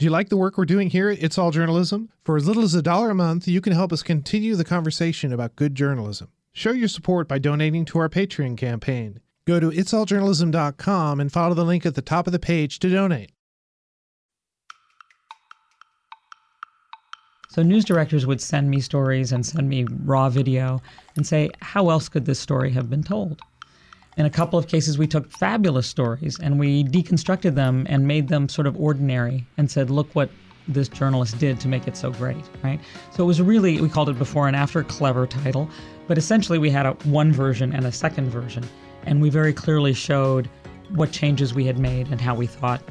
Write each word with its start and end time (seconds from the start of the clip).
Do 0.00 0.06
you 0.06 0.10
like 0.10 0.30
the 0.30 0.36
work 0.38 0.56
we're 0.56 0.64
doing 0.64 0.88
here 0.88 1.10
It's 1.10 1.36
All 1.36 1.50
Journalism? 1.50 2.08
For 2.24 2.38
as 2.38 2.48
little 2.48 2.62
as 2.62 2.74
a 2.74 2.80
dollar 2.80 3.10
a 3.10 3.14
month, 3.14 3.46
you 3.46 3.60
can 3.60 3.74
help 3.74 3.92
us 3.92 4.02
continue 4.02 4.56
the 4.56 4.64
conversation 4.64 5.30
about 5.30 5.56
good 5.56 5.74
journalism. 5.74 6.28
Show 6.54 6.72
your 6.72 6.88
support 6.88 7.28
by 7.28 7.38
donating 7.38 7.84
to 7.84 7.98
our 7.98 8.08
Patreon 8.08 8.56
campaign. 8.56 9.20
Go 9.46 9.60
to 9.60 9.68
itsalljournalism.com 9.68 11.20
and 11.20 11.30
follow 11.30 11.52
the 11.52 11.66
link 11.66 11.84
at 11.84 11.96
the 11.96 12.00
top 12.00 12.26
of 12.26 12.32
the 12.32 12.38
page 12.38 12.78
to 12.78 12.88
donate. 12.88 13.32
So 17.50 17.62
news 17.62 17.84
directors 17.84 18.24
would 18.24 18.40
send 18.40 18.70
me 18.70 18.80
stories 18.80 19.32
and 19.32 19.44
send 19.44 19.68
me 19.68 19.84
raw 19.84 20.30
video 20.30 20.80
and 21.16 21.26
say, 21.26 21.50
how 21.60 21.90
else 21.90 22.08
could 22.08 22.24
this 22.24 22.40
story 22.40 22.70
have 22.70 22.88
been 22.88 23.02
told? 23.02 23.42
In 24.20 24.26
a 24.26 24.30
couple 24.30 24.58
of 24.58 24.68
cases, 24.68 24.98
we 24.98 25.06
took 25.06 25.32
fabulous 25.32 25.86
stories 25.86 26.38
and 26.40 26.60
we 26.60 26.84
deconstructed 26.84 27.54
them 27.54 27.86
and 27.88 28.06
made 28.06 28.28
them 28.28 28.50
sort 28.50 28.66
of 28.66 28.78
ordinary 28.78 29.46
and 29.56 29.70
said, 29.70 29.88
look 29.88 30.14
what 30.14 30.28
this 30.68 30.88
journalist 30.88 31.38
did 31.38 31.58
to 31.60 31.68
make 31.68 31.88
it 31.88 31.96
so 31.96 32.10
great, 32.10 32.44
right? 32.62 32.78
So 33.12 33.24
it 33.24 33.26
was 33.26 33.40
really, 33.40 33.80
we 33.80 33.88
called 33.88 34.10
it 34.10 34.18
before 34.18 34.46
and 34.46 34.54
after 34.54 34.84
clever 34.84 35.26
title, 35.26 35.70
but 36.06 36.18
essentially 36.18 36.58
we 36.58 36.68
had 36.68 36.84
a 36.84 36.92
one 37.04 37.32
version 37.32 37.72
and 37.72 37.86
a 37.86 37.92
second 37.92 38.28
version. 38.28 38.62
And 39.06 39.22
we 39.22 39.30
very 39.30 39.54
clearly 39.54 39.94
showed 39.94 40.50
what 40.90 41.12
changes 41.12 41.54
we 41.54 41.64
had 41.64 41.78
made 41.78 42.08
and 42.08 42.20
how 42.20 42.34
we 42.34 42.46
thought 42.46 42.82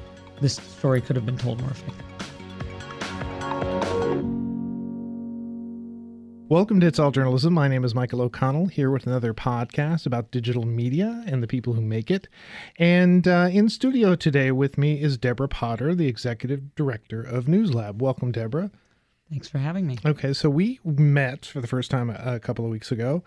this 0.41 0.55
story 0.55 0.99
could 0.99 1.15
have 1.15 1.27
been 1.27 1.37
told 1.37 1.61
more 1.61 1.69
effectively. 1.69 2.08
Welcome 6.49 6.79
to 6.79 6.87
It's 6.87 6.97
All 6.97 7.11
Journalism. 7.11 7.53
My 7.53 7.67
name 7.67 7.85
is 7.85 7.93
Michael 7.93 8.23
O'Connell, 8.23 8.65
here 8.65 8.89
with 8.89 9.05
another 9.05 9.35
podcast 9.35 10.07
about 10.07 10.31
digital 10.31 10.65
media 10.65 11.23
and 11.27 11.43
the 11.43 11.47
people 11.47 11.73
who 11.73 11.81
make 11.81 12.09
it. 12.09 12.27
And 12.79 13.27
uh, 13.27 13.49
in 13.51 13.69
studio 13.69 14.15
today 14.15 14.49
with 14.51 14.75
me 14.75 14.99
is 14.99 15.15
Deborah 15.15 15.47
Potter, 15.47 15.93
the 15.93 16.07
executive 16.07 16.73
director 16.73 17.21
of 17.21 17.45
NewsLab. 17.45 17.99
Welcome, 17.99 18.31
Deborah. 18.31 18.71
Thanks 19.29 19.47
for 19.47 19.59
having 19.59 19.85
me. 19.85 19.99
Okay, 20.03 20.33
so 20.33 20.49
we 20.49 20.79
met 20.83 21.45
for 21.45 21.61
the 21.61 21.67
first 21.67 21.91
time 21.91 22.09
a, 22.09 22.37
a 22.37 22.39
couple 22.39 22.65
of 22.65 22.71
weeks 22.71 22.91
ago, 22.91 23.23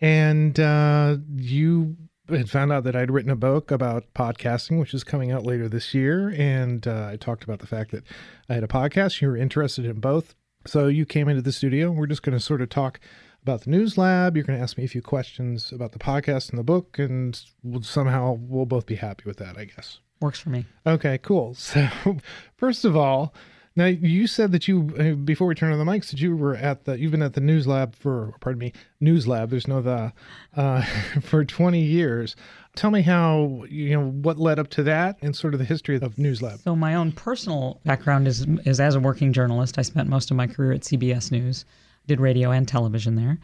and 0.00 0.58
uh, 0.58 1.18
you 1.36 1.94
had 2.30 2.48
found 2.48 2.72
out 2.72 2.84
that 2.84 2.96
I'd 2.96 3.10
written 3.10 3.30
a 3.30 3.36
book 3.36 3.70
about 3.70 4.06
podcasting, 4.14 4.80
which 4.80 4.94
is 4.94 5.04
coming 5.04 5.30
out 5.30 5.44
later 5.44 5.68
this 5.68 5.92
year. 5.92 6.34
And 6.38 6.88
uh, 6.88 7.08
I 7.12 7.16
talked 7.16 7.44
about 7.44 7.58
the 7.58 7.66
fact 7.66 7.90
that 7.90 8.04
I 8.48 8.54
had 8.54 8.64
a 8.64 8.68
podcast. 8.68 9.20
You 9.20 9.28
were 9.28 9.36
interested 9.36 9.84
in 9.84 10.00
both 10.00 10.34
so 10.66 10.86
you 10.86 11.04
came 11.06 11.28
into 11.28 11.42
the 11.42 11.52
studio. 11.52 11.90
We're 11.90 12.06
just 12.06 12.22
going 12.22 12.36
to 12.36 12.44
sort 12.44 12.62
of 12.62 12.68
talk 12.68 13.00
about 13.42 13.62
the 13.62 13.70
news 13.70 13.98
lab. 13.98 14.36
You're 14.36 14.44
going 14.44 14.58
to 14.58 14.62
ask 14.62 14.78
me 14.78 14.84
a 14.84 14.88
few 14.88 15.02
questions 15.02 15.72
about 15.72 15.92
the 15.92 15.98
podcast 15.98 16.50
and 16.50 16.58
the 16.58 16.64
book, 16.64 16.98
and 16.98 17.40
we'll, 17.62 17.82
somehow 17.82 18.38
we'll 18.40 18.66
both 18.66 18.86
be 18.86 18.96
happy 18.96 19.24
with 19.26 19.38
that, 19.38 19.58
I 19.58 19.64
guess. 19.64 19.98
Works 20.20 20.38
for 20.38 20.50
me. 20.50 20.66
Okay, 20.86 21.18
cool. 21.18 21.54
So, 21.58 21.88
first 22.56 22.84
of 22.84 22.96
all, 22.96 23.34
now 23.74 23.86
you 23.86 24.26
said 24.26 24.52
that 24.52 24.68
you 24.68 24.94
uh, 24.98 25.12
before 25.24 25.46
we 25.46 25.54
turn 25.54 25.72
on 25.72 25.78
the 25.78 25.90
mics 25.90 26.10
that 26.10 26.20
you 26.20 26.36
were 26.36 26.54
at 26.54 26.84
the 26.84 26.98
you've 26.98 27.10
been 27.10 27.22
at 27.22 27.32
the 27.32 27.40
news 27.40 27.66
lab 27.66 27.94
for 27.94 28.34
pardon 28.40 28.58
me 28.58 28.72
news 29.00 29.26
lab. 29.26 29.48
There's 29.50 29.66
no 29.66 29.80
the 29.80 30.12
uh, 30.54 30.82
for 31.22 31.44
20 31.44 31.80
years. 31.80 32.36
Tell 32.74 32.90
me 32.90 33.02
how 33.02 33.64
you 33.68 33.90
know 33.90 34.10
what 34.10 34.38
led 34.38 34.58
up 34.58 34.68
to 34.70 34.82
that 34.84 35.18
and 35.20 35.36
sort 35.36 35.52
of 35.52 35.58
the 35.58 35.66
history 35.66 35.96
of 35.96 36.18
News 36.18 36.40
Lab. 36.40 36.60
So 36.60 36.74
my 36.74 36.94
own 36.94 37.12
personal 37.12 37.80
background 37.84 38.26
is 38.26 38.46
is 38.64 38.80
as 38.80 38.94
a 38.94 39.00
working 39.00 39.32
journalist. 39.32 39.78
I 39.78 39.82
spent 39.82 40.08
most 40.08 40.30
of 40.30 40.36
my 40.36 40.46
career 40.46 40.72
at 40.72 40.80
CBS 40.80 41.30
News, 41.30 41.66
did 42.06 42.18
radio 42.18 42.50
and 42.50 42.66
television 42.66 43.16
there. 43.16 43.38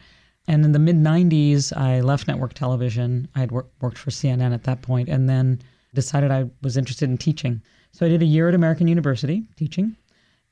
And 0.47 0.65
in 0.65 0.71
the 0.71 0.79
mid 0.79 0.95
90s, 0.95 1.75
I 1.77 2.01
left 2.01 2.27
network 2.27 2.53
television. 2.53 3.27
I 3.35 3.41
had 3.41 3.51
work, 3.51 3.67
worked 3.81 3.99
for 3.99 4.09
CNN 4.09 4.51
at 4.51 4.63
that 4.63 4.81
point 4.81 5.09
and 5.09 5.29
then 5.29 5.61
decided 5.93 6.31
I 6.31 6.49
was 6.63 6.75
interested 6.75 7.07
in 7.07 7.19
teaching. 7.19 7.61
So 7.91 8.05
I 8.05 8.09
did 8.09 8.23
a 8.23 8.25
year 8.25 8.49
at 8.49 8.55
American 8.55 8.87
University 8.87 9.43
teaching 9.55 9.95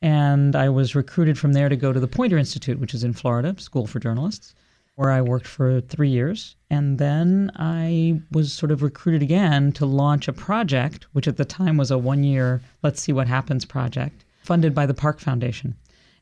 and 0.04 0.56
I 0.56 0.70
was 0.70 0.94
recruited 0.94 1.40
from 1.40 1.54
there 1.54 1.70
to 1.70 1.76
go 1.76 1.92
to 1.92 2.00
the 2.00 2.08
Poynter 2.08 2.38
Institute, 2.38 2.80
which 2.80 2.94
is 2.94 3.04
in 3.04 3.14
Florida, 3.14 3.56
School 3.60 3.88
for 3.88 4.00
Journalists, 4.00 4.54
where 4.98 5.12
I 5.12 5.22
worked 5.22 5.46
for 5.46 5.80
three 5.80 6.10
years. 6.10 6.56
And 6.72 6.98
then 6.98 7.52
I 7.56 8.20
was 8.32 8.52
sort 8.52 8.72
of 8.72 8.82
recruited 8.82 9.22
again 9.22 9.72
to 9.74 9.86
launch 9.86 10.28
a 10.28 10.34
project, 10.34 11.06
which 11.14 11.28
at 11.28 11.38
the 11.38 11.46
time 11.46 11.78
was 11.78 11.92
a 11.92 12.00
one 12.00 12.24
year, 12.24 12.64
let's 12.82 13.00
see 13.00 13.14
what 13.14 13.28
happens 13.28 13.64
project, 13.64 14.26
funded 14.42 14.74
by 14.74 14.88
the 14.88 14.96
Park 14.96 15.20
Foundation. 15.20 15.76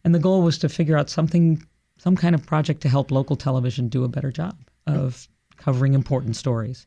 And 0.03 0.13
the 0.13 0.19
goal 0.19 0.41
was 0.41 0.57
to 0.57 0.67
figure 0.67 0.97
out 0.97 1.09
something, 1.09 1.65
some 1.97 2.17
kind 2.17 2.35
of 2.35 2.45
project 2.45 2.81
to 2.81 2.89
help 2.89 3.11
local 3.11 3.37
television 3.37 3.87
do 3.87 4.03
a 4.03 4.09
better 4.09 4.29
job 4.29 4.57
of 4.85 5.29
covering 5.55 5.93
important 5.93 6.35
stories. 6.35 6.85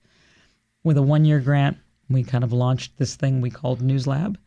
With 0.85 0.99
a 0.99 1.03
one 1.03 1.25
year 1.25 1.41
grant, 1.41 1.79
we 2.11 2.23
kind 2.23 2.45
of 2.45 2.53
launched 2.53 2.99
this 2.99 3.17
thing 3.17 3.41
we 3.41 3.51
called 3.51 3.81
News 3.81 4.07
Lab 4.07 4.39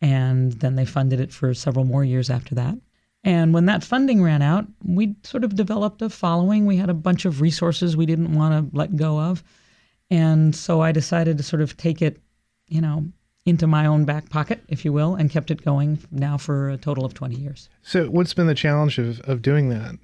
and 0.00 0.52
then 0.52 0.76
they 0.76 0.86
funded 0.86 1.20
it 1.20 1.32
for 1.32 1.52
several 1.52 1.84
more 1.84 2.04
years 2.04 2.30
after 2.30 2.54
that. 2.54 2.76
And 3.28 3.52
when 3.52 3.66
that 3.66 3.84
funding 3.84 4.22
ran 4.22 4.40
out, 4.40 4.66
we 4.82 5.14
sort 5.22 5.44
of 5.44 5.54
developed 5.54 6.00
a 6.00 6.08
following. 6.08 6.64
We 6.64 6.78
had 6.78 6.88
a 6.88 6.94
bunch 6.94 7.26
of 7.26 7.42
resources 7.42 7.94
we 7.94 8.06
didn't 8.06 8.32
want 8.32 8.72
to 8.72 8.74
let 8.74 8.96
go 8.96 9.20
of. 9.20 9.44
And 10.10 10.56
so 10.56 10.80
I 10.80 10.92
decided 10.92 11.36
to 11.36 11.44
sort 11.44 11.60
of 11.60 11.76
take 11.76 12.00
it, 12.00 12.22
you 12.68 12.80
know, 12.80 13.04
into 13.44 13.66
my 13.66 13.84
own 13.84 14.06
back 14.06 14.30
pocket, 14.30 14.64
if 14.68 14.82
you 14.82 14.94
will, 14.94 15.14
and 15.14 15.28
kept 15.28 15.50
it 15.50 15.62
going 15.62 15.98
now 16.10 16.38
for 16.38 16.70
a 16.70 16.78
total 16.78 17.04
of 17.04 17.12
20 17.12 17.34
years. 17.34 17.68
So, 17.82 18.06
what's 18.06 18.32
been 18.32 18.46
the 18.46 18.54
challenge 18.54 18.96
of, 18.96 19.20
of 19.20 19.42
doing 19.42 19.68
that? 19.68 19.96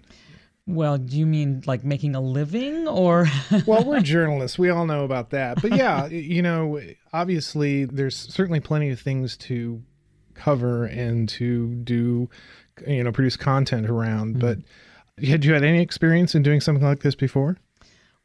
Well, 0.66 0.98
do 0.98 1.18
you 1.18 1.24
mean 1.24 1.62
like 1.64 1.82
making 1.82 2.14
a 2.14 2.20
living 2.20 2.86
or? 2.86 3.26
well, 3.66 3.84
we're 3.84 4.00
journalists. 4.00 4.58
We 4.58 4.68
all 4.68 4.84
know 4.84 5.02
about 5.02 5.30
that. 5.30 5.62
But 5.62 5.74
yeah, 5.74 6.08
you 6.08 6.42
know, 6.42 6.78
obviously 7.14 7.86
there's 7.86 8.16
certainly 8.16 8.60
plenty 8.60 8.90
of 8.90 9.00
things 9.00 9.38
to 9.38 9.82
cover 10.34 10.84
and 10.84 11.28
to 11.30 11.74
do, 11.76 12.28
you 12.86 13.04
know, 13.04 13.12
produce 13.12 13.36
content 13.36 13.88
around. 13.88 14.36
Mm-hmm. 14.36 14.40
But 14.40 15.26
had 15.26 15.44
you 15.44 15.54
had 15.54 15.64
any 15.64 15.80
experience 15.80 16.34
in 16.34 16.42
doing 16.42 16.60
something 16.60 16.84
like 16.84 17.00
this 17.00 17.14
before? 17.14 17.56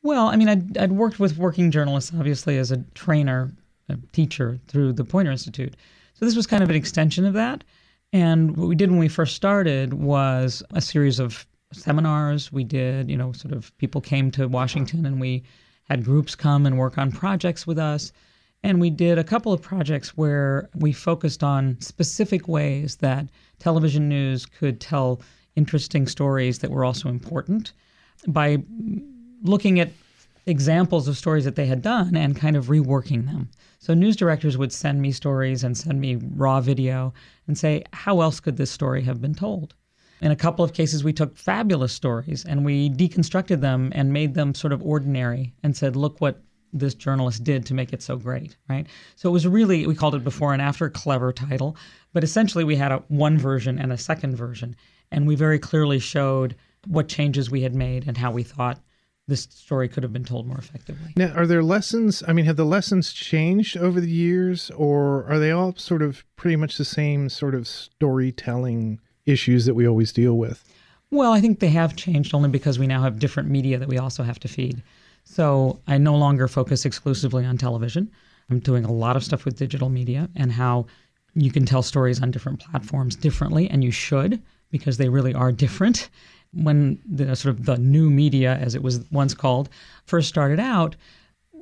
Well, 0.01 0.27
I 0.27 0.35
mean, 0.35 0.49
I'd, 0.49 0.77
I'd 0.77 0.91
worked 0.93 1.19
with 1.19 1.37
working 1.37 1.71
journalists, 1.71 2.11
obviously, 2.17 2.57
as 2.57 2.71
a 2.71 2.77
trainer, 2.93 3.51
a 3.89 3.97
teacher 4.13 4.59
through 4.67 4.93
the 4.93 5.03
Poynter 5.03 5.31
Institute. 5.31 5.75
So 6.13 6.25
this 6.25 6.35
was 6.35 6.47
kind 6.47 6.63
of 6.63 6.69
an 6.69 6.75
extension 6.75 7.25
of 7.25 7.33
that. 7.33 7.63
And 8.11 8.57
what 8.57 8.67
we 8.67 8.75
did 8.75 8.89
when 8.89 8.99
we 8.99 9.07
first 9.07 9.35
started 9.35 9.93
was 9.93 10.63
a 10.71 10.81
series 10.81 11.19
of 11.19 11.45
seminars. 11.73 12.51
We 12.51 12.63
did, 12.63 13.09
you 13.09 13.17
know, 13.17 13.31
sort 13.33 13.53
of 13.53 13.75
people 13.77 14.01
came 14.01 14.31
to 14.31 14.47
Washington 14.47 15.05
and 15.05 15.19
we 15.19 15.43
had 15.83 16.05
groups 16.05 16.35
come 16.35 16.65
and 16.65 16.77
work 16.77 16.97
on 16.97 17.11
projects 17.11 17.67
with 17.67 17.77
us. 17.77 18.11
And 18.63 18.81
we 18.81 18.89
did 18.89 19.17
a 19.17 19.23
couple 19.23 19.53
of 19.53 19.61
projects 19.61 20.17
where 20.17 20.69
we 20.75 20.91
focused 20.91 21.43
on 21.43 21.79
specific 21.79 22.47
ways 22.47 22.97
that 22.97 23.27
television 23.59 24.09
news 24.09 24.45
could 24.45 24.79
tell 24.79 25.21
interesting 25.55 26.07
stories 26.07 26.59
that 26.59 26.71
were 26.71 26.85
also 26.85 27.09
important 27.09 27.73
by 28.27 28.57
looking 29.43 29.79
at 29.79 29.91
examples 30.45 31.07
of 31.07 31.17
stories 31.17 31.45
that 31.45 31.55
they 31.55 31.65
had 31.65 31.81
done 31.81 32.15
and 32.15 32.35
kind 32.35 32.55
of 32.55 32.67
reworking 32.67 33.25
them. 33.25 33.49
So 33.79 33.93
news 33.93 34.15
directors 34.15 34.57
would 34.57 34.73
send 34.73 35.01
me 35.01 35.11
stories 35.11 35.63
and 35.63 35.77
send 35.77 36.01
me 36.01 36.15
raw 36.15 36.59
video 36.59 37.13
and 37.47 37.57
say, 37.57 37.83
how 37.93 38.21
else 38.21 38.39
could 38.39 38.57
this 38.57 38.71
story 38.71 39.03
have 39.03 39.21
been 39.21 39.35
told? 39.35 39.75
In 40.21 40.31
a 40.31 40.35
couple 40.35 40.65
of 40.65 40.73
cases, 40.73 41.03
we 41.03 41.13
took 41.13 41.37
fabulous 41.37 41.93
stories 41.93 42.43
and 42.43 42.65
we 42.65 42.89
deconstructed 42.89 43.61
them 43.61 43.91
and 43.95 44.11
made 44.11 44.33
them 44.33 44.53
sort 44.53 44.73
of 44.73 44.83
ordinary 44.83 45.53
and 45.63 45.77
said, 45.77 45.95
look 45.95 46.19
what 46.19 46.41
this 46.73 46.93
journalist 46.93 47.43
did 47.43 47.65
to 47.65 47.73
make 47.73 47.93
it 47.93 48.01
so 48.01 48.17
great, 48.17 48.55
right? 48.69 48.87
So 49.15 49.29
it 49.29 49.31
was 49.31 49.47
really, 49.47 49.87
we 49.87 49.95
called 49.95 50.15
it 50.15 50.23
before 50.23 50.53
and 50.53 50.61
after 50.61 50.89
clever 50.89 51.31
title, 51.33 51.75
but 52.13 52.23
essentially 52.23 52.63
we 52.63 52.75
had 52.75 52.91
a 52.91 52.97
one 53.07 53.37
version 53.37 53.79
and 53.79 53.91
a 53.91 53.97
second 53.97 54.35
version. 54.35 54.75
And 55.11 55.27
we 55.27 55.35
very 55.35 55.59
clearly 55.59 55.99
showed 55.99 56.55
what 56.87 57.07
changes 57.07 57.49
we 57.49 57.61
had 57.61 57.75
made 57.75 58.07
and 58.07 58.17
how 58.17 58.31
we 58.31 58.43
thought 58.43 58.79
this 59.27 59.41
story 59.51 59.87
could 59.87 60.03
have 60.03 60.11
been 60.11 60.25
told 60.25 60.47
more 60.47 60.57
effectively. 60.57 61.13
Now, 61.15 61.31
are 61.33 61.45
there 61.45 61.63
lessons? 61.63 62.23
I 62.27 62.33
mean, 62.33 62.45
have 62.45 62.57
the 62.57 62.65
lessons 62.65 63.13
changed 63.13 63.77
over 63.77 64.01
the 64.01 64.09
years, 64.09 64.71
or 64.71 65.25
are 65.25 65.39
they 65.39 65.51
all 65.51 65.75
sort 65.75 66.01
of 66.01 66.25
pretty 66.35 66.55
much 66.55 66.77
the 66.77 66.85
same 66.85 67.29
sort 67.29 67.53
of 67.53 67.67
storytelling 67.67 68.99
issues 69.25 69.65
that 69.65 69.75
we 69.75 69.87
always 69.87 70.11
deal 70.11 70.37
with? 70.37 70.63
Well, 71.11 71.31
I 71.31 71.41
think 71.41 71.59
they 71.59 71.69
have 71.69 71.95
changed 71.95 72.33
only 72.33 72.49
because 72.49 72.77
we 72.77 72.87
now 72.87 73.01
have 73.01 73.19
different 73.19 73.49
media 73.49 73.77
that 73.77 73.87
we 73.87 73.97
also 73.97 74.23
have 74.23 74.39
to 74.39 74.47
feed. 74.47 74.83
So 75.31 75.79
I 75.85 75.99
no 75.99 76.15
longer 76.15 76.47
focus 76.47 76.85
exclusively 76.85 77.45
on 77.45 77.55
television. 77.55 78.09
I'm 78.49 78.59
doing 78.59 78.83
a 78.83 78.91
lot 78.91 79.15
of 79.15 79.23
stuff 79.23 79.45
with 79.45 79.59
digital 79.59 79.87
media 79.87 80.27
and 80.35 80.51
how 80.51 80.87
you 81.35 81.51
can 81.51 81.67
tell 81.67 81.83
stories 81.83 82.19
on 82.19 82.31
different 82.31 82.59
platforms 82.59 83.15
differently, 83.15 83.69
and 83.69 83.83
you 83.83 83.91
should 83.91 84.41
because 84.71 84.97
they 84.97 85.07
really 85.07 85.35
are 85.35 85.51
different. 85.51 86.09
When 86.51 86.99
the 87.05 87.35
sort 87.35 87.53
of 87.53 87.65
the 87.67 87.77
new 87.77 88.09
media, 88.09 88.55
as 88.55 88.73
it 88.73 88.81
was 88.81 89.05
once 89.11 89.35
called, 89.35 89.69
first 90.07 90.27
started 90.27 90.59
out, 90.59 90.95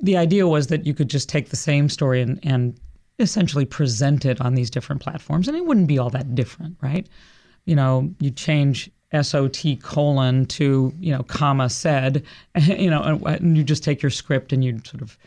the 0.00 0.16
idea 0.16 0.48
was 0.48 0.68
that 0.68 0.86
you 0.86 0.94
could 0.94 1.10
just 1.10 1.28
take 1.28 1.50
the 1.50 1.56
same 1.56 1.90
story 1.90 2.22
and, 2.22 2.40
and 2.42 2.80
essentially 3.18 3.66
present 3.66 4.24
it 4.24 4.40
on 4.40 4.54
these 4.54 4.70
different 4.70 5.02
platforms, 5.02 5.46
and 5.46 5.56
it 5.58 5.66
wouldn't 5.66 5.88
be 5.88 5.98
all 5.98 6.08
that 6.08 6.34
different, 6.34 6.78
right? 6.80 7.06
you 7.68 7.76
know, 7.76 8.10
you 8.18 8.30
change 8.30 8.90
SOT 9.22 9.80
colon 9.82 10.46
to, 10.46 10.92
you 11.00 11.12
know, 11.12 11.22
comma 11.22 11.70
said, 11.70 12.24
you 12.56 12.90
know, 12.90 13.20
and 13.24 13.56
you 13.56 13.64
just 13.64 13.84
take 13.84 14.02
your 14.02 14.10
script 14.10 14.52
and 14.52 14.64
you 14.64 14.80
sort 14.84 15.02
of 15.02 15.18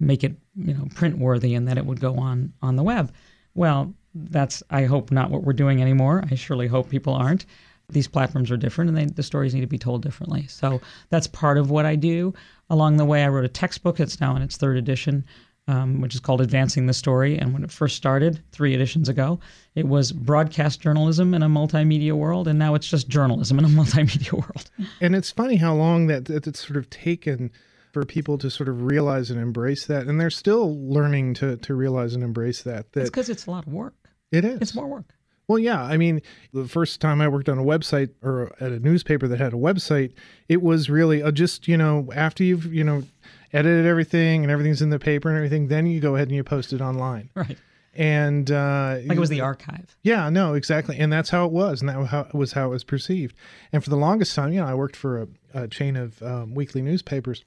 make 0.00 0.24
it, 0.24 0.34
you 0.56 0.74
know, 0.74 0.86
print 0.94 1.18
worthy 1.18 1.54
and 1.54 1.66
then 1.68 1.78
it 1.78 1.86
would 1.86 2.00
go 2.00 2.16
on 2.16 2.52
on 2.62 2.76
the 2.76 2.82
web. 2.82 3.12
Well, 3.54 3.94
that's 4.14 4.62
I 4.70 4.84
hope 4.84 5.10
not 5.10 5.30
what 5.30 5.44
we're 5.44 5.52
doing 5.52 5.80
anymore. 5.80 6.24
I 6.30 6.34
surely 6.34 6.66
hope 6.66 6.88
people 6.88 7.14
aren't. 7.14 7.46
These 7.88 8.08
platforms 8.08 8.50
are 8.50 8.56
different, 8.56 8.88
and 8.88 8.96
they, 8.96 9.04
the 9.04 9.22
stories 9.22 9.54
need 9.54 9.60
to 9.60 9.66
be 9.66 9.78
told 9.78 10.02
differently. 10.02 10.46
So 10.46 10.80
that's 11.10 11.26
part 11.26 11.58
of 11.58 11.70
what 11.70 11.84
I 11.84 11.94
do. 11.94 12.32
Along 12.70 12.96
the 12.96 13.04
way, 13.04 13.22
I 13.22 13.28
wrote 13.28 13.44
a 13.44 13.48
textbook. 13.48 14.00
It's 14.00 14.20
now 14.20 14.34
in 14.34 14.40
its 14.40 14.56
third 14.56 14.78
edition, 14.78 15.24
um, 15.68 16.00
which 16.00 16.14
is 16.14 16.20
called 16.20 16.40
Advancing 16.40 16.86
the 16.86 16.92
Story. 16.92 17.38
And 17.38 17.52
when 17.52 17.64
it 17.64 17.70
first 17.70 17.96
started, 17.96 18.42
three 18.52 18.74
editions 18.74 19.08
ago, 19.08 19.40
it 19.74 19.86
was 19.86 20.12
broadcast 20.12 20.80
journalism 20.80 21.34
in 21.34 21.42
a 21.42 21.48
multimedia 21.48 22.12
world, 22.12 22.48
and 22.48 22.58
now 22.58 22.74
it's 22.74 22.88
just 22.88 23.08
journalism 23.08 23.58
in 23.58 23.64
a 23.64 23.68
multimedia 23.82 24.32
world. 24.32 24.70
And 25.00 25.14
it's 25.14 25.30
funny 25.30 25.56
how 25.56 25.74
long 25.74 26.06
that, 26.08 26.26
that 26.26 26.46
it's 26.46 26.66
sort 26.66 26.76
of 26.76 26.90
taken 26.90 27.50
for 27.92 28.04
people 28.04 28.38
to 28.38 28.50
sort 28.50 28.68
of 28.68 28.82
realize 28.82 29.30
and 29.30 29.40
embrace 29.40 29.86
that, 29.86 30.06
and 30.06 30.20
they're 30.20 30.30
still 30.30 30.76
learning 30.90 31.34
to 31.34 31.56
to 31.58 31.74
realize 31.74 32.14
and 32.14 32.24
embrace 32.24 32.62
that. 32.62 32.92
That 32.92 33.02
it's 33.02 33.10
because 33.10 33.28
it's 33.28 33.46
a 33.46 33.50
lot 33.50 33.66
of 33.66 33.72
work. 33.72 33.94
It 34.30 34.44
is. 34.44 34.60
It's 34.62 34.74
more 34.74 34.86
work. 34.86 35.14
Well, 35.48 35.58
yeah. 35.58 35.82
I 35.82 35.96
mean, 35.96 36.22
the 36.52 36.66
first 36.66 37.00
time 37.00 37.20
I 37.20 37.28
worked 37.28 37.48
on 37.48 37.58
a 37.58 37.62
website 37.62 38.10
or 38.22 38.52
at 38.60 38.72
a 38.72 38.78
newspaper 38.78 39.28
that 39.28 39.38
had 39.38 39.52
a 39.52 39.56
website, 39.56 40.14
it 40.48 40.62
was 40.62 40.88
really 40.88 41.22
uh, 41.22 41.30
just, 41.30 41.68
you 41.68 41.76
know, 41.76 42.08
after 42.14 42.44
you've, 42.44 42.72
you 42.72 42.84
know, 42.84 43.02
edited 43.52 43.86
everything 43.86 44.42
and 44.42 44.50
everything's 44.50 44.82
in 44.82 44.90
the 44.90 44.98
paper 44.98 45.28
and 45.28 45.36
everything, 45.36 45.68
then 45.68 45.86
you 45.86 46.00
go 46.00 46.14
ahead 46.14 46.28
and 46.28 46.36
you 46.36 46.44
post 46.44 46.72
it 46.72 46.80
online. 46.80 47.30
Right. 47.34 47.58
And 47.94 48.50
uh, 48.50 48.98
like 49.04 49.16
it 49.16 49.20
was 49.20 49.28
the 49.28 49.42
archive. 49.42 49.96
Yeah, 50.02 50.30
no, 50.30 50.54
exactly. 50.54 50.98
And 50.98 51.12
that's 51.12 51.28
how 51.28 51.44
it 51.44 51.52
was. 51.52 51.82
And 51.82 51.88
that 51.90 52.34
was 52.34 52.52
how 52.52 52.66
it 52.66 52.70
was 52.70 52.84
perceived. 52.84 53.36
And 53.70 53.84
for 53.84 53.90
the 53.90 53.96
longest 53.96 54.34
time, 54.34 54.52
you 54.52 54.60
know, 54.60 54.66
I 54.66 54.74
worked 54.74 54.96
for 54.96 55.22
a, 55.22 55.28
a 55.52 55.68
chain 55.68 55.96
of 55.96 56.22
um, 56.22 56.54
weekly 56.54 56.80
newspapers. 56.80 57.44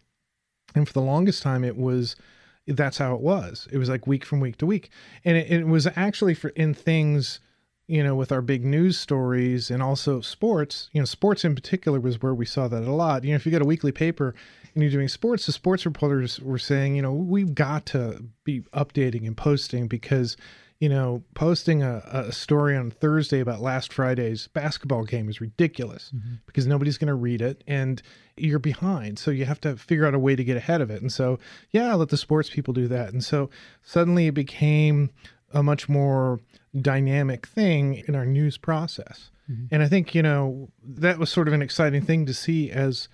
And 0.76 0.88
for 0.88 0.94
the 0.94 1.02
longest 1.02 1.42
time, 1.42 1.64
it 1.64 1.78
was 1.78 2.16
that's 2.68 2.98
how 2.98 3.16
it 3.16 3.22
was. 3.22 3.68
It 3.72 3.78
was 3.78 3.90
like 3.90 4.06
week 4.08 4.26
from 4.26 4.40
week 4.40 4.58
to 4.58 4.66
week. 4.66 4.90
And 5.24 5.38
it, 5.38 5.52
it 5.52 5.68
was 5.68 5.88
actually 5.96 6.36
for 6.36 6.50
in 6.50 6.74
things 6.74 7.40
you 7.88 8.04
know, 8.04 8.16
with 8.16 8.32
our 8.32 8.42
big 8.42 8.66
news 8.66 8.98
stories 8.98 9.70
and 9.70 9.84
also 9.84 10.20
sports, 10.20 10.90
you 10.92 11.00
know, 11.00 11.06
sports 11.06 11.46
in 11.46 11.54
particular 11.54 12.00
was 12.00 12.22
where 12.22 12.34
we 12.34 12.46
saw 12.46 12.68
that 12.68 12.84
a 12.84 12.92
lot. 12.92 13.24
You 13.24 13.32
know, 13.32 13.36
if 13.36 13.46
you 13.46 13.52
got 13.52 13.62
a 13.62 13.66
weekly 13.66 13.92
paper 13.92 14.34
and 14.76 14.84
you're 14.84 14.92
doing 14.92 15.08
sports, 15.08 15.46
the 15.46 15.54
sports 15.54 15.86
reporters 15.86 16.40
were 16.42 16.60
saying, 16.60 16.96
you 16.96 17.02
know, 17.02 17.14
we've 17.14 17.56
got 17.56 17.86
to 17.88 18.26
be 18.44 18.62
updating 18.74 19.26
and 19.26 19.36
posting 19.36 19.88
because, 19.88 20.36
you 20.80 20.90
know, 20.90 21.24
posting 21.34 21.82
a, 21.82 22.04
a 22.12 22.32
story 22.34 22.76
on 22.76 22.92
Thursday 22.92 23.40
about 23.40 23.62
last 23.62 23.94
Friday's 23.94 24.50
basketball 24.50 25.06
game 25.06 25.30
is 25.30 25.40
ridiculous 25.40 26.12
mm-hmm. 26.14 26.36
because 26.46 26.68
nobody's 26.68 26.98
going 26.98 27.08
to 27.08 27.16
read 27.16 27.42
it 27.42 27.64
and 27.66 28.02
you're 28.36 28.60
behind. 28.60 29.18
So 29.18 29.32
you 29.32 29.46
have 29.46 29.62
to 29.62 29.78
figure 29.78 30.06
out 30.06 30.14
a 30.14 30.20
way 30.20 30.36
to 30.36 30.44
get 30.44 30.58
ahead 30.58 30.82
of 30.82 30.92
it. 30.92 31.02
And 31.02 31.12
so, 31.12 31.40
yeah, 31.72 31.94
let 31.94 32.10
the 32.10 32.18
sports 32.18 32.50
people 32.50 32.74
do 32.74 32.90
that. 32.90 33.14
And 33.14 33.24
so 33.24 33.50
suddenly 33.82 34.28
it 34.28 34.34
became 34.34 35.10
a 35.54 35.64
much 35.64 35.88
more 35.88 36.42
dynamic 36.82 37.48
thing 37.48 38.04
in 38.10 38.14
our 38.14 38.26
news 38.26 38.58
process. 38.58 39.32
Mm-hmm. 39.50 39.68
And 39.72 39.84
I 39.84 39.88
think, 39.88 40.14
you 40.14 40.22
know, 40.22 40.68
that 40.84 41.18
was 41.18 41.30
sort 41.30 41.48
of 41.48 41.54
an 41.54 41.62
exciting 41.62 42.02
thing 42.02 42.26
to 42.26 42.34
see 42.34 42.70
as, 42.72 43.08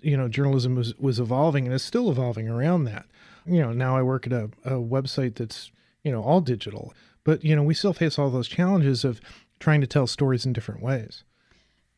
you 0.00 0.16
know, 0.16 0.28
journalism 0.28 0.74
was, 0.74 0.94
was 0.98 1.18
evolving 1.18 1.66
and 1.66 1.74
is 1.74 1.82
still 1.82 2.10
evolving 2.10 2.48
around 2.48 2.84
that. 2.84 3.06
You 3.46 3.60
know, 3.60 3.72
now 3.72 3.96
I 3.96 4.02
work 4.02 4.26
at 4.26 4.32
a, 4.32 4.50
a 4.64 4.72
website 4.72 5.36
that's, 5.36 5.70
you 6.02 6.12
know, 6.12 6.22
all 6.22 6.40
digital, 6.40 6.92
but, 7.24 7.44
you 7.44 7.56
know, 7.56 7.62
we 7.62 7.74
still 7.74 7.92
face 7.92 8.18
all 8.18 8.30
those 8.30 8.48
challenges 8.48 9.04
of 9.04 9.20
trying 9.58 9.80
to 9.80 9.86
tell 9.86 10.06
stories 10.06 10.46
in 10.46 10.52
different 10.52 10.82
ways. 10.82 11.24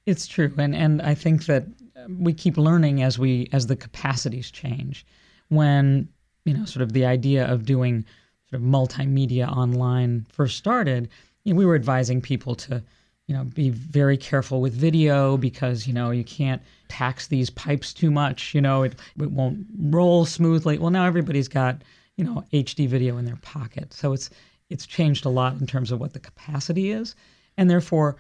It's 0.06 0.26
true. 0.26 0.52
And, 0.56 0.74
and 0.74 1.02
I 1.02 1.14
think 1.14 1.46
that 1.46 1.66
we 2.08 2.32
keep 2.32 2.56
learning 2.56 3.02
as 3.02 3.18
we, 3.18 3.48
as 3.52 3.66
the 3.66 3.76
capacities 3.76 4.50
change. 4.50 5.04
When, 5.48 6.08
you 6.44 6.54
know, 6.54 6.64
sort 6.64 6.82
of 6.82 6.92
the 6.92 7.04
idea 7.04 7.46
of 7.46 7.66
doing 7.66 8.04
sort 8.48 8.62
of 8.62 8.68
multimedia 8.68 9.48
online 9.48 10.26
first 10.32 10.56
started, 10.56 11.08
you 11.44 11.52
know, 11.52 11.58
we 11.58 11.66
were 11.66 11.74
advising 11.74 12.20
people 12.20 12.54
to, 12.54 12.82
you 13.28 13.36
know, 13.36 13.44
be 13.44 13.68
very 13.68 14.16
careful 14.16 14.60
with 14.60 14.72
video 14.72 15.36
because, 15.36 15.86
you 15.86 15.92
know, 15.92 16.10
you 16.10 16.24
can't 16.24 16.62
tax 16.88 17.26
these 17.28 17.50
pipes 17.50 17.92
too 17.92 18.10
much, 18.10 18.54
you 18.54 18.60
know, 18.60 18.82
it, 18.82 18.94
it 19.20 19.30
won't 19.30 19.66
roll 19.78 20.24
smoothly. 20.24 20.78
Well, 20.78 20.90
now 20.90 21.04
everybody's 21.04 21.46
got, 21.46 21.82
you 22.16 22.24
know, 22.24 22.42
HD 22.54 22.88
video 22.88 23.18
in 23.18 23.26
their 23.26 23.36
pocket. 23.36 23.92
So 23.92 24.14
it's 24.14 24.30
it's 24.70 24.86
changed 24.86 25.24
a 25.24 25.30
lot 25.30 25.60
in 25.60 25.66
terms 25.66 25.92
of 25.92 26.00
what 26.00 26.14
the 26.14 26.18
capacity 26.18 26.90
is. 26.90 27.14
And 27.58 27.70
therefore 27.70 28.16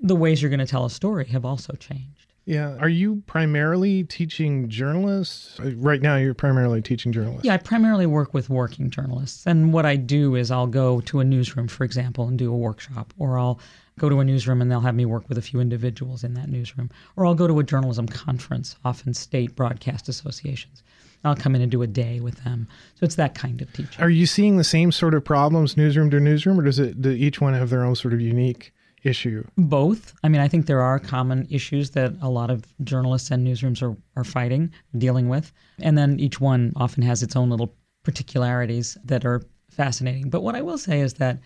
the 0.00 0.16
ways 0.16 0.40
you're 0.40 0.50
going 0.50 0.60
to 0.60 0.66
tell 0.66 0.84
a 0.84 0.90
story 0.90 1.26
have 1.26 1.44
also 1.44 1.74
changed. 1.74 2.32
Yeah. 2.44 2.76
Are 2.78 2.88
you 2.88 3.22
primarily 3.26 4.02
teaching 4.04 4.68
journalists? 4.68 5.60
Uh, 5.60 5.72
right 5.76 6.02
now, 6.02 6.16
you're 6.16 6.34
primarily 6.34 6.82
teaching 6.82 7.12
journalists. 7.12 7.44
Yeah, 7.44 7.54
I 7.54 7.58
primarily 7.58 8.06
work 8.06 8.34
with 8.34 8.50
working 8.50 8.90
journalists. 8.90 9.46
And 9.46 9.72
what 9.72 9.86
I 9.86 9.94
do 9.94 10.34
is 10.34 10.50
I'll 10.50 10.66
go 10.66 11.00
to 11.02 11.20
a 11.20 11.24
newsroom, 11.24 11.68
for 11.68 11.84
example, 11.84 12.26
and 12.26 12.36
do 12.36 12.52
a 12.52 12.56
workshop, 12.56 13.14
or 13.16 13.38
I'll 13.38 13.60
go 13.98 14.08
to 14.08 14.20
a 14.20 14.24
newsroom 14.24 14.62
and 14.62 14.70
they'll 14.70 14.80
have 14.80 14.94
me 14.94 15.04
work 15.04 15.28
with 15.28 15.38
a 15.38 15.42
few 15.42 15.60
individuals 15.60 16.24
in 16.24 16.34
that 16.34 16.48
newsroom, 16.48 16.90
or 17.16 17.26
I'll 17.26 17.34
go 17.34 17.46
to 17.46 17.58
a 17.58 17.64
journalism 17.64 18.06
conference, 18.06 18.76
often 18.84 19.14
state 19.14 19.54
broadcast 19.54 20.08
associations. 20.08 20.82
I'll 21.24 21.36
come 21.36 21.54
in 21.54 21.62
and 21.62 21.70
do 21.70 21.82
a 21.82 21.86
day 21.86 22.18
with 22.20 22.42
them. 22.42 22.66
So 22.94 23.04
it's 23.04 23.14
that 23.14 23.34
kind 23.34 23.62
of 23.62 23.72
teaching. 23.72 24.02
Are 24.02 24.10
you 24.10 24.26
seeing 24.26 24.56
the 24.56 24.64
same 24.64 24.90
sort 24.90 25.14
of 25.14 25.24
problems 25.24 25.76
newsroom 25.76 26.10
to 26.10 26.18
newsroom, 26.18 26.58
or 26.58 26.64
does 26.64 26.78
it 26.78 27.00
do 27.00 27.10
each 27.10 27.40
one 27.40 27.54
have 27.54 27.70
their 27.70 27.84
own 27.84 27.94
sort 27.94 28.14
of 28.14 28.20
unique? 28.20 28.72
issue? 29.04 29.44
Both. 29.56 30.14
I 30.22 30.28
mean, 30.28 30.40
I 30.40 30.48
think 30.48 30.66
there 30.66 30.80
are 30.80 30.98
common 30.98 31.46
issues 31.50 31.90
that 31.90 32.12
a 32.22 32.30
lot 32.30 32.50
of 32.50 32.64
journalists 32.84 33.30
and 33.30 33.46
newsrooms 33.46 33.82
are, 33.82 33.96
are 34.16 34.24
fighting, 34.24 34.72
dealing 34.96 35.28
with. 35.28 35.52
And 35.80 35.98
then 35.98 36.20
each 36.20 36.40
one 36.40 36.72
often 36.76 37.02
has 37.02 37.22
its 37.22 37.36
own 37.36 37.50
little 37.50 37.74
particularities 38.04 38.96
that 39.04 39.24
are 39.24 39.42
fascinating. 39.70 40.30
But 40.30 40.42
what 40.42 40.54
I 40.54 40.62
will 40.62 40.78
say 40.78 41.00
is 41.00 41.14
that, 41.14 41.38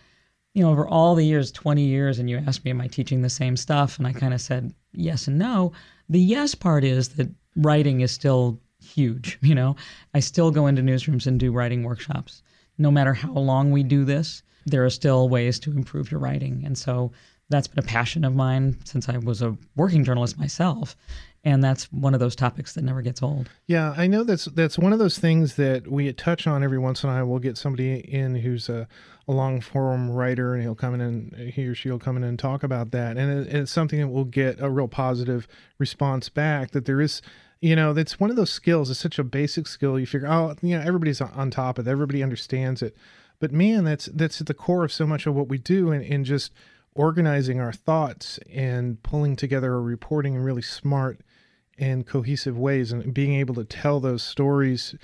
you 0.57 0.63
know, 0.63 0.71
over 0.71 0.89
all 0.89 1.15
the 1.15 1.25
years, 1.25 1.53
20 1.53 1.83
years, 1.83 2.19
and 2.19 2.31
you 2.31 2.39
asked 2.39 2.65
me, 2.65 2.71
am 2.71 2.81
I 2.81 2.87
teaching 2.87 3.21
the 3.21 3.29
same 3.29 3.59
stuff? 3.59 3.99
And 3.99 4.07
I 4.07 4.11
mm-hmm. 4.11 4.21
kind 4.21 4.33
of 4.33 4.41
said 4.41 4.73
yes 4.95 5.29
and 5.29 5.39
no. 5.39 5.73
The 6.09 6.19
yes 6.19 6.55
part 6.55 6.83
is 6.83 7.11
that 7.11 7.29
writing 7.57 8.01
is 8.01 8.11
still 8.11 8.59
huge. 8.83 9.39
You 9.43 9.55
know, 9.55 9.77
I 10.15 10.21
still 10.21 10.51
go 10.51 10.67
into 10.67 10.81
newsrooms 10.81 11.27
and 11.27 11.39
do 11.39 11.53
writing 11.53 11.83
workshops. 11.83 12.43
No 12.79 12.91
matter 12.91 13.13
how 13.13 13.35
long 13.35 13.71
we 13.71 13.83
do 13.83 14.07
this, 14.07 14.43
there 14.65 14.83
are 14.83 14.91
still 14.91 15.29
ways 15.29 15.59
to 15.61 15.73
improve 15.73 16.11
your 16.11 16.21
writing. 16.21 16.63
And 16.65 16.77
so 16.79 17.13
that's 17.51 17.69
been 17.69 17.85
a 17.85 17.87
passion 17.87 18.25
of 18.25 18.35
mine 18.35 18.79
since 18.85 19.11
I 19.11 19.19
was 19.19 19.43
a 19.43 19.59
working 19.77 20.05
journalist 20.05 20.39
myself. 20.39 20.97
And 21.45 21.63
that's 21.63 21.93
one 21.93 22.15
of 22.15 22.19
those 22.19 22.35
topics 22.35 22.73
that 22.73 22.83
never 22.83 23.03
gets 23.03 23.23
old. 23.23 23.51
Yeah, 23.67 23.95
I 23.95 24.07
know 24.07 24.25
that's 24.25 24.47
that's 24.47 24.79
one 24.79 24.93
of 24.93 24.99
those 24.99 25.19
things 25.19 25.55
that 25.57 25.87
we 25.87 26.11
touch 26.15 26.47
on 26.47 26.65
every 26.65 26.79
once 26.79 27.05
in 27.05 27.11
a 27.11 27.13
while. 27.13 27.27
We'll 27.27 27.39
get 27.41 27.57
somebody 27.59 27.99
in 27.99 28.35
who's 28.37 28.69
a, 28.69 28.89
a 29.29 29.33
long 29.33 29.61
form 29.61 30.11
writer, 30.11 30.55
and 30.55 30.63
he'll 30.63 30.75
come 30.75 30.95
in 30.95 31.01
and 31.01 31.35
he 31.53 31.67
or 31.67 31.75
she 31.75 31.91
will 31.91 31.99
come 31.99 32.17
in 32.17 32.25
and 32.25 32.39
talk 32.39 32.63
about 32.63 32.91
that, 32.93 33.17
and 33.17 33.47
it, 33.47 33.55
it's 33.55 33.73
something 33.73 34.01
that 34.01 34.09
will 34.09 34.25
get 34.25 34.61
a 34.61 34.71
real 34.71 34.89
positive 34.89 35.49
response 35.79 36.29
back. 36.29 36.71
That 36.71 36.85
there 36.85 37.01
is 37.01 37.23
you 37.61 37.75
know 37.75 37.93
that's 37.93 38.21
one 38.21 38.31
of 38.31 38.37
those 38.37 38.51
skills 38.51 38.91
it's 38.91 39.01
such 39.01 39.19
a 39.19 39.25
basic 39.25 39.67
skill 39.67 39.99
you 39.99 40.07
figure 40.07 40.29
oh 40.29 40.55
you 40.63 40.77
know 40.77 40.85
everybody's 40.85 41.21
on 41.21 41.51
top 41.51 41.79
of 41.79 41.89
it 41.89 41.91
everybody 41.91 42.23
understands 42.23 42.83
it 42.83 42.95
but 43.39 43.53
man 43.53 43.85
that's 43.85 44.07
that's 44.07 44.41
at 44.41 44.47
the 44.47 44.55
core 44.55 44.85
of 44.85 44.93
so 44.93 45.07
much 45.07 45.27
of 45.27 45.35
what 45.35 45.49
we 45.49 45.59
do 45.59 45.91
and, 45.91 46.05
and 46.05 46.25
just 46.25 46.53
organizing 46.95 47.61
our 47.61 47.73
thoughts 47.73 48.39
and 48.53 49.03
pulling 49.03 49.37
together 49.37 49.75
a 49.75 49.81
reporting 49.81 50.35
in 50.35 50.43
really 50.43 50.63
smart 50.63 51.21
and 51.79 52.07
cohesive 52.07 52.59
ways 52.59 52.93
and 52.93 53.13
being 53.13 53.35
able 53.35 53.55
to 53.55 53.65
tell 53.65 54.01
those 54.01 54.23
stories 54.23 54.95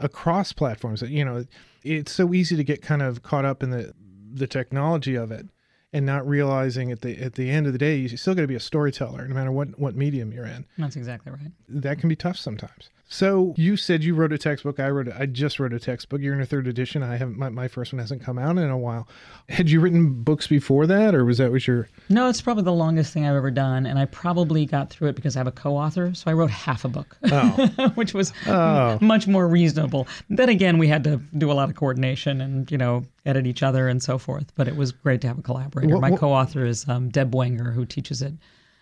across 0.00 0.52
platforms 0.52 1.02
you 1.02 1.24
know 1.24 1.44
it's 1.82 2.12
so 2.12 2.34
easy 2.34 2.56
to 2.56 2.64
get 2.64 2.82
kind 2.82 3.02
of 3.02 3.22
caught 3.22 3.44
up 3.44 3.62
in 3.62 3.70
the 3.70 3.92
the 4.32 4.46
technology 4.46 5.14
of 5.14 5.30
it 5.30 5.46
and 5.92 6.06
not 6.06 6.26
realizing 6.26 6.92
at 6.92 7.00
the 7.00 7.18
at 7.18 7.34
the 7.34 7.50
end 7.50 7.66
of 7.66 7.72
the 7.72 7.78
day 7.78 7.96
you 7.96 8.08
still 8.16 8.34
got 8.34 8.42
to 8.42 8.46
be 8.46 8.54
a 8.54 8.60
storyteller 8.60 9.26
no 9.26 9.34
matter 9.34 9.52
what 9.52 9.78
what 9.78 9.94
medium 9.94 10.32
you're 10.32 10.46
in 10.46 10.64
that's 10.78 10.96
exactly 10.96 11.32
right 11.32 11.50
that 11.68 11.98
can 11.98 12.08
be 12.08 12.16
tough 12.16 12.36
sometimes 12.36 12.90
so 13.12 13.54
you 13.56 13.76
said 13.76 14.04
you 14.04 14.14
wrote 14.14 14.32
a 14.32 14.38
textbook. 14.38 14.78
I 14.78 14.88
wrote. 14.88 15.08
A, 15.08 15.22
I 15.22 15.26
just 15.26 15.58
wrote 15.58 15.72
a 15.72 15.80
textbook. 15.80 16.20
You're 16.20 16.32
in 16.32 16.40
a 16.40 16.46
third 16.46 16.68
edition. 16.68 17.02
I 17.02 17.16
haven't. 17.16 17.36
My, 17.36 17.48
my 17.48 17.66
first 17.66 17.92
one 17.92 17.98
hasn't 17.98 18.22
come 18.22 18.38
out 18.38 18.56
in 18.56 18.70
a 18.70 18.78
while. 18.78 19.08
Had 19.48 19.68
you 19.68 19.80
written 19.80 20.22
books 20.22 20.46
before 20.46 20.86
that, 20.86 21.12
or 21.12 21.24
was 21.24 21.38
that 21.38 21.50
was 21.50 21.66
your? 21.66 21.88
No, 22.08 22.28
it's 22.28 22.40
probably 22.40 22.62
the 22.62 22.72
longest 22.72 23.12
thing 23.12 23.26
I've 23.26 23.34
ever 23.34 23.50
done, 23.50 23.84
and 23.84 23.98
I 23.98 24.04
probably 24.04 24.64
got 24.64 24.90
through 24.90 25.08
it 25.08 25.16
because 25.16 25.34
I 25.34 25.40
have 25.40 25.48
a 25.48 25.52
co-author. 25.52 26.14
So 26.14 26.30
I 26.30 26.34
wrote 26.34 26.50
half 26.50 26.84
a 26.84 26.88
book, 26.88 27.16
oh. 27.32 27.90
which 27.96 28.14
was 28.14 28.32
oh. 28.46 28.96
much 29.00 29.26
more 29.26 29.48
reasonable. 29.48 30.06
Then 30.28 30.48
again, 30.48 30.78
we 30.78 30.86
had 30.86 31.02
to 31.02 31.16
do 31.36 31.50
a 31.50 31.54
lot 31.54 31.68
of 31.68 31.74
coordination 31.74 32.40
and 32.40 32.70
you 32.70 32.78
know 32.78 33.04
edit 33.26 33.46
each 33.46 33.62
other 33.62 33.88
and 33.88 34.02
so 34.02 34.18
forth. 34.18 34.52
But 34.54 34.68
it 34.68 34.76
was 34.76 34.92
great 34.92 35.20
to 35.22 35.28
have 35.28 35.38
a 35.38 35.42
collaborator. 35.42 35.88
What, 35.88 36.02
what, 36.02 36.10
my 36.10 36.16
co-author 36.16 36.64
is 36.64 36.88
um, 36.88 37.08
Deb 37.08 37.34
Wenger, 37.34 37.70
who 37.70 37.84
teaches 37.84 38.22
at 38.22 38.32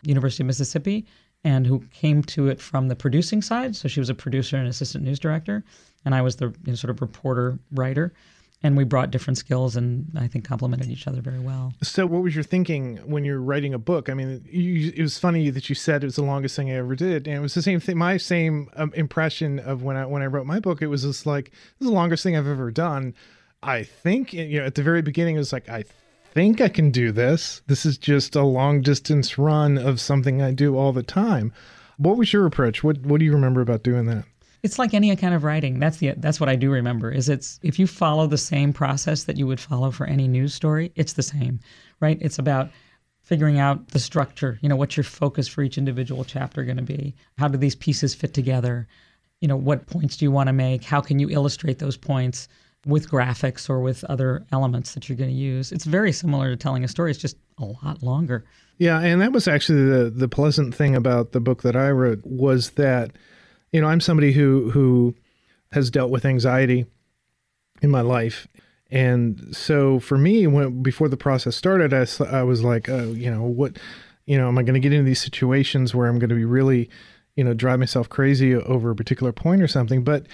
University 0.02 0.42
of 0.42 0.46
Mississippi 0.46 1.06
and 1.44 1.66
who 1.66 1.80
came 1.92 2.22
to 2.22 2.48
it 2.48 2.60
from 2.60 2.88
the 2.88 2.96
producing 2.96 3.42
side. 3.42 3.76
So 3.76 3.88
she 3.88 4.00
was 4.00 4.10
a 4.10 4.14
producer 4.14 4.56
and 4.56 4.68
assistant 4.68 5.04
news 5.04 5.18
director, 5.18 5.64
and 6.04 6.14
I 6.14 6.22
was 6.22 6.36
the 6.36 6.46
you 6.46 6.72
know, 6.72 6.74
sort 6.74 6.90
of 6.90 7.00
reporter 7.00 7.58
writer. 7.72 8.12
And 8.60 8.76
we 8.76 8.82
brought 8.82 9.12
different 9.12 9.38
skills, 9.38 9.76
and 9.76 10.10
I 10.18 10.26
think 10.26 10.44
complemented 10.44 10.88
each 10.88 11.06
other 11.06 11.20
very 11.20 11.38
well. 11.38 11.72
So, 11.80 12.06
what 12.06 12.24
was 12.24 12.34
your 12.34 12.42
thinking 12.42 12.96
when 13.06 13.24
you're 13.24 13.40
writing 13.40 13.72
a 13.72 13.78
book? 13.78 14.08
I 14.08 14.14
mean, 14.14 14.44
you, 14.50 14.92
it 14.96 15.00
was 15.00 15.16
funny 15.16 15.48
that 15.50 15.68
you 15.68 15.76
said 15.76 16.02
it 16.02 16.08
was 16.08 16.16
the 16.16 16.24
longest 16.24 16.56
thing 16.56 16.68
I 16.68 16.74
ever 16.74 16.96
did, 16.96 17.28
and 17.28 17.36
it 17.36 17.40
was 17.40 17.54
the 17.54 17.62
same 17.62 17.78
thing. 17.78 17.96
My 17.96 18.16
same 18.16 18.68
um, 18.74 18.92
impression 18.96 19.60
of 19.60 19.84
when 19.84 19.96
I 19.96 20.06
when 20.06 20.22
I 20.22 20.26
wrote 20.26 20.44
my 20.44 20.58
book, 20.58 20.82
it 20.82 20.88
was 20.88 21.02
just 21.02 21.24
like 21.24 21.52
this 21.52 21.82
is 21.82 21.86
the 21.86 21.92
longest 21.92 22.24
thing 22.24 22.36
I've 22.36 22.48
ever 22.48 22.72
done. 22.72 23.14
I 23.62 23.82
think 23.82 24.32
you 24.32 24.60
know 24.60 24.66
at 24.66 24.74
the 24.74 24.82
very 24.82 25.02
beginning 25.02 25.36
it 25.36 25.40
was 25.40 25.52
like 25.52 25.68
I 25.68 25.84
think 26.32 26.60
I 26.60 26.68
can 26.68 26.90
do 26.90 27.10
this. 27.12 27.62
This 27.66 27.84
is 27.84 27.98
just 27.98 28.36
a 28.36 28.42
long 28.42 28.82
distance 28.82 29.38
run 29.38 29.78
of 29.78 30.00
something 30.00 30.40
I 30.40 30.52
do 30.52 30.76
all 30.76 30.92
the 30.92 31.02
time. 31.02 31.52
What 31.96 32.16
was 32.16 32.32
your 32.32 32.46
approach? 32.46 32.84
What 32.84 32.98
What 32.98 33.18
do 33.18 33.24
you 33.24 33.32
remember 33.32 33.60
about 33.60 33.82
doing 33.82 34.06
that? 34.06 34.24
It's 34.62 34.78
like 34.78 34.92
any 34.92 35.14
kind 35.16 35.34
of 35.34 35.44
writing. 35.44 35.78
That's 35.78 35.98
the 35.98 36.14
that's 36.16 36.40
what 36.40 36.48
I 36.48 36.56
do 36.56 36.70
remember. 36.70 37.10
Is 37.10 37.28
it's 37.28 37.58
if 37.62 37.78
you 37.78 37.86
follow 37.86 38.26
the 38.26 38.38
same 38.38 38.72
process 38.72 39.24
that 39.24 39.36
you 39.36 39.46
would 39.46 39.60
follow 39.60 39.90
for 39.90 40.06
any 40.06 40.28
news 40.28 40.54
story, 40.54 40.92
it's 40.94 41.14
the 41.14 41.22
same, 41.22 41.60
right? 42.00 42.18
It's 42.20 42.38
about 42.38 42.70
figuring 43.22 43.58
out 43.58 43.88
the 43.88 43.98
structure. 43.98 44.58
You 44.62 44.68
know, 44.68 44.76
what's 44.76 44.96
your 44.96 45.04
focus 45.04 45.48
for 45.48 45.62
each 45.62 45.78
individual 45.78 46.24
chapter 46.24 46.64
going 46.64 46.78
to 46.78 46.82
be? 46.82 47.14
How 47.36 47.46
do 47.48 47.58
these 47.58 47.74
pieces 47.74 48.14
fit 48.14 48.32
together? 48.32 48.88
You 49.40 49.48
know, 49.48 49.56
what 49.56 49.86
points 49.86 50.16
do 50.16 50.24
you 50.24 50.30
want 50.30 50.46
to 50.46 50.52
make? 50.52 50.82
How 50.82 51.00
can 51.00 51.18
you 51.18 51.28
illustrate 51.28 51.78
those 51.78 51.96
points 51.96 52.48
with 52.86 53.10
graphics 53.10 53.68
or 53.68 53.80
with 53.80 54.04
other 54.04 54.46
elements 54.52 54.94
that 54.94 55.08
you're 55.08 55.18
going 55.18 55.30
to 55.30 55.36
use? 55.36 55.72
It's 55.72 55.84
very 55.84 56.12
similar 56.12 56.50
to 56.50 56.56
telling 56.56 56.84
a 56.84 56.88
story. 56.88 57.10
It's 57.10 57.20
just 57.20 57.36
a 57.58 57.64
lot 57.64 58.02
longer. 58.02 58.44
Yeah, 58.78 59.00
and 59.00 59.20
that 59.20 59.32
was 59.32 59.48
actually 59.48 59.84
the 59.84 60.10
the 60.10 60.28
pleasant 60.28 60.74
thing 60.74 60.94
about 60.94 61.32
the 61.32 61.40
book 61.40 61.62
that 61.62 61.74
I 61.74 61.90
wrote 61.90 62.20
was 62.24 62.70
that 62.70 63.10
you 63.72 63.80
know, 63.80 63.88
I'm 63.88 64.00
somebody 64.00 64.32
who 64.32 64.70
who 64.70 65.14
has 65.72 65.90
dealt 65.90 66.10
with 66.10 66.24
anxiety 66.24 66.86
in 67.82 67.90
my 67.90 68.00
life. 68.00 68.48
And 68.90 69.54
so 69.54 70.00
for 70.00 70.16
me, 70.16 70.46
when 70.46 70.82
before 70.82 71.08
the 71.08 71.16
process 71.16 71.56
started, 71.56 71.92
I, 71.92 72.06
I 72.30 72.42
was 72.42 72.64
like, 72.64 72.88
oh, 72.88 73.12
you 73.12 73.30
know, 73.30 73.42
what, 73.42 73.78
you 74.24 74.38
know, 74.38 74.48
am 74.48 74.56
I 74.56 74.62
going 74.62 74.74
to 74.74 74.80
get 74.80 74.94
into 74.94 75.04
these 75.04 75.20
situations 75.20 75.94
where 75.94 76.06
I'm 76.06 76.18
going 76.18 76.30
to 76.30 76.34
be 76.34 76.46
really, 76.46 76.88
you 77.36 77.44
know, 77.44 77.52
drive 77.52 77.78
myself 77.78 78.08
crazy 78.08 78.54
over 78.54 78.90
a 78.90 78.96
particular 78.96 79.32
point 79.32 79.60
or 79.62 79.68
something? 79.68 80.04
But 80.04 80.26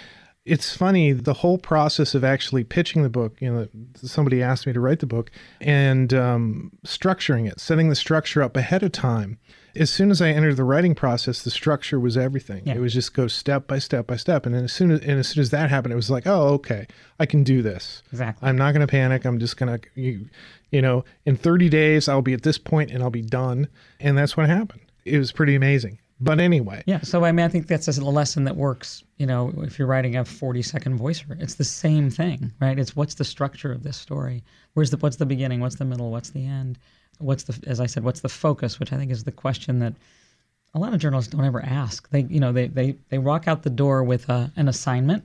it's 0.44 0.76
funny 0.76 1.12
the 1.12 1.34
whole 1.34 1.58
process 1.58 2.14
of 2.14 2.24
actually 2.24 2.64
pitching 2.64 3.02
the 3.02 3.08
book. 3.08 3.36
You 3.40 3.52
know, 3.52 3.68
somebody 3.96 4.42
asked 4.42 4.66
me 4.66 4.72
to 4.72 4.80
write 4.80 5.00
the 5.00 5.06
book 5.06 5.30
and 5.60 6.12
um, 6.12 6.72
structuring 6.86 7.50
it, 7.50 7.60
setting 7.60 7.88
the 7.88 7.94
structure 7.94 8.42
up 8.42 8.56
ahead 8.56 8.82
of 8.82 8.92
time 8.92 9.38
as 9.76 9.90
soon 9.90 10.10
as 10.10 10.22
I 10.22 10.28
entered 10.28 10.56
the 10.56 10.64
writing 10.64 10.94
process, 10.94 11.42
the 11.42 11.50
structure 11.50 11.98
was 11.98 12.16
everything. 12.16 12.62
Yeah. 12.64 12.74
It 12.74 12.80
was 12.80 12.92
just 12.92 13.14
go 13.14 13.26
step 13.26 13.66
by 13.66 13.78
step 13.78 14.06
by 14.06 14.16
step, 14.16 14.46
and 14.46 14.54
then 14.54 14.64
as 14.64 14.72
soon 14.72 14.90
as 14.90 15.00
and 15.00 15.18
as 15.18 15.28
soon 15.28 15.42
as 15.42 15.50
that 15.50 15.70
happened, 15.70 15.92
it 15.92 15.96
was 15.96 16.10
like, 16.10 16.26
oh, 16.26 16.48
okay, 16.54 16.86
I 17.18 17.26
can 17.26 17.44
do 17.44 17.62
this. 17.62 18.02
Exactly. 18.12 18.48
I'm 18.48 18.56
not 18.56 18.72
going 18.72 18.86
to 18.86 18.90
panic. 18.90 19.24
I'm 19.24 19.38
just 19.38 19.56
going 19.56 19.78
to, 19.78 19.88
you, 19.94 20.28
you 20.70 20.80
know, 20.80 21.04
in 21.24 21.36
30 21.36 21.68
days 21.68 22.08
I'll 22.08 22.22
be 22.22 22.34
at 22.34 22.42
this 22.42 22.58
point 22.58 22.90
and 22.90 23.02
I'll 23.02 23.10
be 23.10 23.22
done, 23.22 23.68
and 24.00 24.16
that's 24.16 24.36
what 24.36 24.48
happened. 24.48 24.82
It 25.04 25.18
was 25.18 25.32
pretty 25.32 25.54
amazing. 25.54 25.98
But 26.24 26.40
anyway. 26.40 26.82
Yeah. 26.86 27.00
So 27.02 27.24
I 27.24 27.32
mean, 27.32 27.44
I 27.44 27.48
think 27.48 27.66
that's 27.66 27.86
a 27.86 28.04
lesson 28.04 28.44
that 28.44 28.56
works. 28.56 29.04
You 29.18 29.26
know, 29.26 29.52
if 29.58 29.78
you're 29.78 29.88
writing 29.88 30.16
a 30.16 30.24
40 30.24 30.62
second 30.62 30.98
voiceover, 30.98 31.40
it's 31.40 31.54
the 31.54 31.64
same 31.64 32.10
thing, 32.10 32.52
right? 32.60 32.78
It's 32.78 32.96
what's 32.96 33.14
the 33.14 33.24
structure 33.24 33.72
of 33.72 33.82
this 33.82 33.96
story? 33.96 34.42
Where's 34.72 34.90
the 34.90 34.96
what's 34.96 35.16
the 35.16 35.26
beginning? 35.26 35.60
What's 35.60 35.76
the 35.76 35.84
middle? 35.84 36.10
What's 36.10 36.30
the 36.30 36.46
end? 36.46 36.78
what's 37.18 37.44
the 37.44 37.68
as 37.68 37.80
I 37.80 37.86
said, 37.86 38.04
what's 38.04 38.20
the 38.20 38.28
focus, 38.28 38.80
which 38.80 38.92
I 38.92 38.96
think 38.96 39.10
is 39.10 39.24
the 39.24 39.32
question 39.32 39.78
that 39.80 39.94
a 40.74 40.78
lot 40.78 40.92
of 40.92 41.00
journalists 41.00 41.32
don't 41.32 41.44
ever 41.44 41.62
ask. 41.64 42.08
They 42.10 42.22
you 42.22 42.40
know 42.40 42.52
they 42.52 42.68
they 42.68 42.96
they 43.08 43.18
walk 43.18 43.46
out 43.48 43.62
the 43.62 43.70
door 43.70 44.02
with 44.04 44.28
a, 44.28 44.52
an 44.56 44.68
assignment 44.68 45.24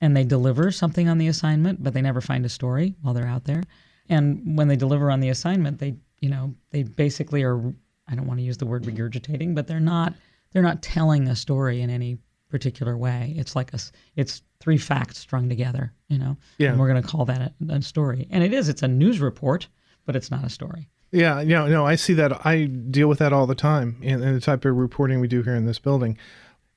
and 0.00 0.16
they 0.16 0.24
deliver 0.24 0.70
something 0.70 1.08
on 1.08 1.18
the 1.18 1.28
assignment, 1.28 1.82
but 1.82 1.94
they 1.94 2.02
never 2.02 2.20
find 2.20 2.44
a 2.44 2.50
story 2.50 2.94
while 3.02 3.14
they're 3.14 3.26
out 3.26 3.44
there. 3.44 3.62
And 4.08 4.58
when 4.58 4.68
they 4.68 4.76
deliver 4.76 5.10
on 5.10 5.20
the 5.20 5.30
assignment, 5.30 5.78
they 5.78 5.94
you 6.20 6.28
know 6.28 6.54
they 6.70 6.82
basically 6.82 7.42
are 7.42 7.74
I 8.08 8.14
don't 8.14 8.26
want 8.26 8.38
to 8.38 8.44
use 8.44 8.58
the 8.58 8.66
word 8.66 8.84
regurgitating, 8.84 9.54
but 9.54 9.66
they're 9.66 9.80
not 9.80 10.14
they're 10.52 10.62
not 10.62 10.82
telling 10.82 11.28
a 11.28 11.36
story 11.36 11.80
in 11.80 11.90
any 11.90 12.18
particular 12.48 12.96
way. 12.96 13.34
It's 13.36 13.56
like 13.56 13.72
a 13.74 13.78
it's 14.16 14.42
three 14.60 14.78
facts 14.78 15.18
strung 15.18 15.48
together, 15.48 15.92
you 16.08 16.18
know. 16.18 16.36
Yeah. 16.58 16.70
And 16.70 16.78
we're 16.78 16.88
going 16.88 17.02
to 17.02 17.08
call 17.08 17.24
that 17.26 17.40
a, 17.68 17.72
a 17.72 17.82
story, 17.82 18.28
and 18.30 18.44
it 18.44 18.52
is. 18.52 18.68
It's 18.68 18.82
a 18.82 18.88
news 18.88 19.20
report, 19.20 19.68
but 20.06 20.16
it's 20.16 20.30
not 20.30 20.44
a 20.44 20.50
story. 20.50 20.88
Yeah, 21.10 21.40
you 21.40 21.50
know, 21.50 21.68
no, 21.68 21.86
I 21.86 21.94
see 21.94 22.12
that. 22.14 22.44
I 22.44 22.64
deal 22.64 23.08
with 23.08 23.20
that 23.20 23.32
all 23.32 23.46
the 23.46 23.54
time 23.54 23.98
in, 24.02 24.20
in, 24.20 24.34
the 24.34 24.40
type 24.40 24.64
of 24.64 24.76
reporting 24.76 25.20
we 25.20 25.28
do 25.28 25.42
here 25.42 25.54
in 25.54 25.64
this 25.64 25.78
building. 25.78 26.18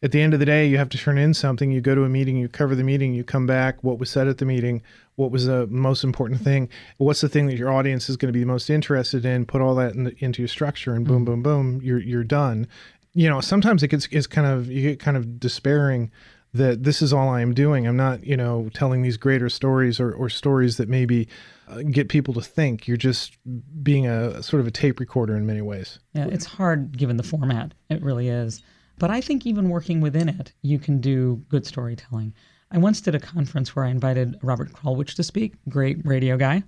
At 0.03 0.11
the 0.11 0.21
end 0.21 0.35
of 0.35 0.39
the 0.39 0.45
day, 0.45 0.67
you 0.67 0.77
have 0.77 0.89
to 0.89 0.97
turn 0.97 1.17
in 1.17 1.33
something. 1.33 1.71
You 1.71 1.81
go 1.81 1.95
to 1.95 2.03
a 2.03 2.09
meeting, 2.09 2.37
you 2.37 2.47
cover 2.47 2.75
the 2.75 2.83
meeting, 2.83 3.15
you 3.15 3.23
come 3.23 3.47
back. 3.47 3.83
What 3.83 3.97
was 3.97 4.11
said 4.11 4.27
at 4.27 4.37
the 4.37 4.45
meeting? 4.45 4.83
What 5.15 5.31
was 5.31 5.47
the 5.47 5.65
most 5.67 6.03
important 6.03 6.41
thing? 6.41 6.69
What's 6.97 7.21
the 7.21 7.29
thing 7.29 7.47
that 7.47 7.57
your 7.57 7.71
audience 7.71 8.07
is 8.07 8.15
going 8.15 8.31
to 8.31 8.39
be 8.39 8.45
most 8.45 8.69
interested 8.69 9.25
in? 9.25 9.45
Put 9.45 9.61
all 9.61 9.73
that 9.75 9.95
in 9.95 10.03
the, 10.03 10.15
into 10.19 10.43
your 10.43 10.49
structure, 10.49 10.93
and 10.93 11.05
boom, 11.05 11.25
mm-hmm. 11.25 11.41
boom, 11.41 11.43
boom, 11.43 11.81
you're 11.81 11.99
you're 11.99 12.23
done. 12.23 12.67
You 13.13 13.27
know, 13.27 13.41
sometimes 13.41 13.81
it 13.81 13.87
gets 13.87 14.07
it's 14.11 14.27
kind 14.27 14.45
of 14.45 14.69
you 14.69 14.83
get 14.83 14.99
kind 14.99 15.17
of 15.17 15.39
despairing 15.39 16.11
that 16.53 16.83
this 16.83 17.01
is 17.01 17.11
all 17.11 17.29
I 17.29 17.41
am 17.41 17.53
doing. 17.53 17.87
I'm 17.87 17.97
not, 17.97 18.23
you 18.23 18.37
know, 18.37 18.69
telling 18.73 19.01
these 19.01 19.17
greater 19.17 19.49
stories 19.49 19.99
or, 19.99 20.11
or 20.11 20.29
stories 20.29 20.77
that 20.77 20.89
maybe 20.89 21.27
uh, 21.67 21.81
get 21.81 22.09
people 22.09 22.33
to 22.35 22.41
think. 22.41 22.87
You're 22.87 22.97
just 22.97 23.37
being 23.83 24.07
a 24.07 24.41
sort 24.43 24.61
of 24.61 24.67
a 24.67 24.71
tape 24.71 24.99
recorder 24.99 25.35
in 25.35 25.45
many 25.45 25.61
ways. 25.61 25.99
Yeah, 26.13 26.27
it's 26.27 26.45
hard 26.45 26.97
given 26.97 27.17
the 27.17 27.23
format. 27.23 27.73
It 27.89 28.01
really 28.01 28.29
is. 28.29 28.61
But 28.99 29.11
I 29.11 29.21
think 29.21 29.45
even 29.45 29.69
working 29.69 30.01
within 30.01 30.27
it, 30.27 30.53
you 30.61 30.79
can 30.79 30.99
do 30.99 31.43
good 31.49 31.65
storytelling. 31.65 32.33
I 32.71 32.79
once 32.79 32.99
did 32.99 33.15
a 33.15 33.19
conference 33.19 33.75
where 33.75 33.85
I 33.85 33.89
invited 33.89 34.39
Robert 34.41 34.73
Krulwich 34.73 35.15
to 35.15 35.23
speak, 35.23 35.53
great 35.69 36.03
radio 36.03 36.35
guy. 36.35 36.63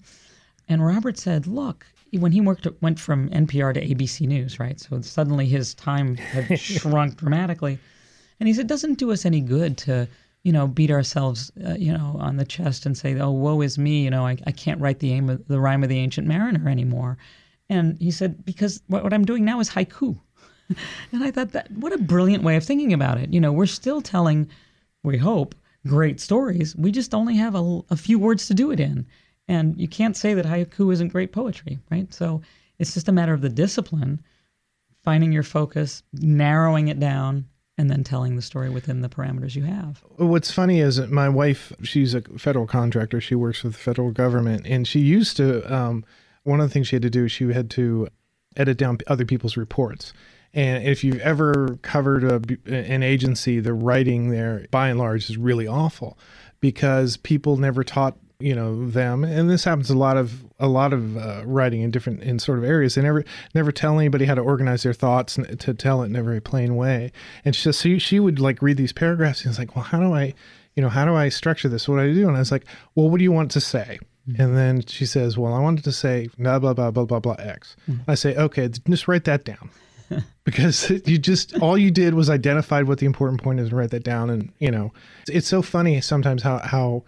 And 0.67 0.85
Robert 0.85 1.17
said, 1.17 1.47
look, 1.47 1.87
when 2.11 2.31
he 2.31 2.41
worked 2.41 2.67
went 2.81 2.99
from 2.99 3.29
NPR 3.29 3.73
to 3.73 3.85
ABC 3.85 4.27
News, 4.27 4.59
right? 4.59 4.79
So 4.79 5.01
suddenly 5.01 5.47
his 5.47 5.73
time 5.73 6.15
had 6.15 6.59
shrunk 6.59 7.17
dramatically. 7.17 7.79
And 8.39 8.47
he 8.47 8.53
said, 8.53 8.65
it 8.65 8.67
doesn't 8.67 8.99
do 8.99 9.11
us 9.11 9.25
any 9.25 9.41
good 9.41 9.77
to, 9.79 10.07
you 10.43 10.53
know, 10.53 10.67
beat 10.67 10.91
ourselves, 10.91 11.51
uh, 11.67 11.73
you 11.73 11.91
know, 11.91 12.15
on 12.19 12.37
the 12.37 12.45
chest 12.45 12.85
and 12.85 12.97
say, 12.97 13.19
oh, 13.19 13.31
woe 13.31 13.61
is 13.61 13.77
me, 13.77 14.03
you 14.03 14.09
know, 14.09 14.25
I, 14.25 14.37
I 14.45 14.51
can't 14.51 14.79
write 14.79 14.99
the 14.99 15.11
aim 15.11 15.29
of 15.29 15.47
the 15.47 15.59
rhyme 15.59 15.83
of 15.83 15.89
the 15.89 15.99
ancient 15.99 16.27
mariner 16.27 16.69
anymore. 16.69 17.17
And 17.69 17.99
he 17.99 18.11
said, 18.11 18.45
because 18.45 18.81
what, 18.87 19.03
what 19.03 19.13
I'm 19.13 19.25
doing 19.25 19.43
now 19.43 19.59
is 19.59 19.69
haiku. 19.69 20.19
and 21.11 21.23
I 21.23 21.31
thought 21.31 21.51
that 21.51 21.71
what 21.71 21.93
a 21.93 21.97
brilliant 21.97 22.43
way 22.43 22.55
of 22.55 22.63
thinking 22.63 22.93
about 22.93 23.17
it. 23.17 23.33
You 23.33 23.39
know, 23.39 23.51
we're 23.51 23.65
still 23.65 24.01
telling, 24.01 24.49
we 25.03 25.17
hope, 25.17 25.55
great 25.87 26.19
stories. 26.19 26.75
We 26.75 26.91
just 26.91 27.13
only 27.13 27.35
have 27.35 27.55
a, 27.55 27.81
a 27.89 27.95
few 27.95 28.19
words 28.19 28.47
to 28.47 28.53
do 28.53 28.71
it 28.71 28.79
in. 28.79 29.05
And 29.47 29.79
you 29.79 29.87
can't 29.87 30.15
say 30.15 30.33
that 30.33 30.45
haiku 30.45 30.93
isn't 30.93 31.09
great 31.09 31.31
poetry, 31.31 31.79
right? 31.89 32.13
So 32.13 32.41
it's 32.77 32.93
just 32.93 33.07
a 33.07 33.11
matter 33.11 33.33
of 33.33 33.41
the 33.41 33.49
discipline, 33.49 34.21
finding 35.03 35.31
your 35.31 35.43
focus, 35.43 36.03
narrowing 36.13 36.87
it 36.89 36.99
down, 36.99 37.45
and 37.77 37.89
then 37.89 38.03
telling 38.03 38.35
the 38.35 38.41
story 38.41 38.69
within 38.69 39.01
the 39.01 39.09
parameters 39.09 39.55
you 39.55 39.63
have. 39.63 40.03
What's 40.17 40.51
funny 40.51 40.81
is 40.81 40.99
my 41.07 41.29
wife, 41.29 41.71
she's 41.81 42.13
a 42.13 42.21
federal 42.37 42.67
contractor. 42.67 43.21
She 43.21 43.35
works 43.35 43.63
with 43.63 43.73
the 43.73 43.79
federal 43.79 44.11
government, 44.11 44.67
and 44.67 44.87
she 44.87 44.99
used 44.99 45.37
to. 45.37 45.73
Um, 45.73 46.03
one 46.43 46.59
of 46.59 46.67
the 46.67 46.73
things 46.73 46.87
she 46.87 46.95
had 46.95 47.03
to 47.03 47.09
do, 47.09 47.27
she 47.27 47.45
had 47.53 47.69
to 47.71 48.07
edit 48.57 48.77
down 48.77 48.97
other 49.07 49.25
people's 49.25 49.55
reports. 49.55 50.13
And 50.53 50.83
if 50.83 51.03
you've 51.03 51.19
ever 51.19 51.77
covered 51.81 52.23
a, 52.23 52.41
an 52.73 53.03
agency, 53.03 53.59
the 53.59 53.73
writing 53.73 54.29
there, 54.29 54.65
by 54.71 54.89
and 54.89 54.99
large, 54.99 55.29
is 55.29 55.37
really 55.37 55.67
awful 55.67 56.17
because 56.59 57.17
people 57.17 57.57
never 57.57 57.83
taught 57.83 58.17
you 58.39 58.55
know 58.55 58.87
them. 58.87 59.23
And 59.23 59.49
this 59.49 59.65
happens 59.65 59.89
a 59.89 59.97
lot 59.97 60.15
of 60.15 60.45
a 60.59 60.67
lot 60.67 60.93
of 60.93 61.17
uh, 61.17 61.43
writing 61.45 61.81
in 61.81 61.91
different 61.91 62.23
in 62.23 62.39
sort 62.39 62.57
of 62.57 62.63
areas. 62.63 62.95
They 62.95 63.01
never 63.01 63.25
never 63.53 63.71
tell 63.71 63.99
anybody 63.99 64.25
how 64.25 64.35
to 64.35 64.41
organize 64.41 64.83
their 64.83 64.93
thoughts 64.93 65.37
and 65.37 65.59
to 65.59 65.73
tell 65.73 66.03
it 66.03 66.05
in 66.05 66.15
a 66.15 66.23
very 66.23 66.41
plain 66.41 66.75
way. 66.75 67.11
And 67.43 67.55
she 67.55 67.71
so 67.71 67.97
she 67.97 68.19
would 68.19 68.39
like 68.39 68.61
read 68.61 68.77
these 68.77 68.93
paragraphs 68.93 69.43
and 69.43 69.49
it's 69.49 69.59
like 69.59 69.75
well 69.75 69.83
how 69.83 69.99
do 69.99 70.13
i 70.13 70.33
you 70.75 70.81
know 70.81 70.89
how 70.89 71.05
do 71.05 71.15
i 71.15 71.27
structure 71.27 71.67
this? 71.67 71.87
What 71.87 71.97
do 71.97 72.01
i 72.03 72.13
do? 72.13 72.27
And 72.27 72.37
i 72.37 72.39
was 72.39 72.51
like 72.51 72.65
well 72.95 73.09
what 73.09 73.17
do 73.17 73.23
you 73.23 73.31
want 73.31 73.51
to 73.51 73.61
say? 73.61 73.99
Mm-hmm. 74.27 74.41
and 74.41 74.57
then 74.57 74.85
she 74.85 75.05
says 75.05 75.37
well 75.37 75.53
i 75.53 75.59
wanted 75.59 75.85
to 75.85 75.93
say 75.93 76.29
blah 76.37 76.59
blah 76.59 76.73
blah 76.73 76.91
blah 76.91 77.05
blah 77.05 77.19
blah 77.19 77.35
x. 77.39 77.75
Mm-hmm. 77.89 78.11
i 78.11 78.15
say 78.15 78.35
okay 78.35 78.69
just 78.87 79.07
write 79.07 79.23
that 79.23 79.43
down 79.43 79.71
because 80.43 80.89
you 81.05 81.17
just 81.17 81.57
all 81.59 81.77
you 81.77 81.91
did 81.91 82.13
was 82.13 82.29
identified 82.29 82.87
what 82.87 82.99
the 82.99 83.05
important 83.05 83.41
point 83.41 83.59
is 83.59 83.69
and 83.69 83.77
write 83.77 83.91
that 83.91 84.03
down. 84.03 84.29
And 84.29 84.51
you 84.59 84.71
know 84.71 84.91
it's, 85.21 85.29
it's 85.29 85.47
so 85.47 85.61
funny 85.61 86.01
sometimes 86.01 86.43
how 86.43 86.59
how 86.59 87.03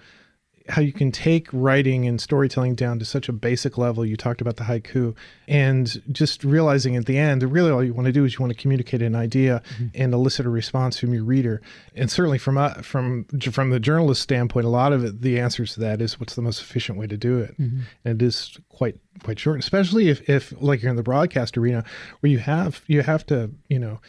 how 0.70 0.82
you 0.82 0.94
can 0.94 1.12
take 1.12 1.48
writing 1.52 2.08
and 2.08 2.20
storytelling 2.20 2.76
down 2.76 3.00
to 3.00 3.06
such 3.06 3.30
a 3.30 3.34
basic 3.34 3.78
level. 3.78 4.06
You 4.06 4.16
talked 4.16 4.42
about 4.42 4.58
the 4.58 4.64
haiku, 4.64 5.16
and 5.48 6.02
just 6.12 6.44
realizing 6.44 6.96
at 6.96 7.06
the 7.06 7.18
end, 7.18 7.44
really 7.44 7.72
all 7.72 7.84
you 7.84 7.94
want 7.94 8.06
to 8.06 8.12
do 8.12 8.26
is 8.26 8.34
you 8.34 8.40
want 8.40 8.54
to 8.54 8.60
communicate 8.60 9.02
an 9.02 9.16
idea 9.16 9.62
mm-hmm. 9.74 9.88
and 9.96 10.14
elicit 10.14 10.46
a 10.46 10.50
response 10.50 11.00
from 11.00 11.14
your 11.14 11.24
reader. 11.24 11.62
And 11.96 12.10
certainly 12.10 12.38
from 12.38 12.58
uh, 12.58 12.76
from 12.82 13.26
from 13.52 13.70
the 13.70 13.80
journalist 13.80 14.22
standpoint, 14.22 14.66
a 14.66 14.70
lot 14.70 14.94
of 14.94 15.04
it, 15.04 15.22
the 15.22 15.40
answers 15.40 15.74
to 15.74 15.80
that 15.82 16.02
is 16.02 16.20
what's 16.20 16.36
the 16.36 16.42
most 16.42 16.62
efficient 16.62 16.98
way 16.98 17.08
to 17.08 17.18
do 17.18 17.40
it, 17.40 17.60
mm-hmm. 17.60 17.82
and 18.06 18.22
it 18.22 18.26
is 18.26 18.58
quite 18.70 18.98
quite 19.24 19.40
short, 19.40 19.60
especially 19.60 20.10
if 20.10 20.30
if 20.30 20.54
like 20.62 20.82
you're 20.82 20.90
in 20.90 20.96
the 20.96 21.04
broadcast 21.04 21.58
arena 21.58 21.84
where 22.20 22.32
you 22.32 22.40
have 22.40 22.82
you 22.88 23.02
have 23.02 23.26
to 23.28 23.52
you 23.70 23.80
know 23.80 24.00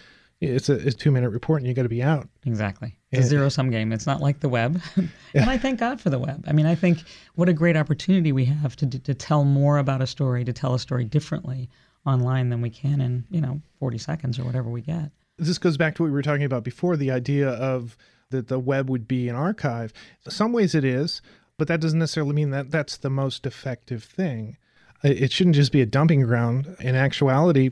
it's 0.43 0.69
a, 0.69 0.75
it's 0.75 0.95
a 0.95 0.99
two 0.99 1.11
minute 1.11 1.31
report 1.31 1.61
and 1.61 1.69
you 1.69 1.75
got 1.75 1.83
to 1.83 1.89
be 1.89 2.03
out. 2.03 2.29
Exactly. 2.45 2.97
It's 3.11 3.27
a 3.27 3.29
zero 3.29 3.49
sum 3.49 3.71
game. 3.71 3.93
It's 3.93 4.07
not 4.07 4.21
like 4.21 4.41
the 4.41 4.49
web. 4.49 4.81
and 4.97 5.11
yeah. 5.35 5.49
I 5.49 5.59
thank 5.59 5.79
God 5.79 6.01
for 6.01 6.11
the 6.11 6.19
web. 6.19 6.45
I 6.49 6.53
mean, 6.53 6.67
I 6.67 6.75
think 6.75 6.99
what 7.35 7.49
a 7.49 7.53
great 7.53 7.77
opportunity 7.77 8.33
we 8.33 8.45
have 8.47 8.75
to, 8.77 8.87
to 8.87 9.15
tell 9.15 9.45
more 9.45 9.79
about 9.79 10.03
a 10.03 10.07
story, 10.07 10.45
to 10.45 10.53
tell 10.53 10.75
a 10.75 10.79
story 10.79 11.05
differently 11.05 11.69
online 12.07 12.49
than 12.49 12.61
we 12.61 12.71
can 12.71 13.01
in, 13.01 13.25
you 13.31 13.41
know, 13.41 13.61
40 13.79 13.99
seconds 13.99 14.39
or 14.39 14.45
whatever 14.45 14.69
we 14.69 14.81
get. 14.81 15.11
This 15.39 15.59
goes 15.59 15.77
back 15.77 15.95
to 15.97 16.03
what 16.03 16.07
we 16.07 16.13
were 16.13 16.23
talking 16.23 16.45
about 16.45 16.65
before 16.65 16.97
the 16.97 17.11
idea 17.11 17.49
of 17.49 17.97
that 18.31 18.49
the 18.49 18.59
web 18.59 18.91
would 18.91 19.07
be 19.07 19.29
an 19.29 19.37
archive. 19.37 19.93
Some 20.29 20.53
ways 20.53 20.75
it 20.75 20.85
is, 20.85 21.23
but 21.59 21.69
that 21.69 21.81
doesn't 21.81 21.99
necessarily 21.99 22.35
mean 22.35 22.51
that 22.51 22.71
that's 22.71 22.97
the 22.97 23.11
most 23.11 23.47
effective 23.47 24.03
thing. 24.03 24.57
It 25.05 25.33
shouldn't 25.33 25.57
just 25.57 25.73
be 25.73 25.81
a 25.81 25.87
dumping 25.87 26.23
ground. 26.23 26.77
In 26.81 26.95
actuality, 26.95 27.71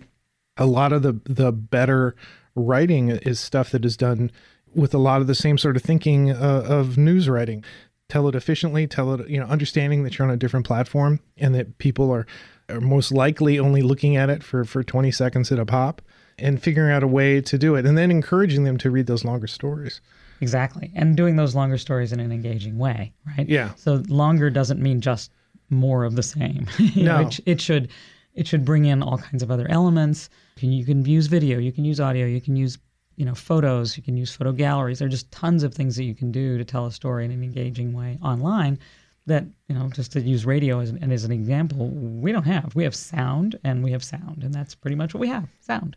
a 0.56 0.66
lot 0.66 0.92
of 0.92 1.02
the 1.02 1.20
the 1.24 1.52
better 1.52 2.16
writing 2.54 3.08
is 3.10 3.40
stuff 3.40 3.70
that 3.70 3.84
is 3.84 3.96
done 3.96 4.30
with 4.74 4.94
a 4.94 4.98
lot 4.98 5.20
of 5.20 5.26
the 5.26 5.34
same 5.34 5.58
sort 5.58 5.76
of 5.76 5.82
thinking 5.82 6.30
uh, 6.30 6.64
of 6.66 6.96
news 6.96 7.28
writing. 7.28 7.64
Tell 8.08 8.28
it 8.28 8.34
efficiently, 8.34 8.86
tell 8.86 9.14
it, 9.14 9.28
you 9.28 9.38
know, 9.38 9.46
understanding 9.46 10.02
that 10.02 10.18
you're 10.18 10.26
on 10.26 10.34
a 10.34 10.36
different 10.36 10.66
platform 10.66 11.20
and 11.36 11.54
that 11.54 11.78
people 11.78 12.10
are, 12.10 12.26
are 12.68 12.80
most 12.80 13.12
likely 13.12 13.58
only 13.58 13.82
looking 13.82 14.16
at 14.16 14.30
it 14.30 14.42
for, 14.42 14.64
for 14.64 14.82
20 14.82 15.10
seconds 15.10 15.52
at 15.52 15.58
a 15.58 15.66
pop 15.66 16.02
and 16.38 16.62
figuring 16.62 16.92
out 16.92 17.02
a 17.02 17.06
way 17.06 17.40
to 17.40 17.58
do 17.58 17.74
it 17.74 17.86
and 17.86 17.96
then 17.96 18.10
encouraging 18.10 18.64
them 18.64 18.78
to 18.78 18.90
read 18.90 19.06
those 19.06 19.24
longer 19.24 19.46
stories. 19.46 20.00
Exactly. 20.40 20.90
And 20.94 21.16
doing 21.16 21.36
those 21.36 21.54
longer 21.54 21.78
stories 21.78 22.12
in 22.12 22.20
an 22.20 22.32
engaging 22.32 22.78
way, 22.78 23.12
right? 23.26 23.48
Yeah. 23.48 23.74
So 23.76 24.02
longer 24.08 24.50
doesn't 24.50 24.80
mean 24.80 25.00
just 25.00 25.30
more 25.68 26.04
of 26.04 26.16
the 26.16 26.22
same. 26.22 26.66
No. 26.96 27.22
know, 27.22 27.28
it, 27.28 27.40
it 27.46 27.60
should 27.60 27.88
it 28.34 28.46
should 28.46 28.64
bring 28.64 28.84
in 28.84 29.02
all 29.02 29.18
kinds 29.18 29.42
of 29.42 29.50
other 29.50 29.70
elements. 29.70 30.30
You 30.62 30.68
can, 30.68 30.72
you 30.72 30.84
can 30.84 31.04
use 31.04 31.26
video, 31.26 31.58
you 31.58 31.72
can 31.72 31.84
use 31.86 32.00
audio, 32.00 32.26
you 32.26 32.40
can 32.40 32.54
use 32.54 32.78
you 33.16 33.24
know 33.24 33.34
photos, 33.34 33.96
you 33.96 34.02
can 34.02 34.16
use 34.16 34.34
photo 34.34 34.52
galleries. 34.52 34.98
There 34.98 35.06
are 35.06 35.10
just 35.10 35.30
tons 35.30 35.62
of 35.62 35.74
things 35.74 35.96
that 35.96 36.04
you 36.04 36.14
can 36.14 36.30
do 36.30 36.58
to 36.58 36.64
tell 36.64 36.86
a 36.86 36.92
story 36.92 37.24
in 37.24 37.30
an 37.30 37.42
engaging 37.42 37.92
way 37.92 38.18
online. 38.22 38.78
That 39.26 39.44
you 39.68 39.74
know, 39.74 39.88
just 39.88 40.12
to 40.12 40.20
use 40.20 40.44
radio 40.44 40.80
as 40.80 40.90
an, 40.90 40.98
and 41.00 41.12
as 41.12 41.24
an 41.24 41.32
example, 41.32 41.88
we 41.88 42.32
don't 42.32 42.44
have. 42.44 42.74
We 42.74 42.84
have 42.84 42.94
sound 42.94 43.58
and 43.64 43.82
we 43.82 43.92
have 43.92 44.04
sound, 44.04 44.42
and 44.42 44.52
that's 44.52 44.74
pretty 44.74 44.96
much 44.96 45.14
what 45.14 45.20
we 45.20 45.28
have. 45.28 45.48
Sound, 45.60 45.96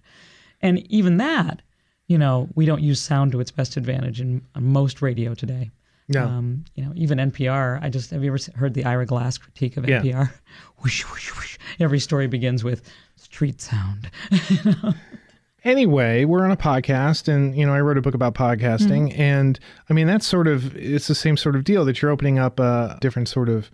and 0.61 0.79
even 0.91 1.17
that, 1.17 1.61
you 2.07 2.17
know, 2.17 2.47
we 2.55 2.65
don't 2.65 2.81
use 2.81 3.01
sound 3.01 3.33
to 3.33 3.41
its 3.41 3.51
best 3.51 3.75
advantage 3.75 4.21
in 4.21 4.41
most 4.57 5.01
radio 5.01 5.33
today. 5.33 5.71
No. 6.09 6.25
Um, 6.25 6.65
you 6.75 6.83
know, 6.83 6.91
even 6.95 7.17
NPR. 7.17 7.81
I 7.81 7.89
just 7.89 8.11
have 8.11 8.23
you 8.23 8.33
ever 8.33 8.39
heard 8.55 8.73
the 8.73 8.83
Ira 8.83 9.05
Glass 9.05 9.37
critique 9.37 9.77
of 9.77 9.85
NPR? 9.85 10.03
Yeah. 10.03 10.27
Whoosh, 10.79 11.03
whoosh, 11.03 11.31
whoosh. 11.35 11.57
Every 11.79 11.99
story 11.99 12.27
begins 12.27 12.63
with 12.63 12.81
street 13.33 13.59
sound. 13.59 14.11
anyway, 15.63 16.23
we're 16.23 16.45
on 16.45 16.51
a 16.51 16.57
podcast, 16.57 17.27
and 17.27 17.57
you 17.57 17.65
know, 17.65 17.73
I 17.73 17.81
wrote 17.81 17.97
a 17.97 18.01
book 18.01 18.13
about 18.13 18.35
podcasting, 18.35 19.09
mm-hmm. 19.09 19.21
and 19.21 19.59
I 19.89 19.93
mean, 19.93 20.05
that's 20.05 20.27
sort 20.27 20.47
of 20.47 20.75
it's 20.77 21.07
the 21.07 21.15
same 21.15 21.35
sort 21.35 21.55
of 21.55 21.63
deal 21.63 21.83
that 21.85 22.01
you're 22.01 22.11
opening 22.11 22.37
up 22.37 22.59
a 22.59 22.97
different 23.01 23.27
sort 23.27 23.49
of 23.49 23.71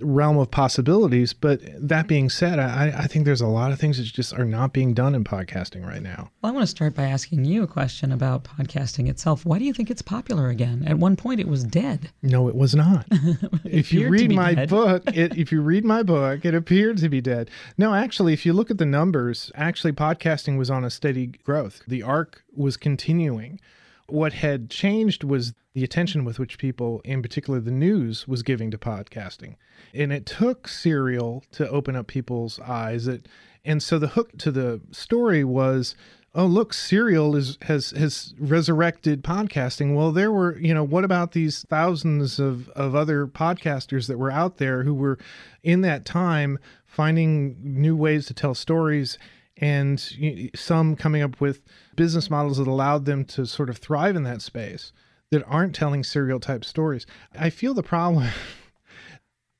realm 0.00 0.38
of 0.38 0.50
possibilities. 0.50 1.32
But 1.32 1.60
that 1.76 2.06
being 2.06 2.30
said, 2.30 2.58
I, 2.58 2.92
I 2.96 3.06
think 3.06 3.24
there's 3.24 3.40
a 3.40 3.46
lot 3.46 3.72
of 3.72 3.78
things 3.78 3.98
that 3.98 4.04
just 4.04 4.32
are 4.34 4.44
not 4.44 4.72
being 4.72 4.94
done 4.94 5.14
in 5.14 5.24
podcasting 5.24 5.86
right 5.86 6.02
now. 6.02 6.30
Well, 6.42 6.52
I 6.52 6.54
want 6.54 6.62
to 6.62 6.70
start 6.70 6.94
by 6.94 7.04
asking 7.04 7.44
you 7.44 7.62
a 7.62 7.66
question 7.66 8.12
about 8.12 8.44
podcasting 8.44 9.08
itself. 9.08 9.44
Why 9.44 9.58
do 9.58 9.64
you 9.64 9.72
think 9.72 9.90
it's 9.90 10.02
popular 10.02 10.48
again? 10.48 10.84
At 10.86 10.98
one 10.98 11.16
point, 11.16 11.40
it 11.40 11.48
was 11.48 11.64
dead. 11.64 12.10
No, 12.22 12.48
it 12.48 12.54
was 12.54 12.74
not. 12.74 13.06
if 13.64 13.92
you 13.92 14.08
read 14.08 14.32
my 14.32 14.54
dead. 14.54 14.68
book, 14.68 15.02
it, 15.14 15.36
if 15.36 15.52
you 15.52 15.60
read 15.60 15.84
my 15.84 16.02
book, 16.02 16.44
it 16.44 16.54
appeared 16.54 16.98
to 16.98 17.08
be 17.08 17.20
dead. 17.20 17.50
No, 17.78 17.94
actually, 17.94 18.32
if 18.32 18.44
you 18.44 18.52
look 18.52 18.70
at 18.70 18.78
the 18.78 18.86
numbers, 18.86 19.50
actually, 19.54 19.92
podcasting 19.92 20.58
was 20.58 20.70
on 20.70 20.84
a 20.84 20.90
steady 20.90 21.26
growth. 21.26 21.82
The 21.86 22.02
arc 22.02 22.44
was 22.54 22.76
continuing. 22.76 23.60
What 24.06 24.34
had 24.34 24.70
changed 24.70 25.24
was 25.24 25.54
the 25.72 25.84
attention 25.84 26.24
with 26.24 26.38
which 26.38 26.58
people, 26.58 27.00
in 27.04 27.22
particular 27.22 27.60
the 27.60 27.70
news, 27.70 28.28
was 28.28 28.42
giving 28.42 28.70
to 28.70 28.78
podcasting. 28.78 29.56
And 29.92 30.12
it 30.12 30.26
took 30.26 30.68
Serial 30.68 31.42
to 31.52 31.68
open 31.68 31.96
up 31.96 32.06
people's 32.06 32.60
eyes. 32.60 33.06
It, 33.08 33.26
and 33.64 33.82
so 33.82 33.98
the 33.98 34.08
hook 34.08 34.36
to 34.38 34.50
the 34.50 34.80
story 34.92 35.42
was 35.42 35.96
oh 36.34 36.46
look 36.46 36.72
serial 36.72 37.36
is 37.36 37.58
has 37.62 37.90
has 37.92 38.34
resurrected 38.38 39.22
podcasting 39.22 39.94
well 39.94 40.10
there 40.10 40.32
were 40.32 40.58
you 40.58 40.74
know 40.74 40.84
what 40.84 41.04
about 41.04 41.32
these 41.32 41.64
thousands 41.68 42.38
of 42.38 42.68
of 42.70 42.94
other 42.94 43.26
podcasters 43.26 44.08
that 44.08 44.18
were 44.18 44.32
out 44.32 44.58
there 44.58 44.82
who 44.82 44.94
were 44.94 45.18
in 45.62 45.80
that 45.82 46.04
time 46.04 46.58
finding 46.86 47.56
new 47.62 47.96
ways 47.96 48.26
to 48.26 48.34
tell 48.34 48.54
stories 48.54 49.18
and 49.58 50.50
some 50.54 50.96
coming 50.96 51.22
up 51.22 51.40
with 51.40 51.62
business 51.96 52.28
models 52.28 52.58
that 52.58 52.66
allowed 52.66 53.04
them 53.04 53.24
to 53.24 53.46
sort 53.46 53.70
of 53.70 53.78
thrive 53.78 54.16
in 54.16 54.24
that 54.24 54.42
space 54.42 54.92
that 55.30 55.44
aren't 55.46 55.74
telling 55.74 56.02
serial 56.02 56.40
type 56.40 56.64
stories 56.64 57.06
i 57.38 57.48
feel 57.50 57.74
the 57.74 57.82
problem 57.82 58.28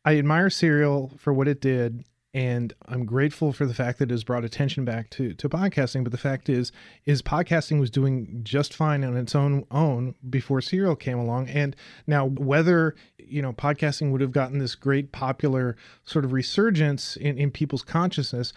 I 0.05 0.19
admire 0.19 0.51
Serial 0.51 1.13
for 1.17 1.33
what 1.33 1.49
it 1.49 1.61
did, 1.61 2.05
and 2.35 2.75
I'm 2.87 3.07
grateful 3.07 3.53
for 3.53 3.65
the 3.65 3.73
fact 3.73 3.99
that 3.99 4.11
it 4.11 4.13
has 4.13 4.25
brought 4.25 4.45
attention 4.45 4.85
back 4.85 5.09
to 5.11 5.33
to 5.33 5.49
podcasting. 5.49 6.05
But 6.05 6.13
the 6.13 6.19
fact 6.19 6.49
is, 6.51 6.73
is 7.07 7.23
podcasting 7.23 7.81
was 7.81 7.91
doing 7.91 8.41
just 8.43 8.75
fine 8.75 9.03
on 9.03 9.17
its 9.17 9.35
own 9.35 9.65
own 9.71 10.15
before 10.29 10.61
Serial 10.61 10.95
came 10.95 11.19
along. 11.19 11.49
And 11.49 11.75
now, 12.07 12.27
whether 12.27 12.95
you 13.19 13.41
know 13.41 13.55
podcasting 13.55 14.13
would 14.13 14.21
have 14.21 14.33
gotten 14.33 14.59
this 14.59 14.75
great 14.75 15.11
popular 15.11 15.77
sort 16.05 16.27
of 16.27 16.33
resurgence 16.33 17.17
in, 17.17 17.39
in 17.39 17.51
people's 17.51 17.83
consciousness, 17.83 18.53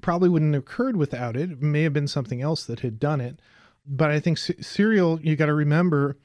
probably 0.00 0.28
wouldn't 0.28 0.54
have 0.54 0.62
occurred 0.62 0.96
without 0.96 1.36
it. 1.36 1.50
It 1.50 1.62
may 1.62 1.82
have 1.82 1.92
been 1.92 2.08
something 2.08 2.40
else 2.40 2.64
that 2.64 2.80
had 2.80 2.98
done 2.98 3.20
it. 3.20 3.40
But 3.86 4.10
I 4.10 4.20
think 4.20 4.38
Se- 4.38 4.60
Serial, 4.60 5.20
you 5.20 5.36
got 5.36 5.46
to 5.46 5.54
remember, 5.54 6.16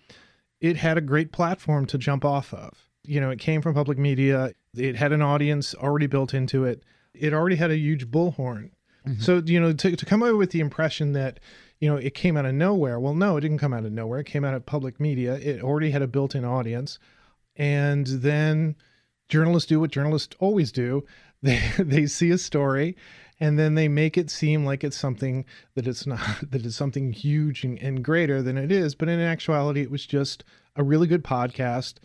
it 0.62 0.78
had 0.78 0.98
a 0.98 1.02
great 1.02 1.32
platform 1.32 1.86
to 1.88 1.98
jump 1.98 2.24
off 2.24 2.54
of. 2.54 2.90
You 3.04 3.20
know, 3.22 3.30
it 3.30 3.40
came 3.40 3.62
from 3.62 3.74
public 3.74 3.98
media. 3.98 4.54
It 4.76 4.96
had 4.96 5.12
an 5.12 5.22
audience 5.22 5.74
already 5.74 6.08
built 6.08 6.34
into 6.34 6.66
it. 6.66 6.84
It 7.14 7.34
already 7.34 7.56
had 7.56 7.72
a 7.72 7.78
huge 7.78 8.08
bullhorn. 8.12 8.72
Mm-hmm. 9.08 9.22
So, 9.22 9.42
you 9.46 9.60
know, 9.60 9.74
to, 9.74 9.96
to 9.96 10.06
come 10.06 10.22
away 10.22 10.34
with 10.34 10.52
the 10.52 10.60
impression 10.60 11.14
that, 11.14 11.40
you 11.80 11.90
know, 11.90 11.98
it 11.98 12.14
came 12.14 12.38
out 12.38 12.46
of 12.46 12.54
nowhere. 12.54 13.00
Well, 13.00 13.16
no, 13.16 13.38
it 13.38 13.42
didn't 13.42 13.60
come 13.60 13.74
out 13.74 13.86
of 13.86 13.92
nowhere. 13.92 14.20
It 14.20 14.26
came 14.26 14.44
out 14.44 14.54
of 14.54 14.66
public 14.66 15.00
media. 15.00 15.36
It 15.36 15.64
already 15.64 15.92
had 15.92 16.02
a 16.02 16.08
built 16.08 16.36
in 16.36 16.46
audience. 16.46 17.00
And 17.56 18.06
then 18.06 18.76
journalists 19.30 19.68
do 19.68 19.80
what 19.80 19.92
journalists 19.92 20.36
always 20.40 20.72
do 20.72 21.04
they, 21.42 21.62
they 21.78 22.06
see 22.08 22.32
a 22.32 22.38
story 22.38 22.96
and 23.40 23.58
then 23.58 23.76
they 23.76 23.88
make 23.88 24.18
it 24.18 24.30
seem 24.30 24.66
like 24.66 24.84
it's 24.84 24.98
something 24.98 25.46
that 25.76 25.88
it's 25.88 26.08
not 26.08 26.20
that 26.52 26.66
it's 26.66 26.76
something 26.76 27.14
huge 27.14 27.64
and, 27.64 27.82
and 27.82 28.04
greater 28.04 28.42
than 28.42 28.58
it 28.58 28.72
is 28.72 28.96
but 28.96 29.10
in 29.10 29.20
actuality 29.20 29.82
it 29.82 29.92
was 29.92 30.06
just 30.06 30.44
a 30.76 30.84
really 30.84 31.08
good 31.08 31.24
podcast 31.24 31.96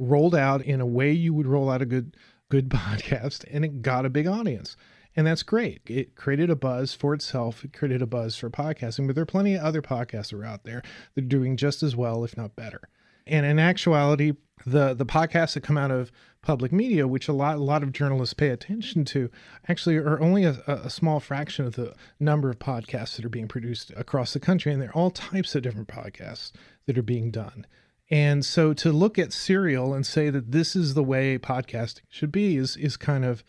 rolled 0.00 0.34
out 0.34 0.62
in 0.62 0.80
a 0.80 0.86
way 0.86 1.12
you 1.12 1.32
would 1.32 1.46
roll 1.46 1.70
out 1.70 1.82
a 1.82 1.86
good 1.86 2.16
good 2.48 2.68
podcast 2.70 3.44
and 3.52 3.64
it 3.64 3.82
got 3.82 4.06
a 4.06 4.10
big 4.10 4.26
audience. 4.26 4.76
And 5.16 5.26
that's 5.26 5.42
great. 5.42 5.82
It 5.86 6.14
created 6.14 6.50
a 6.50 6.56
buzz 6.56 6.94
for 6.94 7.14
itself. 7.14 7.64
It 7.64 7.72
created 7.72 8.00
a 8.00 8.06
buzz 8.06 8.36
for 8.36 8.48
podcasting 8.48 9.06
but 9.06 9.14
there 9.14 9.22
are 9.22 9.26
plenty 9.26 9.54
of 9.54 9.62
other 9.62 9.82
podcasts 9.82 10.30
that 10.30 10.38
are 10.38 10.44
out 10.44 10.64
there 10.64 10.82
that 11.14 11.24
are 11.24 11.28
doing 11.28 11.56
just 11.56 11.82
as 11.82 11.94
well 11.94 12.24
if 12.24 12.36
not 12.36 12.56
better. 12.56 12.80
And 13.26 13.46
in 13.46 13.58
actuality 13.58 14.32
the 14.66 14.94
the 14.94 15.06
podcasts 15.06 15.54
that 15.54 15.62
come 15.62 15.78
out 15.78 15.90
of 15.90 16.10
public 16.42 16.72
media 16.72 17.06
which 17.06 17.28
a 17.28 17.32
lot 17.32 17.56
a 17.56 17.62
lot 17.62 17.82
of 17.82 17.92
journalists 17.92 18.34
pay 18.34 18.48
attention 18.48 19.04
to 19.04 19.30
actually 19.68 19.96
are 19.96 20.20
only 20.20 20.44
a, 20.44 20.62
a 20.66 20.88
small 20.88 21.20
fraction 21.20 21.66
of 21.66 21.74
the 21.74 21.94
number 22.18 22.48
of 22.48 22.58
podcasts 22.58 23.16
that 23.16 23.24
are 23.24 23.30
being 23.30 23.48
produced 23.48 23.92
across 23.96 24.32
the 24.32 24.40
country 24.40 24.72
and 24.72 24.80
there 24.80 24.88
are 24.88 24.96
all 24.96 25.10
types 25.10 25.54
of 25.54 25.62
different 25.62 25.88
podcasts 25.88 26.52
that 26.86 26.96
are 26.96 27.02
being 27.02 27.30
done. 27.30 27.66
And 28.10 28.44
so 28.44 28.72
to 28.74 28.90
look 28.90 29.18
at 29.18 29.32
serial 29.32 29.94
and 29.94 30.04
say 30.04 30.30
that 30.30 30.50
this 30.50 30.74
is 30.74 30.94
the 30.94 31.04
way 31.04 31.38
podcasting 31.38 32.00
should 32.08 32.32
be 32.32 32.56
is 32.56 32.76
is 32.76 32.96
kind 32.96 33.24
of 33.24 33.44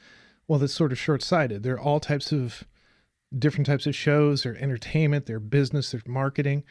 well 0.48 0.60
that's 0.60 0.74
sort 0.74 0.92
of 0.92 1.00
short-sighted. 1.00 1.64
There 1.64 1.76
are 1.76 1.80
all 1.80 2.00
types 2.00 2.32
of 2.32 2.66
different 3.38 3.66
types 3.66 3.88
of 3.88 3.96
shows 3.96 4.44
their 4.44 4.58
entertainment 4.58 5.26
their 5.26 5.40
business 5.40 5.92
their 5.92 6.02
marketing 6.06 6.66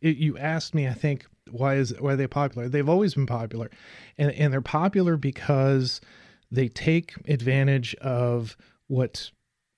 it, 0.00 0.16
you 0.16 0.38
asked 0.38 0.74
me, 0.74 0.88
I 0.88 0.94
think, 0.94 1.26
why 1.50 1.76
is 1.76 1.94
why 1.98 2.12
are 2.12 2.16
they 2.16 2.26
popular? 2.26 2.68
They've 2.68 2.88
always 2.88 3.14
been 3.14 3.26
popular, 3.26 3.70
and 4.18 4.30
and 4.32 4.52
they're 4.52 4.60
popular 4.60 5.16
because 5.16 6.00
they 6.50 6.68
take 6.68 7.14
advantage 7.28 7.94
of 7.96 8.56
what 8.86 9.30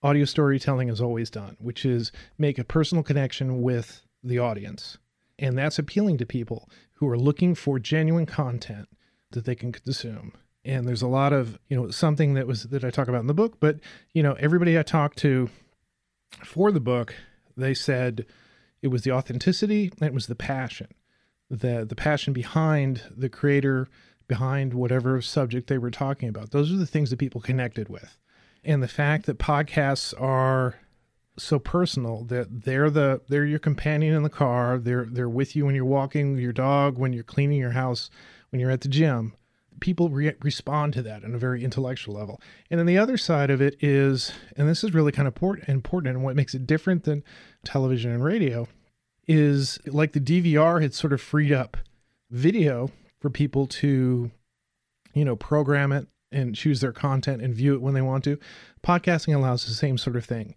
audio 0.03 0.25
storytelling 0.25 0.89
has 0.89 1.01
always 1.01 1.31
done, 1.31 1.57
which 1.59 1.85
is 1.85 2.13
make 2.39 2.59
a 2.59 2.65
personal 2.65 3.03
connection 3.03 3.63
with 3.63 4.03
the 4.23 4.39
audience, 4.39 4.99
and 5.39 5.57
that's 5.57 5.79
appealing 5.79 6.19
to 6.19 6.27
people 6.27 6.69
who 6.95 7.09
are 7.09 7.19
looking 7.19 7.55
for 7.55 7.79
genuine 7.79 8.27
content 8.27 8.89
that 9.31 9.45
they 9.45 9.55
can 9.55 9.73
consume. 9.73 10.33
And 10.65 10.87
there's 10.87 11.03
a 11.03 11.09
lot 11.09 11.33
of 11.33 11.59
you 11.69 11.77
know 11.77 11.91
something 11.91 12.35
that 12.35 12.47
was 12.47 12.65
that 12.65 12.85
I 12.85 12.91
talk 12.91 13.09
about 13.09 13.23
in 13.23 13.27
the 13.29 13.35
book, 13.35 13.59
but 13.61 13.79
you 14.13 14.23
know 14.23 14.35
everybody 14.35 14.79
I 14.79 14.83
talked 14.83 15.19
to 15.19 15.49
for 16.45 16.71
the 16.71 16.81
book, 16.81 17.15
they 17.57 17.75
said 17.75 18.27
it 18.83 18.89
was 18.89 19.03
the 19.03 19.13
authenticity 19.13 19.93
it 20.01 20.13
was 20.13 20.27
the 20.27 20.35
passion 20.35 20.89
the 21.49 21.85
the 21.85 21.95
passion 21.95 22.33
behind 22.33 23.03
the 23.17 23.29
creator 23.29 23.89
behind 24.33 24.73
whatever 24.73 25.21
subject 25.21 25.69
they 25.69 25.77
were 25.77 25.91
talking 25.91 26.27
about. 26.27 26.51
Those 26.53 26.73
are 26.73 26.77
the 26.77 26.87
things 26.87 27.11
that 27.11 27.19
people 27.19 27.41
connected 27.41 27.91
with. 27.91 28.19
And 28.65 28.83
the 28.83 28.89
fact 28.89 29.27
that 29.27 29.39
podcasts 29.39 30.19
are 30.19 30.77
so 31.37 31.59
personal 31.59 32.25
that 32.25 32.63
they're 32.65 32.89
the 32.89 33.21
they're 33.29 33.45
your 33.45 33.59
companion 33.59 34.15
in 34.15 34.23
the 34.23 34.29
car 34.29 34.79
they're 34.79 35.07
they're 35.11 35.31
with 35.31 35.57
you 35.57 35.65
when 35.65 35.75
you're 35.75 35.83
walking 35.83 36.37
your 36.37 36.53
dog 36.53 36.99
when 36.99 37.15
you're 37.15 37.25
cleaning 37.25 37.59
your 37.59 37.71
house 37.71 38.11
when 38.51 38.61
you're 38.61 38.71
at 38.71 38.83
the 38.83 38.89
gym 38.89 39.33
people 39.83 40.09
re- 40.09 40.35
respond 40.43 40.95
to 40.95 41.03
that 41.03 41.25
on 41.25 41.35
a 41.35 41.39
very 41.39 41.63
intellectual 41.63 42.15
level. 42.15 42.41
And 42.71 42.79
then 42.79 42.87
the 42.87 42.97
other 42.97 43.19
side 43.19 43.51
of 43.51 43.61
it 43.61 43.77
is, 43.83 44.33
and 44.57 44.69
this 44.69 44.83
is 44.83 44.95
really 44.95 45.13
kind 45.13 45.29
of 45.29 45.35
port- 45.35 45.69
important, 45.69 46.15
and 46.15 46.25
what 46.25 46.37
makes 46.37 46.55
it 46.55 46.67
different 46.67 47.05
than 47.05 47.25
television 47.65 48.13
and 48.13 48.25
radio 48.25 48.69
is 49.27 49.79
like 49.87 50.13
the 50.13 50.21
DVR 50.21 50.81
had 50.81 50.95
sort 50.95 51.13
of 51.13 51.21
freed 51.21 51.53
up 51.53 51.77
video 52.31 52.91
for 53.21 53.29
people 53.29 53.67
to, 53.67 54.31
you 55.15 55.25
know, 55.25 55.37
program 55.37 55.93
it 55.93 56.07
and 56.31 56.55
choose 56.55 56.81
their 56.81 56.93
content 56.93 57.43
and 57.43 57.55
view 57.55 57.75
it 57.75 57.83
when 57.83 57.93
they 57.93 58.01
want 58.01 58.25
to. 58.25 58.39
Podcasting 58.83 59.35
allows 59.35 59.67
the 59.67 59.75
same 59.75 59.99
sort 59.99 60.17
of 60.17 60.25
thing. 60.25 60.55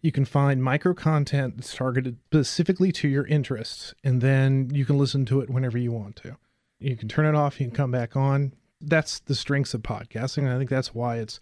You 0.00 0.12
can 0.12 0.24
find 0.24 0.62
micro 0.62 0.94
content 0.94 1.56
that's 1.56 1.74
targeted 1.74 2.16
specifically 2.26 2.92
to 2.92 3.08
your 3.08 3.26
interests, 3.26 3.92
and 4.04 4.20
then 4.20 4.70
you 4.72 4.84
can 4.84 4.96
listen 4.96 5.26
to 5.26 5.40
it 5.40 5.50
whenever 5.50 5.76
you 5.76 5.90
want 5.90 6.16
to. 6.16 6.36
You 6.78 6.96
can 6.96 7.08
turn 7.08 7.26
it 7.26 7.34
off, 7.34 7.60
you 7.60 7.66
can 7.66 7.74
come 7.74 7.90
back 7.90 8.16
on. 8.16 8.52
That's 8.80 9.18
the 9.20 9.34
strengths 9.34 9.74
of 9.74 9.82
podcasting. 9.82 10.38
And 10.38 10.50
I 10.50 10.58
think 10.58 10.70
that's 10.70 10.94
why 10.94 11.16
it's 11.16 11.40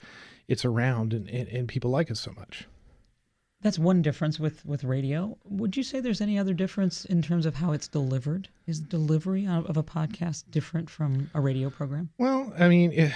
it's 0.49 0.65
around 0.65 1.13
and, 1.13 1.29
and, 1.29 1.49
and 1.49 1.69
people 1.69 1.91
like 1.91 2.11
it 2.11 2.17
so 2.17 2.33
much. 2.37 2.67
That's 3.63 3.79
one 3.79 4.03
difference 4.03 4.39
with, 4.39 4.65
with 4.65 4.85
radio. 4.85 5.37
Would 5.45 5.77
you 5.77 5.83
say 5.83 5.99
there's 5.99 6.21
any 6.21 6.39
other 6.39 6.55
difference 6.55 7.05
in 7.05 7.23
terms 7.23 7.47
of 7.47 7.57
how 7.57 7.73
it's 7.73 7.89
delivered? 7.89 8.49
Is 8.67 8.81
delivery 8.81 9.47
of 9.47 9.77
a 9.77 9.83
podcast 9.83 10.45
different 10.51 10.89
from 10.91 11.31
a 11.35 11.41
radio 11.41 11.71
program? 11.71 12.11
Well, 12.19 12.53
I 12.59 12.69
mean, 12.69 12.93
it, 12.93 13.13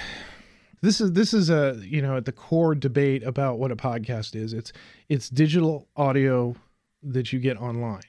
this 0.81 1.01
is 1.01 1.13
this 1.13 1.35
is 1.35 1.51
a 1.51 1.79
you 1.83 2.01
know 2.01 2.17
at 2.17 2.25
the 2.25 2.33
core 2.33 2.75
debate 2.75 3.23
about 3.23 3.59
what 3.59 3.71
a 3.71 3.77
podcast 3.77 4.35
is. 4.35 4.53
It's 4.53 4.73
it's 5.09 5.29
digital 5.29 5.89
audio 5.95 6.57
that 7.03 7.33
you 7.33 7.39
get 7.39 7.59
online, 7.59 8.03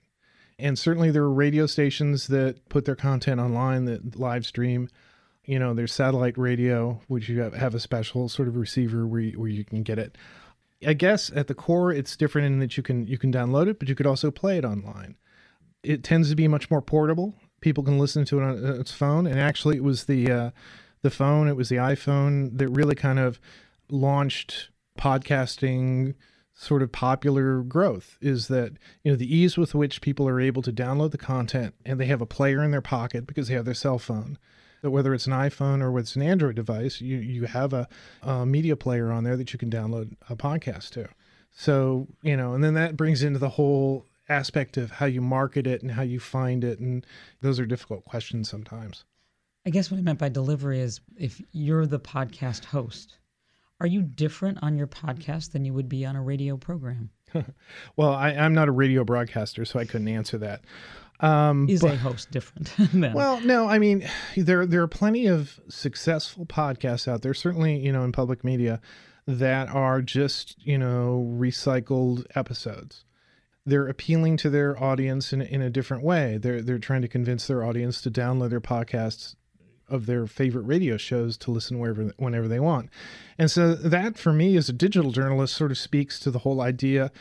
and 0.57 0.79
certainly 0.79 1.11
there 1.11 1.23
are 1.23 1.33
radio 1.33 1.65
stations 1.65 2.27
that 2.27 2.67
put 2.69 2.85
their 2.85 2.95
content 2.95 3.41
online 3.41 3.85
that 3.85 4.17
live 4.17 4.45
stream. 4.45 4.89
You 5.45 5.59
know, 5.59 5.73
there's 5.73 5.93
satellite 5.93 6.37
radio, 6.37 7.01
which 7.07 7.27
you 7.27 7.41
have, 7.41 7.75
a 7.75 7.79
special 7.79 8.29
sort 8.29 8.47
of 8.47 8.55
receiver 8.55 9.07
where 9.07 9.21
you, 9.21 9.39
where 9.39 9.49
you 9.49 9.65
can 9.65 9.83
get 9.83 9.97
it. 9.97 10.17
I 10.85 10.93
guess 10.93 11.31
at 11.35 11.47
the 11.47 11.55
core, 11.55 11.91
it's 11.91 12.15
different 12.15 12.47
in 12.47 12.59
that 12.59 12.77
you 12.77 12.83
can 12.83 13.07
you 13.07 13.17
can 13.17 13.31
download 13.31 13.67
it, 13.67 13.79
but 13.79 13.89
you 13.89 13.95
could 13.95 14.07
also 14.07 14.31
play 14.31 14.57
it 14.57 14.65
online. 14.65 15.15
It 15.83 16.03
tends 16.03 16.29
to 16.29 16.35
be 16.35 16.47
much 16.47 16.69
more 16.69 16.81
portable. 16.81 17.35
People 17.59 17.83
can 17.83 17.99
listen 17.99 18.25
to 18.25 18.39
it 18.39 18.43
on 18.43 18.79
its 18.79 18.91
phone, 18.91 19.27
and 19.27 19.39
actually, 19.39 19.77
it 19.77 19.83
was 19.83 20.05
the 20.05 20.31
uh, 20.31 20.51
the 21.01 21.11
phone, 21.11 21.47
it 21.47 21.55
was 21.55 21.69
the 21.69 21.77
iPhone 21.77 22.57
that 22.57 22.69
really 22.69 22.95
kind 22.95 23.19
of 23.19 23.39
launched 23.89 24.69
podcasting 24.97 26.13
sort 26.53 26.83
of 26.83 26.91
popular 26.91 27.61
growth 27.61 28.17
is 28.21 28.47
that 28.47 28.73
you 29.03 29.11
know 29.11 29.15
the 29.15 29.35
ease 29.35 29.57
with 29.57 29.73
which 29.73 30.01
people 30.01 30.27
are 30.27 30.39
able 30.39 30.61
to 30.61 30.71
download 30.71 31.11
the 31.11 31.17
content 31.17 31.73
and 31.85 31.99
they 31.99 32.05
have 32.05 32.21
a 32.21 32.25
player 32.25 32.63
in 32.63 32.71
their 32.71 32.81
pocket 32.81 33.25
because 33.25 33.47
they 33.47 33.55
have 33.55 33.65
their 33.65 33.73
cell 33.73 33.97
phone 33.97 34.37
that 34.81 34.91
whether 34.91 35.13
it's 35.13 35.27
an 35.27 35.33
iphone 35.33 35.81
or 35.81 35.91
whether 35.91 36.03
it's 36.03 36.15
an 36.15 36.21
android 36.21 36.55
device 36.55 37.01
you 37.01 37.17
you 37.17 37.45
have 37.45 37.73
a, 37.73 37.87
a 38.23 38.45
media 38.45 38.75
player 38.75 39.11
on 39.11 39.23
there 39.23 39.37
that 39.37 39.53
you 39.53 39.59
can 39.59 39.69
download 39.69 40.15
a 40.29 40.35
podcast 40.35 40.91
to 40.91 41.07
so 41.51 42.07
you 42.21 42.35
know 42.35 42.53
and 42.53 42.63
then 42.63 42.73
that 42.73 42.97
brings 42.97 43.23
into 43.23 43.39
the 43.39 43.49
whole 43.49 44.05
aspect 44.29 44.77
of 44.77 44.91
how 44.91 45.05
you 45.05 45.21
market 45.21 45.67
it 45.67 45.81
and 45.81 45.91
how 45.91 46.01
you 46.01 46.19
find 46.19 46.63
it 46.63 46.79
and 46.79 47.05
those 47.41 47.59
are 47.59 47.65
difficult 47.65 48.05
questions 48.05 48.49
sometimes 48.49 49.03
I 49.65 49.69
guess 49.69 49.91
what 49.91 49.99
I 49.99 50.01
meant 50.01 50.17
by 50.17 50.29
delivery 50.29 50.79
is 50.79 51.01
if 51.17 51.39
you're 51.51 51.85
the 51.85 51.99
podcast 51.99 52.65
host, 52.65 53.19
are 53.79 53.85
you 53.87 54.01
different 54.01 54.59
on 54.63 54.75
your 54.75 54.87
podcast 54.87 55.51
than 55.51 55.65
you 55.65 55.73
would 55.73 55.87
be 55.87 56.03
on 56.03 56.15
a 56.15 56.21
radio 56.21 56.57
program? 56.57 57.11
well, 57.95 58.11
I, 58.11 58.31
am 58.31 58.53
not 58.53 58.67
a 58.67 58.71
radio 58.71 59.03
broadcaster, 59.03 59.63
so 59.65 59.79
I 59.79 59.85
couldn't 59.85 60.07
answer 60.07 60.39
that. 60.39 60.61
Um, 61.21 61.69
is 61.69 61.81
but, 61.81 61.93
a 61.93 61.97
host 61.97 62.31
different? 62.31 62.73
well, 63.13 63.39
no, 63.41 63.67
I 63.67 63.79
mean 63.79 64.07
there 64.35 64.65
there 64.65 64.81
are 64.81 64.87
plenty 64.87 65.27
of 65.27 65.59
successful 65.69 66.45
podcasts 66.45 67.07
out 67.07 67.21
there. 67.21 67.33
Certainly, 67.33 67.77
you 67.77 67.91
know, 67.91 68.03
in 68.03 68.11
public 68.11 68.43
media 68.43 68.81
that 69.27 69.69
are 69.69 70.01
just 70.01 70.55
you 70.59 70.77
know 70.77 71.25
recycled 71.37 72.25
episodes 72.35 73.05
they're 73.65 73.87
appealing 73.87 74.37
to 74.37 74.49
their 74.49 74.81
audience 74.81 75.33
in, 75.33 75.41
in 75.41 75.61
a 75.61 75.69
different 75.69 76.03
way. 76.03 76.37
They're 76.37 76.61
they're 76.61 76.79
trying 76.79 77.03
to 77.03 77.07
convince 77.07 77.47
their 77.47 77.63
audience 77.63 78.01
to 78.01 78.11
download 78.11 78.49
their 78.49 78.61
podcasts 78.61 79.35
of 79.87 80.05
their 80.05 80.25
favorite 80.25 80.63
radio 80.63 80.97
shows 80.97 81.37
to 81.37 81.51
listen 81.51 81.77
wherever 81.77 82.11
whenever 82.17 82.47
they 82.47 82.59
want. 82.59 82.89
And 83.37 83.51
so 83.51 83.73
that 83.75 84.17
for 84.17 84.33
me 84.33 84.55
as 84.57 84.69
a 84.69 84.73
digital 84.73 85.11
journalist 85.11 85.55
sort 85.55 85.71
of 85.71 85.77
speaks 85.77 86.19
to 86.21 86.31
the 86.31 86.39
whole 86.39 86.61
idea 86.61 87.11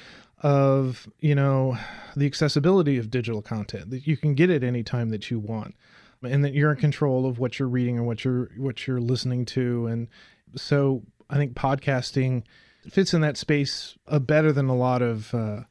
of, 0.40 1.08
you 1.20 1.34
know, 1.34 1.76
the 2.16 2.26
accessibility 2.26 2.96
of 2.98 3.10
digital 3.10 3.42
content 3.42 3.90
that 3.90 4.06
you 4.06 4.16
can 4.16 4.34
get 4.34 4.50
it 4.50 4.64
anytime 4.64 5.10
that 5.10 5.30
you 5.30 5.38
want 5.38 5.74
and 6.22 6.44
that 6.44 6.54
you're 6.54 6.70
in 6.70 6.76
control 6.76 7.26
of 7.26 7.38
what 7.38 7.58
you're 7.58 7.68
reading 7.68 7.96
and 7.96 8.06
what 8.06 8.24
you're 8.24 8.50
what 8.56 8.86
you're 8.86 9.00
listening 9.00 9.44
to 9.44 9.86
and 9.86 10.08
so 10.56 11.02
I 11.28 11.36
think 11.36 11.54
podcasting 11.54 12.42
fits 12.88 13.14
in 13.14 13.20
that 13.20 13.36
space 13.36 13.96
uh, 14.08 14.18
better 14.18 14.52
than 14.52 14.68
a 14.68 14.74
lot 14.74 15.02
of 15.02 15.32
uh, 15.34 15.62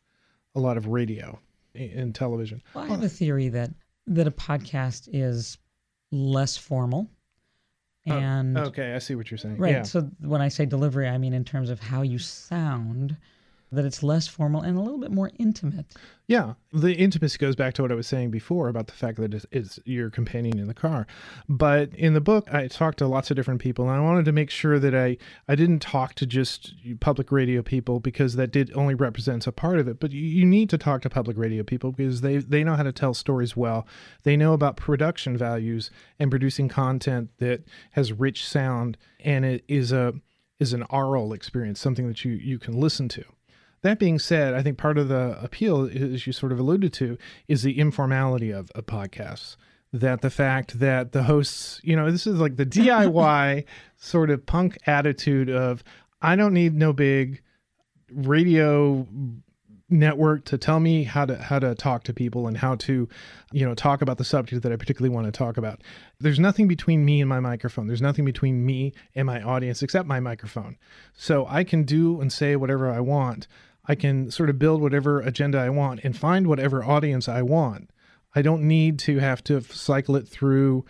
a 0.56 0.60
lot 0.60 0.78
of 0.78 0.88
radio 0.88 1.40
and 1.76 2.16
television. 2.16 2.62
Well, 2.74 2.86
I 2.86 2.88
have 2.88 3.04
a 3.04 3.10
theory 3.10 3.50
that 3.50 3.72
that 4.08 4.28
a 4.28 4.32
podcast 4.32 5.10
is 5.12 5.58
less 6.12 6.58
formal. 6.58 7.10
Oh, 8.08 8.14
and 8.14 8.58
oh, 8.58 8.64
okay, 8.64 8.94
I 8.94 9.00
see 9.00 9.16
what 9.16 9.30
you're 9.30 9.38
saying. 9.38 9.58
Right. 9.58 9.74
Yeah. 9.74 9.84
So 9.84 10.10
when 10.22 10.42
I 10.42 10.48
say 10.48 10.66
delivery, 10.66 11.08
I 11.08 11.18
mean 11.18 11.34
in 11.34 11.44
terms 11.44 11.70
of 11.70 11.80
how 11.80 12.02
you 12.02 12.18
sound 12.18 13.18
that 13.72 13.86
it's 13.86 14.02
less 14.02 14.28
formal 14.28 14.62
and 14.62 14.78
a 14.78 14.82
little 14.82 14.98
bit 14.98 15.12
more 15.12 15.32
intimate. 15.38 15.86
Yeah, 16.28 16.54
the 16.72 16.94
intimacy 16.94 17.38
goes 17.38 17.56
back 17.56 17.74
to 17.74 17.82
what 17.82 17.92
I 17.92 17.96
was 17.96 18.06
saying 18.06 18.30
before 18.30 18.68
about 18.68 18.88
the 18.88 18.94
fact 18.94 19.20
that 19.20 19.34
it's, 19.34 19.46
it's, 19.52 19.80
your 19.86 20.10
companion 20.12 20.60
in 20.60 20.68
the 20.68 20.74
car. 20.74 21.08
But 21.48 21.94
in 21.96 22.14
the 22.14 22.22
book, 22.22 22.52
I 22.54 22.68
talked 22.68 23.00
to 23.00 23.08
lots 23.08 23.32
of 23.32 23.36
different 23.36 23.62
people, 23.62 23.90
and 23.90 24.00
I 24.00 24.04
wanted 24.04 24.26
to 24.26 24.32
make 24.32 24.52
sure 24.52 24.78
that 24.80 24.94
I 24.94 25.18
I 25.48 25.56
didn't 25.56 25.80
talk 25.80 26.14
to 26.16 26.28
just 26.28 26.76
public 27.00 27.32
radio 27.32 27.64
people 27.64 28.00
because 28.00 28.36
that 28.36 28.52
did 28.52 28.72
only 28.76 28.94
represents 28.94 29.48
a 29.48 29.52
part 29.52 29.80
of 29.80 29.88
it. 29.88 30.00
But 30.00 30.12
you 30.12 30.46
need 30.46 30.70
to 30.70 30.78
talk 30.78 31.02
to 31.02 31.10
public 31.10 31.38
radio 31.38 31.64
people 31.64 31.92
because 31.92 32.22
they 32.22 32.38
they 32.38 32.64
know 32.64 32.76
how 32.76 32.84
to 32.84 32.92
tell 32.92 33.14
stories 33.16 33.58
well. 33.58 33.88
They 34.24 34.38
know 34.38 34.54
about 34.54 34.78
production 34.78 35.36
values 35.36 35.90
and 36.20 36.30
producing 36.30 36.70
content 36.70 37.32
that 37.40 37.64
has 37.92 38.14
rich 38.14 38.48
sound 38.48 38.98
and 39.20 39.46
it 39.46 39.64
is 39.68 39.92
a 39.92 40.14
is 40.60 40.74
an 40.74 40.84
aural 40.84 41.34
experience, 41.34 41.80
something 41.80 42.08
that 42.08 42.24
you 42.24 42.34
you 42.34 42.60
can 42.60 42.80
listen 42.80 43.08
to. 43.10 43.24
That 43.82 44.00
being 44.00 44.20
said, 44.20 44.54
I 44.54 44.62
think 44.62 44.78
part 44.78 44.98
of 44.98 45.08
the 45.08 45.38
appeal, 45.42 45.86
as 45.86 46.28
you 46.28 46.34
sort 46.34 46.52
of 46.52 46.60
alluded 46.60 46.94
to, 46.94 47.18
is 47.48 47.64
the 47.64 47.80
informality 47.80 48.52
of, 48.52 48.72
of 48.76 48.86
podcasts. 48.86 49.56
That 49.92 50.22
the 50.22 50.30
fact 50.30 50.80
that 50.80 51.14
the 51.14 51.24
hosts, 51.24 51.82
you 51.84 51.96
know, 51.96 52.12
this 52.12 52.28
is 52.28 52.40
like 52.40 52.58
the 52.58 52.66
DIY 52.66 53.66
sort 53.98 54.30
of 54.30 54.46
punk 54.46 54.78
attitude 54.86 55.50
of, 55.50 55.84
I 56.22 56.36
don't 56.36 56.54
need 56.54 56.76
no 56.76 56.94
big 56.94 57.42
radio 58.14 59.08
network 59.90 60.46
to 60.46 60.58
tell 60.58 60.80
me 60.80 61.04
how 61.04 61.26
to 61.26 61.36
how 61.38 61.60
to 61.60 61.74
talk 61.76 62.04
to 62.04 62.14
people 62.14 62.48
and 62.48 62.58
how 62.58 62.76
to 62.76 63.08
you 63.52 63.66
know 63.66 63.74
talk 63.74 64.02
about 64.02 64.18
the 64.18 64.24
subject 64.24 64.62
that 64.62 64.72
I 64.72 64.76
particularly 64.76 65.14
want 65.14 65.26
to 65.26 65.32
talk 65.32 65.58
about. 65.58 65.82
There's 66.20 66.40
nothing 66.40 66.68
between 66.68 67.04
me 67.04 67.22
and 67.22 67.30
my 67.30 67.40
microphone. 67.40 67.88
There's 67.88 68.02
nothing 68.02 68.26
between 68.26 68.66
me 68.66 68.94
and 69.16 69.26
my 69.26 69.42
audience 69.42 69.82
except 69.82 70.08
my 70.08 70.20
microphone. 70.20 70.78
So 71.14 71.48
I 71.48 71.64
can 71.64 71.84
do 71.84 72.22
and 72.22 72.32
say 72.32 72.56
whatever 72.56 72.92
I 72.92 73.00
want 73.00 73.48
I 73.90 73.96
can 73.96 74.30
sort 74.30 74.52
of 74.52 74.60
build 74.60 74.84
whatever 74.84 75.20
agenda 75.20 75.58
I 75.58 75.70
want 75.70 76.02
and 76.04 76.16
find 76.16 76.46
whatever 76.46 76.86
audience 76.86 77.28
I 77.28 77.42
want. 77.42 77.90
I 78.36 78.44
don't 78.44 78.68
need 78.68 79.00
to 79.00 79.18
have 79.18 79.44
to 79.46 79.62
cycle 79.62 80.16
it 80.16 80.28
through, 80.28 80.86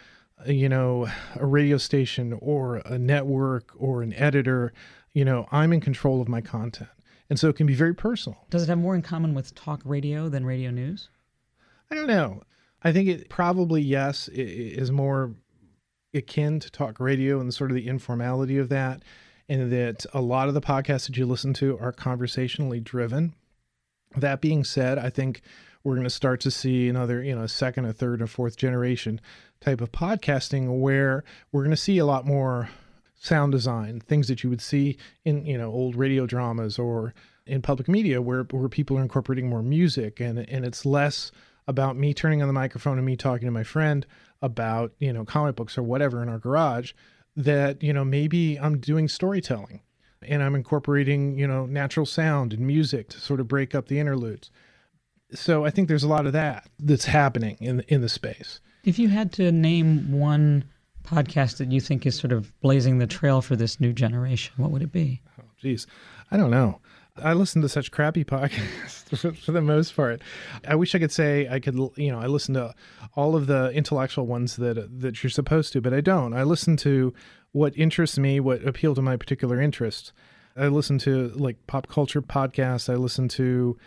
uh, 0.45 0.51
you 0.51 0.67
know, 0.67 1.07
a 1.37 1.45
radio 1.45 1.77
station 1.77 2.37
or 2.41 2.75
a 2.75 2.99
network 2.99 3.71
or 3.77 4.01
an 4.01 4.13
editor. 4.15 4.73
You 5.13 5.23
know, 5.23 5.47
I'm 5.49 5.71
in 5.71 5.79
control 5.79 6.21
of 6.21 6.27
my 6.27 6.41
content. 6.41 6.89
And 7.29 7.39
so 7.39 7.47
it 7.47 7.55
can 7.55 7.65
be 7.65 7.73
very 7.73 7.95
personal. 7.95 8.45
Does 8.49 8.63
it 8.63 8.69
have 8.69 8.77
more 8.77 8.95
in 8.95 9.01
common 9.01 9.33
with 9.33 9.55
talk 9.55 9.81
radio 9.85 10.27
than 10.27 10.45
radio 10.45 10.69
news? 10.69 11.07
I 11.89 11.95
don't 11.95 12.07
know. 12.07 12.41
I 12.83 12.91
think 12.91 13.07
it 13.07 13.29
probably, 13.29 13.81
yes, 13.81 14.27
it 14.27 14.41
is 14.41 14.91
more 14.91 15.35
akin 16.13 16.59
to 16.59 16.69
talk 16.69 16.99
radio 16.99 17.39
and 17.39 17.53
sort 17.53 17.71
of 17.71 17.75
the 17.75 17.87
informality 17.87 18.57
of 18.57 18.67
that 18.69 19.03
and 19.49 19.71
that 19.71 20.05
a 20.13 20.21
lot 20.21 20.47
of 20.47 20.53
the 20.53 20.61
podcasts 20.61 21.07
that 21.07 21.17
you 21.17 21.25
listen 21.25 21.53
to 21.55 21.77
are 21.79 21.91
conversationally 21.91 22.79
driven. 22.79 23.33
That 24.15 24.41
being 24.41 24.63
said, 24.63 24.97
I 24.97 25.09
think 25.09 25.41
we're 25.83 25.95
going 25.95 26.05
to 26.05 26.09
start 26.09 26.39
to 26.41 26.51
see 26.51 26.87
another, 26.87 27.23
you 27.23 27.35
know, 27.35 27.47
second, 27.47 27.85
or 27.85 27.91
third, 27.91 28.21
or 28.21 28.27
fourth 28.27 28.57
generation 28.57 29.19
type 29.59 29.81
of 29.81 29.91
podcasting 29.91 30.79
where 30.79 31.23
we're 31.51 31.63
going 31.63 31.71
to 31.71 31.77
see 31.77 31.97
a 31.97 32.05
lot 32.05 32.25
more 32.25 32.69
sound 33.15 33.51
design, 33.51 33.99
things 33.99 34.27
that 34.27 34.43
you 34.43 34.49
would 34.49 34.61
see 34.61 34.97
in, 35.25 35.45
you 35.45 35.57
know, 35.57 35.71
old 35.71 35.95
radio 35.95 36.25
dramas 36.25 36.79
or 36.79 37.13
in 37.45 37.61
public 37.61 37.89
media 37.89 38.21
where, 38.21 38.43
where 38.43 38.69
people 38.69 38.97
are 38.97 39.01
incorporating 39.01 39.49
more 39.49 39.63
music 39.63 40.19
and, 40.19 40.39
and 40.39 40.63
it's 40.63 40.85
less 40.85 41.31
about 41.67 41.97
me 41.97 42.13
turning 42.13 42.41
on 42.41 42.47
the 42.47 42.53
microphone 42.53 42.97
and 42.97 43.05
me 43.05 43.15
talking 43.15 43.45
to 43.45 43.51
my 43.51 43.63
friend 43.63 44.05
about, 44.41 44.93
you 44.99 45.11
know, 45.11 45.25
comic 45.25 45.55
books 45.55 45.77
or 45.77 45.83
whatever 45.83 46.21
in 46.23 46.29
our 46.29 46.39
garage 46.39 46.93
that, 47.43 47.81
you 47.81 47.93
know, 47.93 48.03
maybe 48.03 48.59
I'm 48.59 48.79
doing 48.79 49.07
storytelling 49.07 49.81
and 50.21 50.43
I'm 50.43 50.55
incorporating, 50.55 51.37
you 51.37 51.47
know, 51.47 51.65
natural 51.65 52.05
sound 52.05 52.53
and 52.53 52.65
music 52.65 53.09
to 53.09 53.19
sort 53.19 53.39
of 53.39 53.47
break 53.47 53.73
up 53.73 53.87
the 53.87 53.99
interludes. 53.99 54.51
So 55.31 55.63
I 55.63 55.69
think 55.69 55.87
there's 55.87 56.03
a 56.03 56.07
lot 56.07 56.25
of 56.25 56.33
that 56.33 56.69
that's 56.79 57.05
happening 57.05 57.57
in 57.61 57.81
in 57.87 58.01
the 58.01 58.09
space. 58.09 58.59
If 58.83 58.99
you 58.99 59.07
had 59.09 59.31
to 59.33 59.51
name 59.51 60.11
one 60.11 60.65
podcast 61.03 61.57
that 61.57 61.71
you 61.71 61.79
think 61.79 62.05
is 62.05 62.15
sort 62.17 62.33
of 62.33 62.59
blazing 62.61 62.97
the 62.97 63.07
trail 63.07 63.41
for 63.41 63.55
this 63.55 63.79
new 63.79 63.93
generation, 63.93 64.53
what 64.57 64.71
would 64.71 64.81
it 64.81 64.91
be? 64.91 65.21
Oh, 65.39 65.43
geez, 65.57 65.87
I 66.31 66.37
don't 66.37 66.51
know. 66.51 66.79
I 67.23 67.33
listen 67.33 67.61
to 67.61 67.69
such 67.69 67.91
crappy 67.91 68.23
podcasts 68.25 69.35
for, 69.45 69.51
the 69.51 69.61
most 69.61 69.95
part. 69.95 70.21
I 70.67 70.75
wish 70.75 70.95
I 70.95 70.99
could 70.99 71.11
say 71.11 71.47
I 71.49 71.59
could, 71.59 71.75
you 71.95 72.11
know, 72.11 72.19
I 72.19 72.27
listen 72.27 72.53
to 72.55 72.73
all 73.15 73.35
of 73.35 73.47
the 73.47 73.71
intellectual 73.71 74.25
ones 74.25 74.55
that 74.57 74.99
that 75.01 75.23
you're 75.23 75.29
supposed 75.29 75.73
to, 75.73 75.81
but 75.81 75.93
I 75.93 76.01
don't. 76.01 76.33
I 76.33 76.43
listen 76.43 76.77
to 76.77 77.13
what 77.51 77.77
interests 77.77 78.17
me, 78.17 78.39
what 78.39 78.65
appeal 78.65 78.95
to 78.95 79.01
my 79.01 79.17
particular 79.17 79.61
interests. 79.61 80.13
I 80.55 80.67
listen 80.67 80.97
to 80.99 81.29
like 81.29 81.55
pop 81.67 81.87
culture 81.87 82.21
podcasts. 82.21 82.91
I 82.91 82.95
listen 82.95 83.27
to 83.29 83.77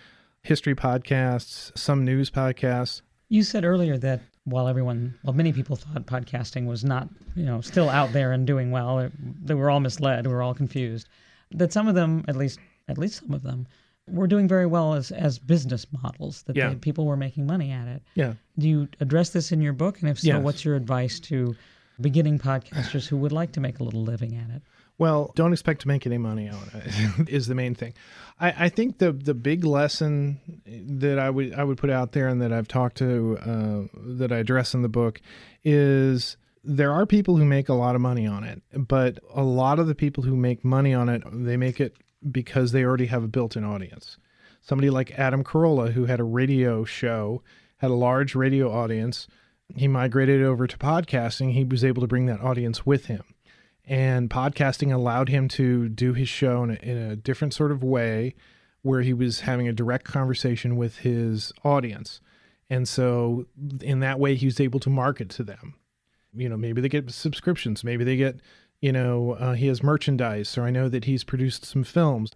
history 0.43 0.75
podcasts, 0.75 1.77
some 1.77 2.05
news 2.05 2.31
podcasts. 2.31 3.03
You 3.29 3.43
said 3.43 3.65
earlier 3.65 3.97
that 3.99 4.21
while 4.45 4.67
everyone, 4.67 5.19
well, 5.23 5.35
many 5.35 5.53
people 5.53 5.77
thought 5.77 6.07
podcasting 6.07 6.67
was 6.67 6.85
not, 6.85 7.09
you 7.37 7.45
know, 7.45 7.61
still 7.61 7.89
out 7.89 8.13
there 8.13 8.33
and 8.33 8.47
doing 8.47 8.71
well, 8.71 9.09
they 9.43 9.55
were 9.55 9.71
all 9.71 9.81
misled, 9.81 10.27
we 10.27 10.33
were 10.33 10.43
all 10.43 10.55
confused. 10.55 11.09
That 11.53 11.73
some 11.73 11.87
of 11.87 11.95
them, 11.95 12.25
at 12.29 12.37
least, 12.37 12.59
at 12.89 12.99
least 12.99 13.21
some 13.21 13.33
of 13.33 13.43
them, 13.43 13.67
were 14.09 14.27
doing 14.27 14.49
very 14.49 14.67
well 14.67 14.95
as 14.95 15.11
as 15.13 15.39
business 15.39 15.87
models. 16.03 16.43
That 16.45 16.57
Yeah. 16.57 16.71
they, 16.71 16.75
people 16.77 17.07
were 17.07 17.17
making 17.17 17.47
money 17.47 17.71
at 17.71 17.87
it. 17.89 18.03
Yeah. 18.15 18.35
Do 18.59 18.69
you 18.69 18.89
address 19.01 19.31
this 19.31 19.53
in 19.53 19.61
your 19.63 19.73
book? 19.73 20.01
And 20.01 20.09
if 20.11 20.19
so, 20.21 20.27
Yes. 20.29 20.43
what's 20.43 20.65
your 20.65 20.75
advice 20.77 21.21
to 21.21 21.55
beginning 22.01 22.39
podcasters 22.39 23.07
who 23.07 23.17
would 23.19 23.33
like 23.33 23.53
to 23.53 23.61
make 23.61 23.79
a 23.79 23.85
little 23.85 24.03
living 24.03 24.35
at 24.35 24.51
it? 24.51 24.63
Well, 24.99 25.33
don't 25.37 25.53
expect 25.53 25.81
to 25.83 25.89
make 25.89 26.07
any 26.07 26.19
money 26.19 26.49
on 26.49 26.63
it 26.75 27.29
is 27.29 27.47
the 27.47 27.55
main 27.55 27.75
thing. 27.75 27.95
I, 28.41 28.67
I 28.67 28.69
think 28.69 28.99
the 28.99 29.13
the 29.13 29.35
big 29.35 29.65
lesson 29.65 30.39
that 30.67 31.19
I 31.19 31.31
would 31.31 31.55
I 31.55 31.65
would 31.65 31.79
put 31.79 31.91
out 31.91 32.13
there 32.13 32.29
and 32.29 32.41
that 32.43 32.53
I've 32.53 32.69
talked 32.69 32.97
to 32.99 33.39
uh, 33.41 33.99
that 34.19 34.33
I 34.33 34.39
address 34.39 34.75
in 34.75 34.83
the 34.83 34.89
book 34.89 35.21
is 35.65 36.37
there 36.65 36.93
are 36.93 37.07
people 37.07 37.37
who 37.37 37.45
make 37.45 37.69
a 37.69 37.75
lot 37.75 37.95
of 37.95 38.01
money 38.01 38.27
on 38.27 38.45
it, 38.45 38.63
but 38.77 39.19
a 39.35 39.43
lot 39.43 39.79
of 39.79 39.87
the 39.87 39.95
people 39.95 40.23
who 40.25 40.37
make 40.37 40.65
money 40.65 40.95
on 40.95 41.09
it 41.09 41.23
they 41.33 41.57
make 41.57 41.81
it 41.81 41.97
because 42.31 42.73
they 42.73 42.85
already 42.85 43.07
have 43.07 43.25
a 43.25 43.29
built-in 43.29 43.65
audience. 43.65 44.17
Somebody 44.61 44.91
like 44.91 45.19
Adam 45.19 45.43
Carolla 45.43 45.93
who 45.93 46.07
had 46.07 46.21
a 46.21 46.25
radio 46.25 46.85
show, 46.85 47.43
had 47.79 47.91
a 47.91 47.95
large 47.95 48.35
radio 48.35 48.71
audience. 48.71 49.27
He 49.75 49.89
migrated 49.89 50.43
over 50.43 50.67
to 50.67 50.79
podcasting. 50.79 51.53
He 51.53 51.65
was 51.65 51.85
able 51.85 52.01
to 52.03 52.07
bring 52.07 52.27
that 52.27 52.41
audience 52.41 52.87
with 52.87 53.07
him 53.07 53.25
and 53.85 54.31
podcasting 54.31 54.93
allowed 54.93 55.29
him 55.29 55.49
to 55.49 55.89
do 55.89 56.13
his 56.13 56.29
show 56.29 56.63
in 56.63 56.71
a, 56.71 56.75
in 56.75 56.97
a 56.97 57.17
different 57.17 57.53
sort 57.55 57.73
of 57.73 57.83
way 57.83 58.35
where 58.83 59.03
he 59.03 59.13
was 59.13 59.41
having 59.41 59.69
a 59.69 59.73
direct 59.73 60.05
conversation 60.05 60.77
with 60.77 60.99
his 60.99 61.53
audience 61.65 62.21
and 62.71 62.89
so 62.89 63.47
in 63.81 64.01
that 64.01 64.21
way 64.21 64.35
he 64.35 64.47
was 64.47 64.61
able 64.61 64.81
to 64.81 64.91
market 64.91 65.29
to 65.29 65.43
them 65.43 65.75
you 66.35 66.49
know 66.49 66.57
maybe 66.57 66.81
they 66.81 66.89
get 66.89 67.11
subscriptions 67.11 67.83
maybe 67.83 68.05
they 68.05 68.17
get 68.17 68.37
you 68.83 68.93
know 68.93 69.33
uh, 69.33 69.55
he 69.55 69.69
has 69.69 69.83
merchandise 69.83 70.59
or 70.59 70.65
i 70.65 70.71
know 70.71 70.91
that 70.91 71.07
he's 71.07 71.25
produced 71.25 71.65
some 71.65 71.85
films. 71.85 72.33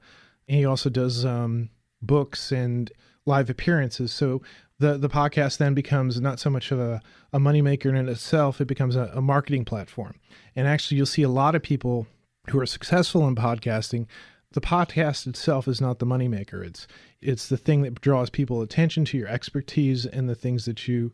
He 0.47 0.65
also 0.65 0.89
does 0.89 1.25
um, 1.25 1.71
books 2.01 2.53
and 2.53 2.91
live 3.27 3.51
appearances. 3.51 4.13
So 4.13 4.41
the 4.79 4.97
the 4.97 5.09
podcast 5.09 5.59
then 5.59 5.75
becomes 5.75 6.21
not 6.21 6.39
so 6.39 6.49
much 6.49 6.71
of 6.71 6.79
a, 6.79 7.03
a 7.33 7.39
moneymaker 7.39 7.87
in 7.87 8.09
itself 8.09 8.61
it 8.61 8.67
becomes 8.67 8.97
a, 8.97 9.11
a 9.15 9.21
marketing 9.21 9.65
platform. 9.65 10.15
And 10.55 10.67
actually 10.67 10.97
you'll 10.97 11.07
see 11.07 11.23
a 11.23 11.29
lot 11.29 11.55
of 11.55 11.63
people 11.63 12.07
who 12.49 12.61
are 12.61 12.67
successful 12.67 13.27
in 13.27 13.35
podcasting. 13.35 14.07
The 14.53 14.61
podcast 14.61 15.27
itself 15.27 15.67
is 15.67 15.81
not 15.81 15.99
the 15.99 16.07
moneymaker. 16.07 16.65
It's 16.65 16.87
it's 17.21 17.49
the 17.49 17.57
thing 17.57 17.83
that 17.83 18.01
draws 18.01 18.31
people 18.31 18.63
attention 18.63 19.05
to 19.07 19.19
your 19.19 19.29
expertise 19.29 20.07
and 20.07 20.29
the 20.29 20.35
things 20.35 20.65
that 20.67 20.87
you 20.87 21.13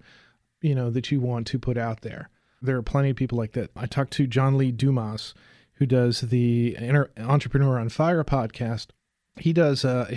you 0.60 0.74
know 0.74 0.90
that 0.90 1.10
you 1.10 1.20
want 1.20 1.46
to 1.48 1.58
put 1.58 1.78
out 1.78 2.02
there 2.02 2.28
there 2.62 2.77
are 2.77 2.83
plenty 2.83 3.11
of 3.11 3.16
people 3.16 3.38
like 3.38 3.53
that 3.53 3.70
i 3.77 3.87
talked 3.87 4.12
to 4.12 4.27
john 4.27 4.57
lee 4.57 4.72
dumas 4.72 5.35
who 5.75 5.87
does 5.87 6.22
the 6.22 6.77
entrepreneur 7.18 7.79
on 7.79 7.88
fire 7.88 8.25
podcast 8.25 8.88
he 9.37 9.53
does 9.53 9.85
uh 9.85 10.14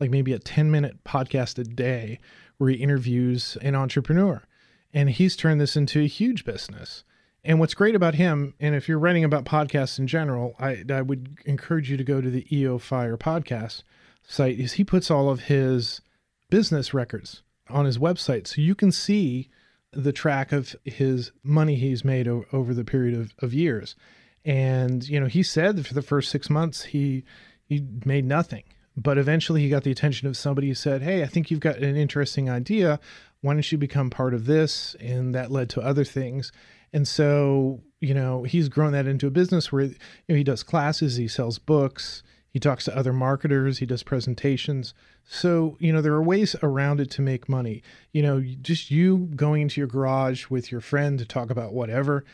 like 0.00 0.10
maybe 0.10 0.32
a 0.32 0.38
10 0.38 0.70
minute 0.70 1.02
podcast 1.04 1.58
a 1.58 1.64
day 1.64 2.18
where 2.58 2.70
he 2.70 2.76
interviews 2.76 3.56
an 3.62 3.74
entrepreneur 3.74 4.42
and 4.92 5.10
he's 5.10 5.36
turned 5.36 5.60
this 5.60 5.76
into 5.76 6.00
a 6.00 6.06
huge 6.06 6.44
business 6.44 7.04
and 7.44 7.60
what's 7.60 7.74
great 7.74 7.94
about 7.94 8.14
him, 8.14 8.54
and 8.58 8.74
if 8.74 8.88
you're 8.88 8.98
writing 8.98 9.22
about 9.22 9.44
podcasts 9.44 9.98
in 9.98 10.06
general, 10.06 10.54
I, 10.58 10.82
I 10.88 11.02
would 11.02 11.36
encourage 11.44 11.90
you 11.90 11.98
to 11.98 12.04
go 12.04 12.22
to 12.22 12.30
the 12.30 12.46
EO 12.50 12.78
Fire 12.78 13.18
podcast 13.18 13.82
site, 14.22 14.58
is 14.58 14.74
he 14.74 14.84
puts 14.84 15.10
all 15.10 15.28
of 15.28 15.40
his 15.40 16.00
business 16.48 16.94
records 16.94 17.42
on 17.68 17.84
his 17.84 17.98
website. 17.98 18.46
So 18.46 18.62
you 18.62 18.74
can 18.74 18.90
see 18.90 19.50
the 19.96 20.12
track 20.12 20.52
of 20.52 20.74
his 20.84 21.32
money 21.42 21.76
he's 21.76 22.04
made 22.04 22.28
o- 22.28 22.44
over 22.52 22.74
the 22.74 22.84
period 22.84 23.18
of, 23.18 23.32
of 23.40 23.54
years. 23.54 23.96
And, 24.44 25.06
you 25.08 25.18
know, 25.18 25.26
he 25.26 25.42
said 25.42 25.76
that 25.76 25.86
for 25.86 25.94
the 25.94 26.02
first 26.02 26.30
six 26.30 26.50
months, 26.50 26.84
he, 26.84 27.24
he 27.64 27.86
made 28.04 28.24
nothing. 28.24 28.64
But 28.96 29.18
eventually 29.18 29.62
he 29.62 29.68
got 29.68 29.82
the 29.82 29.90
attention 29.90 30.28
of 30.28 30.36
somebody 30.36 30.68
who 30.68 30.74
said, 30.74 31.02
Hey, 31.02 31.22
I 31.22 31.26
think 31.26 31.50
you've 31.50 31.60
got 31.60 31.78
an 31.78 31.96
interesting 31.96 32.48
idea. 32.48 33.00
Why 33.40 33.54
don't 33.54 33.72
you 33.72 33.78
become 33.78 34.10
part 34.10 34.34
of 34.34 34.46
this? 34.46 34.94
And 35.00 35.34
that 35.34 35.50
led 35.50 35.68
to 35.70 35.80
other 35.80 36.04
things. 36.04 36.52
And 36.92 37.08
so, 37.08 37.82
you 38.00 38.14
know, 38.14 38.44
he's 38.44 38.68
grown 38.68 38.92
that 38.92 39.06
into 39.06 39.26
a 39.26 39.30
business 39.30 39.72
where 39.72 39.84
you 39.84 39.96
know, 40.28 40.36
he 40.36 40.44
does 40.44 40.62
classes, 40.62 41.16
he 41.16 41.26
sells 41.26 41.58
books, 41.58 42.22
he 42.54 42.60
talks 42.60 42.84
to 42.84 42.96
other 42.96 43.12
marketers, 43.12 43.78
he 43.78 43.86
does 43.86 44.04
presentations. 44.04 44.94
So, 45.24 45.76
you 45.80 45.92
know, 45.92 46.00
there 46.00 46.12
are 46.12 46.22
ways 46.22 46.54
around 46.62 47.00
it 47.00 47.10
to 47.10 47.20
make 47.20 47.48
money. 47.48 47.82
You 48.12 48.22
know, 48.22 48.40
just 48.62 48.92
you 48.92 49.28
going 49.34 49.62
into 49.62 49.80
your 49.80 49.88
garage 49.88 50.48
with 50.50 50.70
your 50.70 50.80
friend 50.80 51.18
to 51.18 51.24
talk 51.26 51.50
about 51.50 51.72
whatever, 51.72 52.24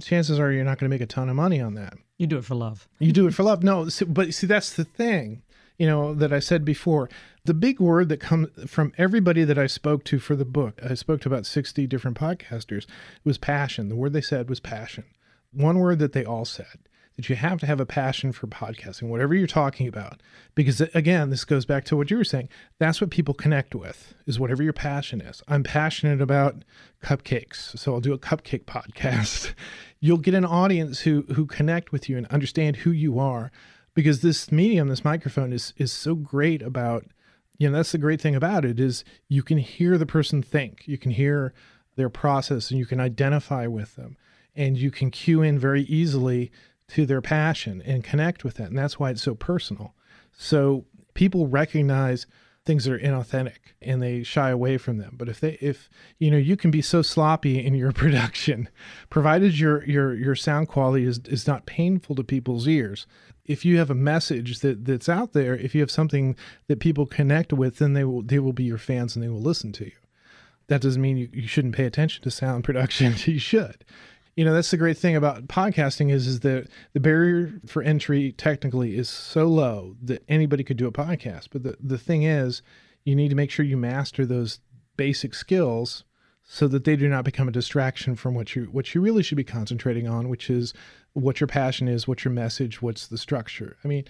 chances 0.00 0.38
are 0.38 0.52
you're 0.52 0.62
not 0.62 0.78
going 0.78 0.88
to 0.88 0.94
make 0.94 1.00
a 1.00 1.06
ton 1.06 1.28
of 1.28 1.34
money 1.34 1.60
on 1.60 1.74
that. 1.74 1.94
You 2.18 2.28
do 2.28 2.38
it 2.38 2.44
for 2.44 2.54
love. 2.54 2.88
You 3.00 3.10
do 3.10 3.26
it 3.26 3.34
for 3.34 3.42
love. 3.42 3.64
No, 3.64 3.88
so, 3.88 4.06
but 4.06 4.32
see, 4.32 4.46
that's 4.46 4.72
the 4.74 4.84
thing, 4.84 5.42
you 5.76 5.88
know, 5.88 6.14
that 6.14 6.32
I 6.32 6.38
said 6.38 6.64
before. 6.64 7.10
The 7.44 7.52
big 7.52 7.80
word 7.80 8.10
that 8.10 8.20
comes 8.20 8.50
from 8.70 8.92
everybody 8.96 9.42
that 9.42 9.58
I 9.58 9.66
spoke 9.66 10.04
to 10.04 10.20
for 10.20 10.36
the 10.36 10.44
book, 10.44 10.78
I 10.88 10.94
spoke 10.94 11.20
to 11.22 11.28
about 11.28 11.46
60 11.46 11.84
different 11.88 12.16
podcasters, 12.16 12.86
was 13.24 13.38
passion. 13.38 13.88
The 13.88 13.96
word 13.96 14.12
they 14.12 14.20
said 14.20 14.48
was 14.48 14.60
passion. 14.60 15.02
One 15.50 15.80
word 15.80 15.98
that 15.98 16.12
they 16.12 16.24
all 16.24 16.44
said 16.44 16.78
that 17.16 17.28
you 17.28 17.36
have 17.36 17.60
to 17.60 17.66
have 17.66 17.80
a 17.80 17.86
passion 17.86 18.32
for 18.32 18.46
podcasting, 18.46 19.04
whatever 19.04 19.34
you're 19.34 19.46
talking 19.46 19.86
about. 19.86 20.20
Because 20.54 20.80
again, 20.80 21.30
this 21.30 21.44
goes 21.44 21.64
back 21.64 21.84
to 21.86 21.96
what 21.96 22.10
you 22.10 22.16
were 22.16 22.24
saying. 22.24 22.48
That's 22.78 23.00
what 23.00 23.10
people 23.10 23.34
connect 23.34 23.74
with, 23.74 24.14
is 24.26 24.40
whatever 24.40 24.62
your 24.62 24.72
passion 24.72 25.20
is. 25.20 25.42
I'm 25.46 25.62
passionate 25.62 26.20
about 26.20 26.64
cupcakes, 27.02 27.78
so 27.78 27.94
I'll 27.94 28.00
do 28.00 28.12
a 28.12 28.18
cupcake 28.18 28.64
podcast. 28.64 29.54
You'll 30.00 30.18
get 30.18 30.34
an 30.34 30.44
audience 30.44 31.00
who 31.00 31.22
who 31.34 31.46
connect 31.46 31.92
with 31.92 32.08
you 32.08 32.16
and 32.16 32.26
understand 32.28 32.76
who 32.78 32.90
you 32.90 33.18
are. 33.18 33.52
Because 33.94 34.22
this 34.22 34.50
medium, 34.50 34.88
this 34.88 35.04
microphone 35.04 35.52
is 35.52 35.72
is 35.76 35.92
so 35.92 36.14
great 36.14 36.62
about 36.62 37.06
you 37.58 37.70
know, 37.70 37.76
that's 37.76 37.92
the 37.92 37.98
great 37.98 38.20
thing 38.20 38.34
about 38.34 38.64
it 38.64 38.80
is 38.80 39.04
you 39.28 39.42
can 39.42 39.58
hear 39.58 39.96
the 39.96 40.06
person 40.06 40.42
think. 40.42 40.88
You 40.88 40.98
can 40.98 41.12
hear 41.12 41.54
their 41.96 42.08
process 42.08 42.70
and 42.70 42.78
you 42.78 42.86
can 42.86 42.98
identify 42.98 43.68
with 43.68 43.94
them 43.94 44.16
and 44.56 44.76
you 44.76 44.90
can 44.90 45.10
cue 45.10 45.42
in 45.42 45.58
very 45.58 45.82
easily 45.82 46.50
to 46.88 47.06
their 47.06 47.22
passion 47.22 47.82
and 47.82 48.04
connect 48.04 48.44
with 48.44 48.54
that. 48.56 48.68
And 48.68 48.78
that's 48.78 48.98
why 48.98 49.10
it's 49.10 49.22
so 49.22 49.34
personal. 49.34 49.94
So 50.32 50.84
people 51.14 51.46
recognize 51.46 52.26
things 52.66 52.84
that 52.84 52.94
are 52.94 52.98
inauthentic 52.98 53.58
and 53.82 54.02
they 54.02 54.22
shy 54.22 54.50
away 54.50 54.78
from 54.78 54.98
them. 54.98 55.16
But 55.18 55.28
if 55.28 55.40
they 55.40 55.52
if 55.60 55.88
you 56.18 56.30
know 56.30 56.36
you 56.36 56.56
can 56.56 56.70
be 56.70 56.82
so 56.82 57.02
sloppy 57.02 57.64
in 57.64 57.74
your 57.74 57.92
production, 58.02 58.68
provided 59.10 59.58
your 59.58 59.84
your 59.84 60.14
your 60.14 60.34
sound 60.34 60.68
quality 60.68 61.04
is 61.04 61.20
is 61.26 61.46
not 61.46 61.66
painful 61.66 62.16
to 62.16 62.24
people's 62.24 62.66
ears. 62.66 63.06
If 63.44 63.64
you 63.64 63.78
have 63.78 63.90
a 63.90 63.94
message 63.94 64.60
that 64.60 64.84
that's 64.86 65.08
out 65.08 65.32
there, 65.32 65.54
if 65.54 65.74
you 65.74 65.82
have 65.82 65.90
something 65.90 66.36
that 66.68 66.80
people 66.80 67.06
connect 67.06 67.52
with, 67.52 67.78
then 67.78 67.92
they 67.92 68.04
will 68.04 68.22
they 68.22 68.38
will 68.38 68.54
be 68.54 68.64
your 68.64 68.78
fans 68.78 69.14
and 69.14 69.22
they 69.22 69.28
will 69.28 69.42
listen 69.42 69.72
to 69.72 69.84
you. 69.84 69.92
That 70.68 70.80
doesn't 70.80 71.02
mean 71.02 71.18
you, 71.18 71.28
you 71.30 71.46
shouldn't 71.46 71.76
pay 71.76 71.84
attention 71.84 72.22
to 72.22 72.30
sound 72.30 72.64
production. 72.64 73.14
you 73.26 73.38
should 73.38 73.84
you 74.36 74.44
know 74.44 74.52
that's 74.52 74.70
the 74.70 74.76
great 74.76 74.98
thing 74.98 75.16
about 75.16 75.46
podcasting 75.46 76.10
is 76.10 76.26
is 76.26 76.40
that 76.40 76.68
the 76.92 77.00
barrier 77.00 77.60
for 77.66 77.82
entry 77.82 78.32
technically 78.32 78.96
is 78.96 79.08
so 79.08 79.46
low 79.46 79.96
that 80.02 80.24
anybody 80.28 80.64
could 80.64 80.76
do 80.76 80.86
a 80.86 80.92
podcast. 80.92 81.48
But 81.52 81.62
the, 81.62 81.76
the 81.80 81.98
thing 81.98 82.24
is 82.24 82.62
you 83.04 83.14
need 83.14 83.28
to 83.28 83.36
make 83.36 83.50
sure 83.50 83.64
you 83.64 83.76
master 83.76 84.26
those 84.26 84.60
basic 84.96 85.34
skills 85.34 86.04
so 86.42 86.68
that 86.68 86.84
they 86.84 86.96
do 86.96 87.08
not 87.08 87.24
become 87.24 87.48
a 87.48 87.52
distraction 87.52 88.16
from 88.16 88.34
what 88.34 88.54
you 88.54 88.64
what 88.66 88.94
you 88.94 89.00
really 89.00 89.22
should 89.22 89.36
be 89.36 89.44
concentrating 89.44 90.08
on 90.08 90.28
which 90.28 90.50
is 90.50 90.74
what 91.12 91.40
your 91.40 91.48
passion 91.48 91.88
is 91.88 92.08
what 92.08 92.24
your 92.24 92.32
message 92.32 92.82
what's 92.82 93.06
the 93.06 93.18
structure. 93.18 93.76
I 93.84 93.88
mean 93.88 94.04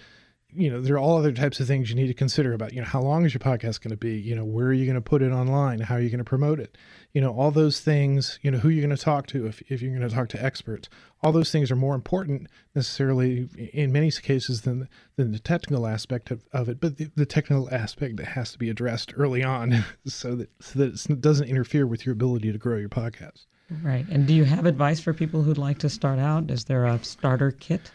you 0.55 0.69
know 0.69 0.81
there 0.81 0.95
are 0.95 0.99
all 0.99 1.17
other 1.17 1.31
types 1.31 1.59
of 1.59 1.67
things 1.67 1.89
you 1.89 1.95
need 1.95 2.07
to 2.07 2.13
consider 2.13 2.53
about 2.53 2.73
you 2.73 2.79
know 2.79 2.87
how 2.87 3.01
long 3.01 3.25
is 3.25 3.33
your 3.33 3.39
podcast 3.39 3.81
going 3.81 3.91
to 3.91 3.97
be 3.97 4.17
you 4.17 4.35
know 4.35 4.45
where 4.45 4.67
are 4.67 4.73
you 4.73 4.85
going 4.85 4.95
to 4.95 5.01
put 5.01 5.21
it 5.21 5.31
online 5.31 5.79
how 5.79 5.95
are 5.95 6.01
you 6.01 6.09
going 6.09 6.17
to 6.17 6.23
promote 6.23 6.59
it 6.59 6.77
you 7.13 7.21
know 7.21 7.31
all 7.31 7.51
those 7.51 7.81
things 7.81 8.39
you 8.41 8.51
know 8.51 8.57
who 8.57 8.69
you're 8.69 8.85
going 8.85 8.95
to 8.95 9.03
talk 9.03 9.27
to 9.27 9.45
if, 9.45 9.61
if 9.69 9.81
you're 9.81 9.95
going 9.95 10.07
to 10.07 10.13
talk 10.13 10.29
to 10.29 10.43
experts 10.43 10.89
all 11.21 11.31
those 11.31 11.51
things 11.51 11.69
are 11.71 11.75
more 11.75 11.95
important 11.95 12.47
necessarily 12.73 13.47
in 13.73 13.91
many 13.91 14.11
cases 14.11 14.61
than 14.61 14.87
than 15.15 15.31
the 15.31 15.39
technical 15.39 15.87
aspect 15.87 16.31
of, 16.31 16.43
of 16.53 16.69
it 16.69 16.79
but 16.79 16.97
the, 16.97 17.09
the 17.15 17.25
technical 17.25 17.73
aspect 17.73 18.17
that 18.17 18.27
has 18.27 18.51
to 18.51 18.57
be 18.57 18.69
addressed 18.69 19.13
early 19.15 19.43
on 19.43 19.83
so 20.05 20.35
that 20.35 20.49
so 20.59 20.79
that 20.79 21.09
it 21.09 21.21
doesn't 21.21 21.47
interfere 21.47 21.87
with 21.87 22.05
your 22.05 22.13
ability 22.13 22.51
to 22.51 22.57
grow 22.57 22.77
your 22.77 22.89
podcast 22.89 23.45
Right. 23.81 24.05
And 24.09 24.27
do 24.27 24.33
you 24.35 24.43
have 24.43 24.67
advice 24.67 24.99
for 24.99 25.11
people 25.11 25.41
who'd 25.41 25.57
like 25.57 25.79
to 25.79 25.89
start 25.89 26.19
out? 26.19 26.51
Is 26.51 26.65
there 26.65 26.85
a 26.85 27.03
starter 27.03 27.49
kit? 27.49 27.91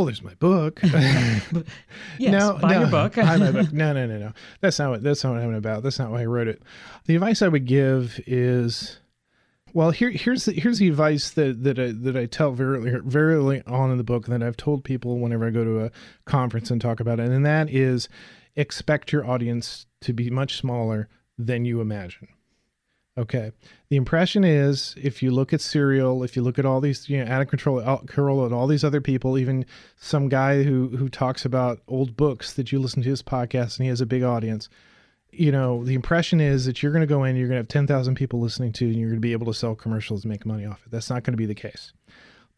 Well 0.00 0.06
there's 0.06 0.22
my 0.22 0.32
book 0.36 0.80
Yes, 2.18 2.52
buy 2.62 2.78
your 2.78 2.86
book. 2.86 3.14
buy 3.16 3.36
my 3.36 3.50
book. 3.52 3.70
No, 3.72 3.92
no, 3.92 4.06
no, 4.06 4.18
no. 4.18 4.32
That's 4.62 4.78
not 4.78 4.90
what 4.90 5.02
that's 5.02 5.22
not 5.22 5.34
what 5.34 5.42
I'm 5.42 5.54
about. 5.54 5.82
That's 5.82 5.98
not 5.98 6.10
why 6.10 6.22
I 6.22 6.24
wrote 6.24 6.48
it. 6.48 6.62
The 7.04 7.14
advice 7.16 7.42
I 7.42 7.48
would 7.48 7.66
give 7.66 8.18
is 8.26 8.98
Well, 9.74 9.90
here 9.90 10.08
here's 10.10 10.46
the, 10.46 10.52
here's 10.52 10.78
the 10.78 10.88
advice 10.88 11.30
that 11.32 11.62
that 11.64 11.78
I, 11.78 11.92
that 11.92 12.16
I 12.16 12.24
tell 12.26 12.52
very 12.52 13.00
very 13.04 13.34
early 13.34 13.62
on 13.66 13.90
in 13.90 13.98
the 13.98 14.04
book 14.04 14.26
that 14.26 14.42
I've 14.42 14.56
told 14.56 14.84
people 14.84 15.18
whenever 15.18 15.46
I 15.46 15.50
go 15.50 15.64
to 15.64 15.84
a 15.84 15.90
conference 16.24 16.70
and 16.70 16.80
talk 16.80 17.00
about 17.00 17.20
it, 17.20 17.28
and 17.28 17.44
that 17.44 17.68
is 17.70 18.08
expect 18.56 19.12
your 19.12 19.26
audience 19.26 19.86
to 20.02 20.12
be 20.14 20.30
much 20.30 20.56
smaller 20.56 21.08
than 21.38 21.64
you 21.66 21.80
imagine. 21.82 22.28
Okay. 23.20 23.52
The 23.90 23.96
impression 23.96 24.44
is 24.44 24.94
if 24.96 25.22
you 25.22 25.30
look 25.30 25.52
at 25.52 25.60
Serial, 25.60 26.24
if 26.24 26.36
you 26.36 26.42
look 26.42 26.58
at 26.58 26.64
all 26.64 26.80
these, 26.80 27.06
you 27.10 27.22
know, 27.22 27.30
out 27.30 27.42
of 27.42 27.48
control, 27.48 27.78
uh, 27.78 27.98
Carol 27.98 28.46
and 28.46 28.54
all 28.54 28.66
these 28.66 28.82
other 28.82 29.02
people, 29.02 29.36
even 29.36 29.66
some 29.98 30.30
guy 30.30 30.62
who 30.62 30.88
who 30.96 31.10
talks 31.10 31.44
about 31.44 31.80
old 31.86 32.16
books 32.16 32.54
that 32.54 32.72
you 32.72 32.78
listen 32.78 33.02
to 33.02 33.10
his 33.10 33.22
podcast 33.22 33.76
and 33.76 33.84
he 33.84 33.88
has 33.88 34.00
a 34.00 34.06
big 34.06 34.22
audience, 34.22 34.70
you 35.32 35.52
know, 35.52 35.84
the 35.84 35.94
impression 35.94 36.40
is 36.40 36.64
that 36.64 36.82
you're 36.82 36.92
going 36.92 37.02
to 37.02 37.06
go 37.06 37.24
in, 37.24 37.36
you're 37.36 37.46
going 37.46 37.56
to 37.56 37.60
have 37.60 37.68
10,000 37.68 38.14
people 38.14 38.40
listening 38.40 38.72
to, 38.72 38.86
and 38.86 38.96
you're 38.96 39.10
going 39.10 39.18
to 39.18 39.20
be 39.20 39.32
able 39.32 39.46
to 39.46 39.54
sell 39.54 39.74
commercials 39.74 40.24
and 40.24 40.30
make 40.30 40.46
money 40.46 40.64
off 40.64 40.82
it. 40.86 40.90
That's 40.90 41.10
not 41.10 41.22
going 41.22 41.34
to 41.34 41.38
be 41.38 41.46
the 41.46 41.54
case. 41.54 41.92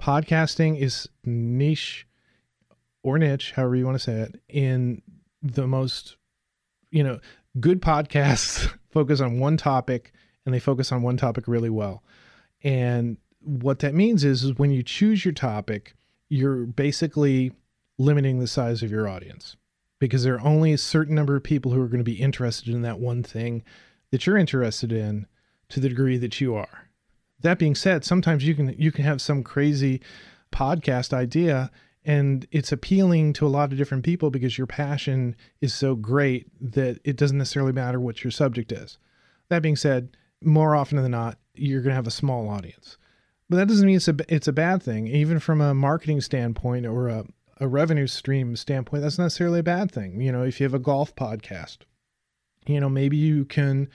Podcasting 0.00 0.78
is 0.78 1.08
niche 1.24 2.06
or 3.02 3.18
niche, 3.18 3.52
however 3.56 3.74
you 3.74 3.84
want 3.84 3.96
to 3.96 4.04
say 4.04 4.20
it, 4.20 4.40
in 4.48 5.02
the 5.42 5.66
most, 5.66 6.16
you 6.92 7.02
know, 7.02 7.18
good 7.58 7.82
podcasts 7.82 8.72
focus 8.90 9.20
on 9.20 9.40
one 9.40 9.56
topic 9.56 10.12
and 10.44 10.54
they 10.54 10.60
focus 10.60 10.92
on 10.92 11.02
one 11.02 11.16
topic 11.16 11.46
really 11.46 11.70
well. 11.70 12.02
And 12.62 13.16
what 13.40 13.80
that 13.80 13.94
means 13.94 14.24
is, 14.24 14.44
is 14.44 14.58
when 14.58 14.70
you 14.70 14.82
choose 14.82 15.24
your 15.24 15.34
topic, 15.34 15.94
you're 16.28 16.66
basically 16.66 17.52
limiting 17.98 18.38
the 18.38 18.46
size 18.46 18.82
of 18.82 18.90
your 18.90 19.08
audience 19.08 19.56
because 19.98 20.24
there 20.24 20.34
are 20.34 20.46
only 20.46 20.72
a 20.72 20.78
certain 20.78 21.14
number 21.14 21.36
of 21.36 21.44
people 21.44 21.72
who 21.72 21.80
are 21.80 21.86
going 21.86 21.98
to 21.98 22.04
be 22.04 22.20
interested 22.20 22.74
in 22.74 22.82
that 22.82 22.98
one 22.98 23.22
thing 23.22 23.62
that 24.10 24.26
you're 24.26 24.36
interested 24.36 24.92
in 24.92 25.26
to 25.68 25.80
the 25.80 25.88
degree 25.88 26.18
that 26.18 26.40
you 26.40 26.54
are. 26.54 26.88
That 27.40 27.58
being 27.58 27.74
said, 27.74 28.04
sometimes 28.04 28.46
you 28.46 28.54
can 28.54 28.74
you 28.78 28.92
can 28.92 29.04
have 29.04 29.20
some 29.20 29.42
crazy 29.42 30.00
podcast 30.52 31.12
idea 31.12 31.70
and 32.04 32.46
it's 32.50 32.72
appealing 32.72 33.32
to 33.34 33.46
a 33.46 33.48
lot 33.48 33.72
of 33.72 33.78
different 33.78 34.04
people 34.04 34.30
because 34.30 34.58
your 34.58 34.66
passion 34.66 35.36
is 35.60 35.72
so 35.72 35.94
great 35.94 36.46
that 36.60 36.98
it 37.04 37.16
doesn't 37.16 37.38
necessarily 37.38 37.72
matter 37.72 38.00
what 38.00 38.24
your 38.24 38.30
subject 38.30 38.72
is. 38.72 38.98
That 39.48 39.62
being 39.62 39.76
said, 39.76 40.16
more 40.44 40.74
often 40.74 41.00
than 41.02 41.10
not, 41.10 41.38
you're 41.54 41.82
going 41.82 41.90
to 41.90 41.96
have 41.96 42.06
a 42.06 42.10
small 42.10 42.48
audience. 42.48 42.96
But 43.48 43.56
that 43.56 43.68
doesn't 43.68 43.86
mean 43.86 43.96
it's 43.96 44.08
a 44.08 44.16
it's 44.28 44.48
a 44.48 44.52
bad 44.52 44.82
thing. 44.82 45.06
Even 45.08 45.38
from 45.38 45.60
a 45.60 45.74
marketing 45.74 46.20
standpoint 46.22 46.86
or 46.86 47.08
a, 47.08 47.24
a 47.58 47.68
revenue 47.68 48.06
stream 48.06 48.56
standpoint, 48.56 49.02
that's 49.02 49.18
necessarily 49.18 49.60
a 49.60 49.64
bad 49.64 49.92
thing. 49.92 50.20
You 50.20 50.32
know, 50.32 50.42
if 50.42 50.58
you 50.58 50.64
have 50.64 50.74
a 50.74 50.78
golf 50.78 51.14
podcast, 51.14 51.78
you 52.66 52.80
know, 52.80 52.88
maybe 52.88 53.16
you 53.16 53.44
can, 53.44 53.90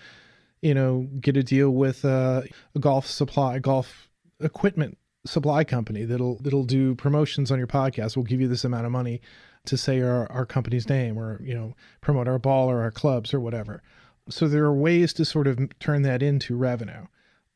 you 0.62 0.74
know, 0.74 1.08
get 1.20 1.38
a 1.38 1.44
deal 1.44 1.72
with 1.72 2.06
a, 2.06 2.48
a 2.76 2.80
golf 2.80 3.08
supply, 3.08 3.58
golf 3.60 4.10
equipment 4.40 4.98
supply 5.26 5.64
company 5.64 6.06
that'll 6.06 6.38
that'll 6.42 6.64
do 6.64 6.96
promotions 6.96 7.52
on 7.52 7.58
your 7.58 7.68
podcast. 7.68 8.16
We'll 8.16 8.26
give 8.26 8.42
you 8.42 8.48
this 8.48 8.64
amount 8.64 8.86
of 8.86 8.92
money 8.92 9.22
to 9.66 9.78
say 9.78 10.02
our, 10.02 10.32
our 10.32 10.46
company's 10.46 10.88
name 10.88 11.18
or 11.18 11.42
you 11.44 11.54
know 11.54 11.76
promote 12.02 12.28
our 12.28 12.40
ball 12.40 12.70
or 12.70 12.82
our 12.82 12.92
clubs 12.92 13.34
or 13.34 13.40
whatever. 13.40 13.82
So 14.30 14.48
there 14.48 14.66
are 14.66 14.74
ways 14.74 15.14
to 15.14 15.26
sort 15.26 15.48
of 15.48 15.60
turn 15.80 16.02
that 16.04 16.22
into 16.22 16.56
revenue. 16.56 17.08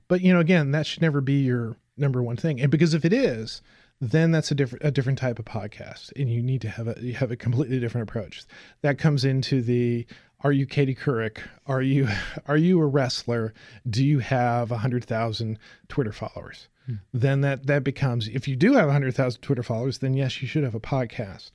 But 0.08 0.22
you 0.22 0.34
know 0.34 0.40
again 0.40 0.72
that 0.72 0.86
should 0.86 1.02
never 1.02 1.22
be 1.22 1.42
your 1.42 1.78
number 1.98 2.22
one 2.22 2.38
thing. 2.38 2.60
And 2.60 2.72
because 2.72 2.94
if 2.94 3.06
it 3.06 3.14
is, 3.14 3.62
then 4.02 4.32
that's 4.32 4.52
a 4.52 4.56
different 4.56 4.84
a 4.84 4.92
different 4.92 5.20
type 5.20 5.38
of 5.38 5.46
podcast 5.46 6.12
and 6.20 6.30
you 6.30 6.42
need 6.42 6.62
to 6.62 6.70
have 6.70 6.88
a 6.88 6.96
you 7.00 7.14
have 7.14 7.32
a 7.32 7.38
completely 7.38 7.80
different 7.80 8.10
approach. 8.10 8.44
That 8.82 8.98
comes 8.98 9.24
into 9.24 9.62
the 9.62 10.06
are 10.44 10.52
you 10.52 10.66
Katie 10.66 10.96
Couric? 10.96 11.38
Are 11.68 11.84
you 11.84 12.08
are 12.48 12.58
you 12.58 12.82
a 12.82 12.86
wrestler? 12.88 13.54
Do 13.90 14.04
you 14.04 14.20
have 14.20 14.72
a 14.72 14.80
hundred 14.80 15.06
thousand 15.06 15.60
Twitter 15.88 16.12
followers? 16.12 16.68
Hmm. 16.88 16.96
Then 17.14 17.42
that 17.42 17.68
that 17.68 17.84
becomes 17.84 18.28
if 18.28 18.48
you 18.48 18.56
do 18.56 18.74
have 18.74 18.90
a 18.90 18.94
hundred 18.94 19.16
thousand 19.16 19.42
Twitter 19.42 19.64
followers, 19.64 20.00
then 20.00 20.16
yes, 20.16 20.42
you 20.42 20.48
should 20.48 20.64
have 20.64 20.76
a 20.76 20.80
podcast, 20.80 21.52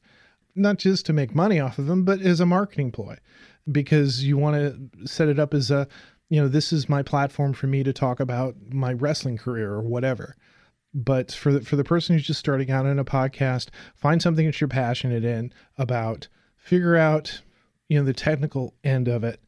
not 0.54 0.78
just 0.78 1.04
to 1.06 1.12
make 1.12 1.34
money 1.34 1.58
off 1.58 1.78
of 1.78 1.86
them, 1.86 2.04
but 2.04 2.20
as 2.20 2.38
a 2.38 2.46
marketing 2.46 2.92
ploy, 2.92 3.16
because 3.70 4.24
you 4.24 4.36
want 4.36 4.56
to 4.56 5.06
set 5.06 5.28
it 5.28 5.38
up 5.38 5.54
as 5.54 5.70
a 5.70 5.88
you 6.28 6.40
know 6.40 6.48
this 6.48 6.72
is 6.72 6.88
my 6.88 7.02
platform 7.02 7.52
for 7.52 7.66
me 7.66 7.82
to 7.82 7.92
talk 7.92 8.20
about 8.20 8.56
my 8.70 8.92
wrestling 8.92 9.36
career 9.36 9.72
or 9.72 9.82
whatever. 9.82 10.36
But 10.94 11.30
for 11.32 11.52
the, 11.52 11.60
for 11.60 11.76
the 11.76 11.84
person 11.84 12.14
who's 12.14 12.26
just 12.26 12.40
starting 12.40 12.70
out 12.70 12.86
in 12.86 12.98
a 12.98 13.04
podcast, 13.04 13.68
find 13.94 14.22
something 14.22 14.46
that 14.46 14.60
you're 14.60 14.68
passionate 14.68 15.24
in 15.24 15.52
about. 15.76 16.28
Figure 16.56 16.96
out 16.96 17.42
you 17.88 17.98
know 17.98 18.04
the 18.04 18.12
technical 18.12 18.74
end 18.82 19.08
of 19.08 19.22
it 19.22 19.40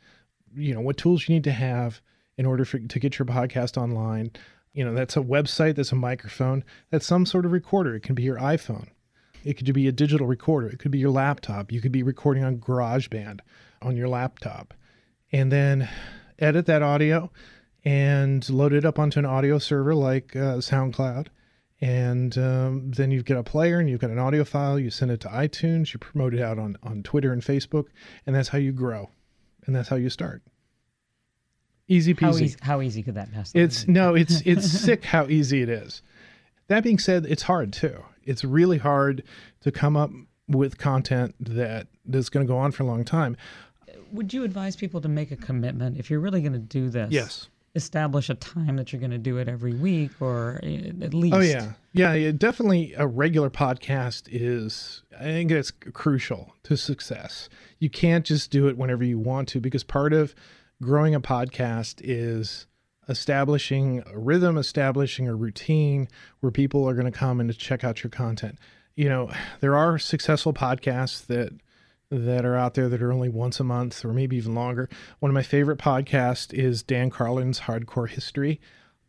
you 0.55 0.75
know 0.75 0.81
what 0.81 0.97
tools 0.97 1.29
you 1.29 1.35
need 1.35 1.45
to 1.45 1.53
have 1.53 2.01
in 2.37 2.47
order 2.47 2.65
for, 2.65 2.79
to 2.79 2.99
get 2.99 3.19
your 3.19 3.27
podcast 3.27 3.77
online. 3.77 4.31
You 4.73 4.85
know 4.85 4.95
that's 4.95 5.17
a 5.17 5.21
website 5.21 5.77
that's 5.77 5.93
a 5.93 5.97
microphone 5.97 6.65
that's 6.91 7.07
some 7.07 7.27
sort 7.27 7.45
of 7.45 7.53
recorder. 7.53 7.95
It 7.95 8.03
can 8.03 8.15
be 8.15 8.23
your 8.23 8.39
iphone. 8.39 8.89
It 9.45 9.55
could 9.55 9.73
be 9.73 9.89
a 9.89 9.93
digital 9.93 10.27
recorder. 10.27 10.69
It 10.69 10.79
could 10.79 10.91
be 10.91 10.99
your 10.99 11.11
laptop. 11.11 11.73
You 11.73 11.81
could 11.81 11.93
be 11.93 12.03
recording 12.03 12.45
on 12.45 12.59
garageband 12.59 13.41
on 13.83 13.97
your 13.97 14.09
laptop. 14.09 14.75
And 15.33 15.53
then 15.53 15.89
edit 16.39 16.67
that 16.67 16.83
audio 16.83 17.31
and 17.85 18.49
load 18.51 18.73
it 18.73 18.85
up 18.85 18.99
onto 18.99 19.19
an 19.19 19.27
audio 19.27 19.59
server 19.59 19.95
like 19.95 20.35
uh, 20.35 20.57
soundcloud. 20.59 21.29
And 21.81 22.37
um, 22.37 22.91
then 22.91 23.11
you've 23.11 23.25
got 23.25 23.39
a 23.39 23.45
player 23.45 23.79
and 23.79 23.89
you've 23.89 24.01
got 24.01 24.11
an 24.11 24.19
audio 24.19 24.45
file. 24.45 24.79
You 24.79 24.91
send 24.91 25.11
it 25.11 25.21
to 25.21 25.29
itunes. 25.29 25.93
You 25.93 25.99
promote 25.99 26.35
it 26.35 26.41
out 26.41 26.59
on, 26.59 26.77
on 26.83 27.03
twitter 27.03 27.33
and 27.33 27.43
facebook. 27.43 27.87
And 28.27 28.35
that's 28.35 28.49
how 28.49 28.59
you 28.59 28.73
grow. 28.73 29.11
And 29.67 29.77
that's 29.77 29.89
how 29.89 29.97
you 29.97 30.11
start. 30.11 30.43
Easy 31.87 32.15
peasy. 32.15 32.21
how 32.21 32.37
easy, 32.37 32.57
how 32.61 32.81
easy 32.81 33.03
could 33.03 33.15
that 33.15 33.33
possibly 33.33 33.63
it's 33.63 33.89
no 33.89 34.15
it's 34.15 34.43
it's 34.45 34.71
sick 34.71 35.05
how 35.05 35.27
easy 35.27 35.63
it 35.63 35.71
is. 35.71 36.03
That 36.67 36.83
being 36.85 36.99
said 36.99 37.25
it's 37.25 37.43
hard 37.43 37.73
too. 37.73 38.05
It's 38.25 38.45
really 38.45 38.77
hard 38.77 39.23
to 39.61 39.73
come 39.73 39.97
up 39.97 40.11
with 40.49 40.77
content 40.77 41.35
that 41.41 41.87
that's 42.05 42.29
going 42.29 42.47
to 42.47 42.51
go 42.51 42.59
on 42.59 42.73
for 42.73 42.83
a 42.83 42.87
long 42.87 43.05
time 43.05 43.37
would 44.13 44.33
you 44.33 44.45
advise 44.45 44.77
people 44.77 45.01
to 45.01 45.09
make 45.09 45.31
a 45.31 45.37
commitment 45.37 45.99
if 45.99 46.11
you're 46.11 46.21
really 46.21 46.41
going 46.41 46.53
to 46.53 46.59
do 46.59 46.89
this 46.89 47.11
yes 47.11 47.49
establish 47.75 48.29
a 48.29 48.35
time 48.35 48.77
that 48.77 48.93
you're 48.93 49.01
going 49.01 49.11
to 49.11 49.19
do 49.19 49.39
it 49.39 49.49
every 49.49 49.75
week 49.75 50.11
or 50.21 50.61
eh, 50.63 50.91
at 51.01 51.15
least. 51.15 51.35
Oh 51.35 51.41
yeah. 51.41 51.73
yeah, 51.93 52.15
yeah, 52.15 52.33
definitely. 52.33 52.95
A 52.97 53.07
regular 53.07 53.51
podcast 53.51 54.25
is, 54.31 55.03
I 55.19 55.25
think 55.25 55.51
it's 55.51 55.71
crucial 55.71 56.55
to 56.65 56.77
success. 56.77 57.49
You 57.79 57.91
can't 57.91 58.25
just 58.27 58.51
do 58.51 58.69
it 58.69 58.77
whenever 58.77 59.05
you 59.05 59.19
want 59.19 59.49
to 59.51 59.61
because 59.61 59.85
part 59.85 60.13
of 60.13 60.35
growing 60.83 61.15
a 61.15 61.21
podcast 61.21 62.01
is 62.03 62.67
establishing 63.09 64.03
a 64.07 64.19
rhythm, 64.19 64.59
establishing 64.59 65.29
a 65.29 65.35
routine 65.35 66.09
where 66.41 66.53
people 66.53 66.87
are 66.89 66.95
going 66.95 67.11
to 67.11 67.19
come 67.19 67.41
and 67.41 67.51
to 67.51 67.57
check 67.57 67.85
out 67.85 68.03
your 68.03 68.11
content. 68.11 68.59
You 68.97 69.09
know, 69.09 69.31
there 69.61 69.77
are 69.77 69.99
successful 69.99 70.53
podcasts 70.53 71.25
that 71.27 71.53
that 72.11 72.45
are 72.45 72.57
out 72.57 72.75
there 72.75 72.89
that 72.89 73.03
are 73.03 73.13
only 73.13 73.29
once 73.29 73.61
a 73.61 73.65
month 73.65 74.05
or 74.05 74.13
maybe 74.13 74.37
even 74.37 74.55
longer. 74.55 74.89
One 75.19 75.31
of 75.31 75.35
my 75.35 75.43
favorite 75.43 75.79
podcasts 75.79 76.53
is 76.53 76.83
Dan 76.83 77.11
Carlin's 77.11 77.61
Hardcore 77.61 78.09
History, 78.09 78.61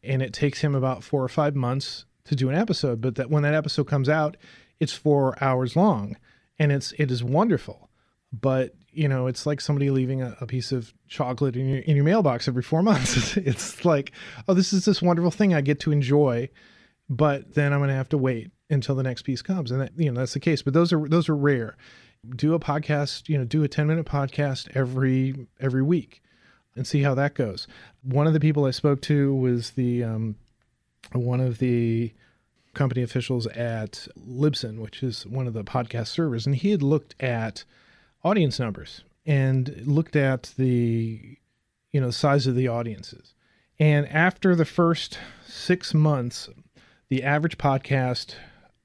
and 0.03 0.21
it 0.21 0.33
takes 0.33 0.61
him 0.61 0.75
about 0.75 1.03
four 1.03 1.23
or 1.23 1.29
five 1.29 1.55
months 1.55 2.05
to 2.25 2.35
do 2.35 2.49
an 2.49 2.55
episode. 2.55 3.01
But 3.01 3.15
that 3.15 3.29
when 3.29 3.43
that 3.43 3.53
episode 3.53 3.87
comes 3.87 4.09
out, 4.09 4.37
it's 4.79 4.93
four 4.93 5.41
hours 5.41 5.75
long, 5.75 6.17
and 6.57 6.71
it's 6.71 6.91
it 6.93 7.11
is 7.11 7.23
wonderful. 7.23 7.89
But 8.33 8.75
you 8.91 9.07
know, 9.07 9.27
it's 9.27 9.45
like 9.45 9.61
somebody 9.61 9.89
leaving 9.89 10.21
a, 10.21 10.35
a 10.41 10.45
piece 10.45 10.71
of 10.71 10.93
chocolate 11.07 11.55
in 11.55 11.69
your 11.69 11.79
in 11.79 11.95
your 11.95 12.05
mailbox 12.05 12.47
every 12.47 12.63
four 12.63 12.83
months. 12.83 13.37
it's 13.37 13.85
like, 13.85 14.11
oh, 14.47 14.53
this 14.53 14.73
is 14.73 14.85
this 14.85 15.01
wonderful 15.01 15.31
thing 15.31 15.53
I 15.53 15.61
get 15.61 15.79
to 15.81 15.91
enjoy, 15.91 16.49
but 17.09 17.53
then 17.53 17.71
I'm 17.71 17.79
going 17.79 17.89
to 17.89 17.95
have 17.95 18.09
to 18.09 18.17
wait 18.17 18.51
until 18.69 18.95
the 18.95 19.03
next 19.03 19.23
piece 19.23 19.41
comes, 19.41 19.71
and 19.71 19.81
that, 19.81 19.91
you 19.95 20.11
know 20.11 20.19
that's 20.19 20.33
the 20.33 20.39
case. 20.39 20.61
But 20.61 20.73
those 20.73 20.91
are 20.91 21.07
those 21.07 21.29
are 21.29 21.35
rare 21.35 21.77
do 22.35 22.53
a 22.53 22.59
podcast, 22.59 23.29
you 23.29 23.37
know, 23.37 23.45
do 23.45 23.63
a 23.63 23.67
10 23.67 23.87
minute 23.87 24.05
podcast 24.05 24.69
every 24.75 25.47
every 25.59 25.81
week 25.81 26.21
and 26.75 26.85
see 26.85 27.03
how 27.03 27.15
that 27.15 27.33
goes. 27.33 27.67
One 28.03 28.27
of 28.27 28.33
the 28.33 28.39
people 28.39 28.65
I 28.65 28.71
spoke 28.71 29.01
to 29.03 29.33
was 29.33 29.71
the 29.71 30.03
um, 30.03 30.35
one 31.13 31.39
of 31.39 31.59
the 31.59 32.13
company 32.73 33.01
officials 33.01 33.47
at 33.47 34.07
Libsyn, 34.17 34.79
which 34.79 35.01
is 35.03 35.25
one 35.25 35.47
of 35.47 35.53
the 35.53 35.63
podcast 35.63 36.07
servers, 36.07 36.45
and 36.45 36.55
he 36.55 36.71
had 36.71 36.83
looked 36.83 37.15
at 37.21 37.63
audience 38.23 38.59
numbers 38.59 39.03
and 39.25 39.85
looked 39.85 40.15
at 40.15 40.53
the 40.57 41.37
you 41.91 42.01
know 42.01 42.11
size 42.11 42.47
of 42.47 42.55
the 42.55 42.67
audiences. 42.67 43.33
And 43.79 44.07
after 44.09 44.55
the 44.55 44.65
first 44.65 45.17
six 45.47 45.93
months, 45.93 46.49
the 47.07 47.23
average 47.23 47.57
podcast 47.57 48.35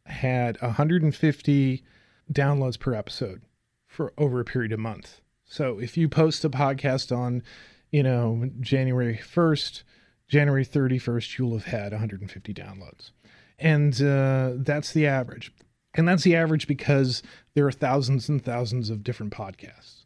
had 0.06 0.61
150 0.62 1.84
downloads 2.32 2.78
per 2.78 2.94
episode 2.94 3.42
for 3.86 4.12
over 4.18 4.40
a 4.40 4.44
period 4.44 4.72
of 4.72 4.80
month. 4.80 5.20
So 5.44 5.78
if 5.78 5.96
you 5.96 6.08
post 6.08 6.44
a 6.44 6.50
podcast 6.50 7.16
on, 7.16 7.42
you 7.90 8.02
know, 8.02 8.50
January 8.60 9.20
1st, 9.22 9.82
January 10.28 10.64
31st, 10.64 11.38
you'll 11.38 11.52
have 11.52 11.66
had 11.66 11.92
150 11.92 12.54
downloads. 12.54 13.10
And 13.58 13.94
uh, 14.02 14.52
that's 14.56 14.92
the 14.92 15.06
average. 15.06 15.52
And 15.94 16.08
that's 16.08 16.24
the 16.24 16.34
average 16.34 16.66
because 16.66 17.22
there 17.54 17.66
are 17.66 17.72
thousands 17.72 18.28
and 18.28 18.44
thousands 18.44 18.90
of 18.90 19.04
different 19.04 19.32
podcasts. 19.32 20.04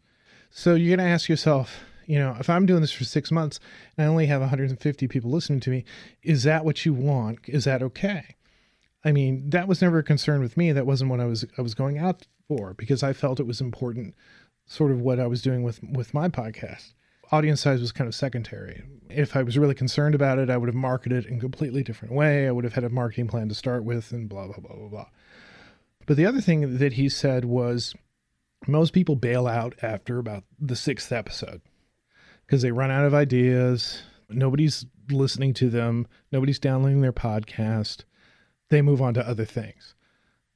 So 0.50 0.74
you're 0.74 0.94
going 0.96 1.06
to 1.06 1.12
ask 1.12 1.28
yourself, 1.28 1.80
You 2.06 2.18
know, 2.18 2.36
if 2.38 2.50
I'm 2.50 2.66
doing 2.66 2.80
this 2.80 2.92
for 2.92 3.04
six 3.04 3.30
months 3.30 3.58
and 3.96 4.06
I 4.06 4.08
only 4.08 4.26
have 4.26 4.40
150 4.40 5.08
people 5.08 5.30
listening 5.30 5.60
to 5.60 5.70
me, 5.70 5.84
is 6.22 6.42
that 6.42 6.64
what 6.64 6.84
you 6.84 6.92
want? 6.92 7.40
Is 7.46 7.64
that 7.64 7.82
okay? 7.82 8.36
I 9.05 9.12
mean, 9.12 9.51
that 9.51 9.68
was 9.68 9.80
never 9.80 9.99
a 9.99 10.03
concern 10.03 10.40
with 10.40 10.57
me. 10.57 10.72
That 10.72 10.86
wasn't 10.86 11.11
what 11.11 11.20
I 11.20 11.26
was 11.26 11.44
I 11.57 11.62
was 11.62 11.74
going 11.74 11.99
out 11.99 12.26
for 12.49 12.74
because 12.74 13.03
I 13.03 13.12
felt 13.12 13.40
it 13.40 13.46
was 13.46 13.61
important, 13.61 14.14
sort 14.66 14.90
of 14.90 15.01
what 15.01 15.20
I 15.20 15.26
was 15.26 15.42
doing 15.42 15.62
with 15.62 15.80
with 15.82 16.14
my 16.14 16.28
podcast. 16.28 16.94
Audience 17.30 17.61
size 17.61 17.80
was 17.80 17.92
kind 17.92 18.09
of 18.09 18.14
secondary. 18.14 18.82
If 19.11 19.36
I 19.36 19.42
was 19.42 19.59
really 19.59 19.74
concerned 19.74 20.14
about 20.14 20.38
it, 20.38 20.49
I 20.51 20.57
would 20.57 20.68
have 20.68 20.74
marketed 20.74 21.26
in 21.26 21.36
a 21.36 21.40
completely 21.40 21.82
different 21.82 22.14
way. 22.14 22.49
I 22.49 22.51
would 22.51 22.64
have 22.64 22.74
had 22.74 22.84
a 22.84 22.90
marketing 22.90 23.28
plan 23.28 23.49
to 23.51 23.55
start 23.55 23.84
with, 23.84 24.12
and 24.12 24.28
blah 24.28 24.46
blah 24.46 24.59
blah 24.59 24.74
blah 24.74 24.88
blah. 24.88 25.07
But 26.07 26.16
the 26.16 26.26
other 26.26 26.40
thing 26.40 26.78
that 26.78 26.94
he 26.94 27.09
said 27.09 27.44
was 27.44 27.94
most 28.66 28.92
people 28.92 29.14
bail 29.14 29.46
out 29.46 29.74
after 29.82 30.18
about 30.18 30.44
the 30.59 30.74
sixth 30.74 31.12
episode 31.12 31.61
because 32.46 32.62
they 32.62 32.72
run 32.72 32.90
out 32.90 33.05
of 33.05 33.14
ideas. 33.14 34.03
Nobody's 34.30 34.86
listening 35.11 35.55
to 35.55 35.70
them. 35.70 36.07
Nobody's 36.32 36.59
downloading 36.59 37.03
their 37.03 37.12
podcast. 37.12 38.05
They 38.70 38.82
move 38.82 39.00
on 39.00 39.14
to 39.14 39.28
other 39.28 39.44
things. 39.44 39.94